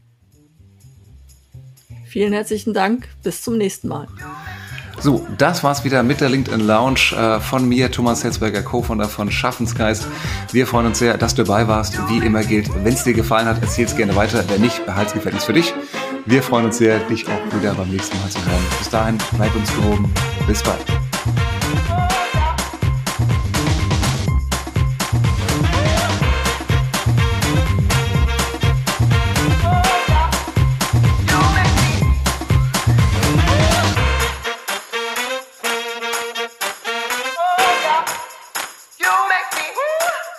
Vielen 2.06 2.32
herzlichen 2.32 2.74
Dank. 2.74 3.08
Bis 3.24 3.42
zum 3.42 3.58
nächsten 3.58 3.88
Mal. 3.88 4.06
So, 5.00 5.26
das 5.36 5.64
war's 5.64 5.84
wieder 5.84 6.02
mit 6.04 6.20
der 6.20 6.28
LinkedIn 6.28 6.60
Lounge 6.60 7.12
äh, 7.16 7.40
von 7.40 7.68
mir, 7.68 7.90
Thomas 7.90 8.22
Hetzberger, 8.22 8.62
Co-Founder 8.62 9.08
von 9.08 9.30
Schaffensgeist. 9.30 10.06
Wir 10.52 10.66
freuen 10.66 10.86
uns 10.86 11.00
sehr, 11.00 11.18
dass 11.18 11.34
du 11.34 11.42
dabei 11.42 11.66
warst. 11.66 11.98
Wie 12.08 12.24
immer 12.24 12.44
gilt, 12.44 12.70
wenn 12.84 12.94
es 12.94 13.02
dir 13.02 13.14
gefallen 13.14 13.46
hat, 13.46 13.58
erzähl 13.60 13.86
es 13.86 13.96
gerne 13.96 14.14
weiter. 14.14 14.44
Wenn 14.48 14.60
nicht, 14.60 14.86
behalt's 14.86 15.12
Gefälligst 15.12 15.46
für 15.46 15.52
dich. 15.52 15.74
Wir 16.26 16.42
freuen 16.42 16.64
uns 16.66 16.78
sehr, 16.78 16.98
dich 17.00 17.26
auch 17.28 17.58
wieder 17.58 17.74
beim 17.74 17.90
nächsten 17.90 18.18
Mal 18.18 18.30
zu 18.30 18.38
hören. 18.46 18.64
Bis 18.78 18.88
dahin, 18.88 19.18
bleib 19.36 19.54
uns 19.54 19.74
gewogen. 19.74 20.10
Bis 20.46 20.62
bald. 20.62 20.84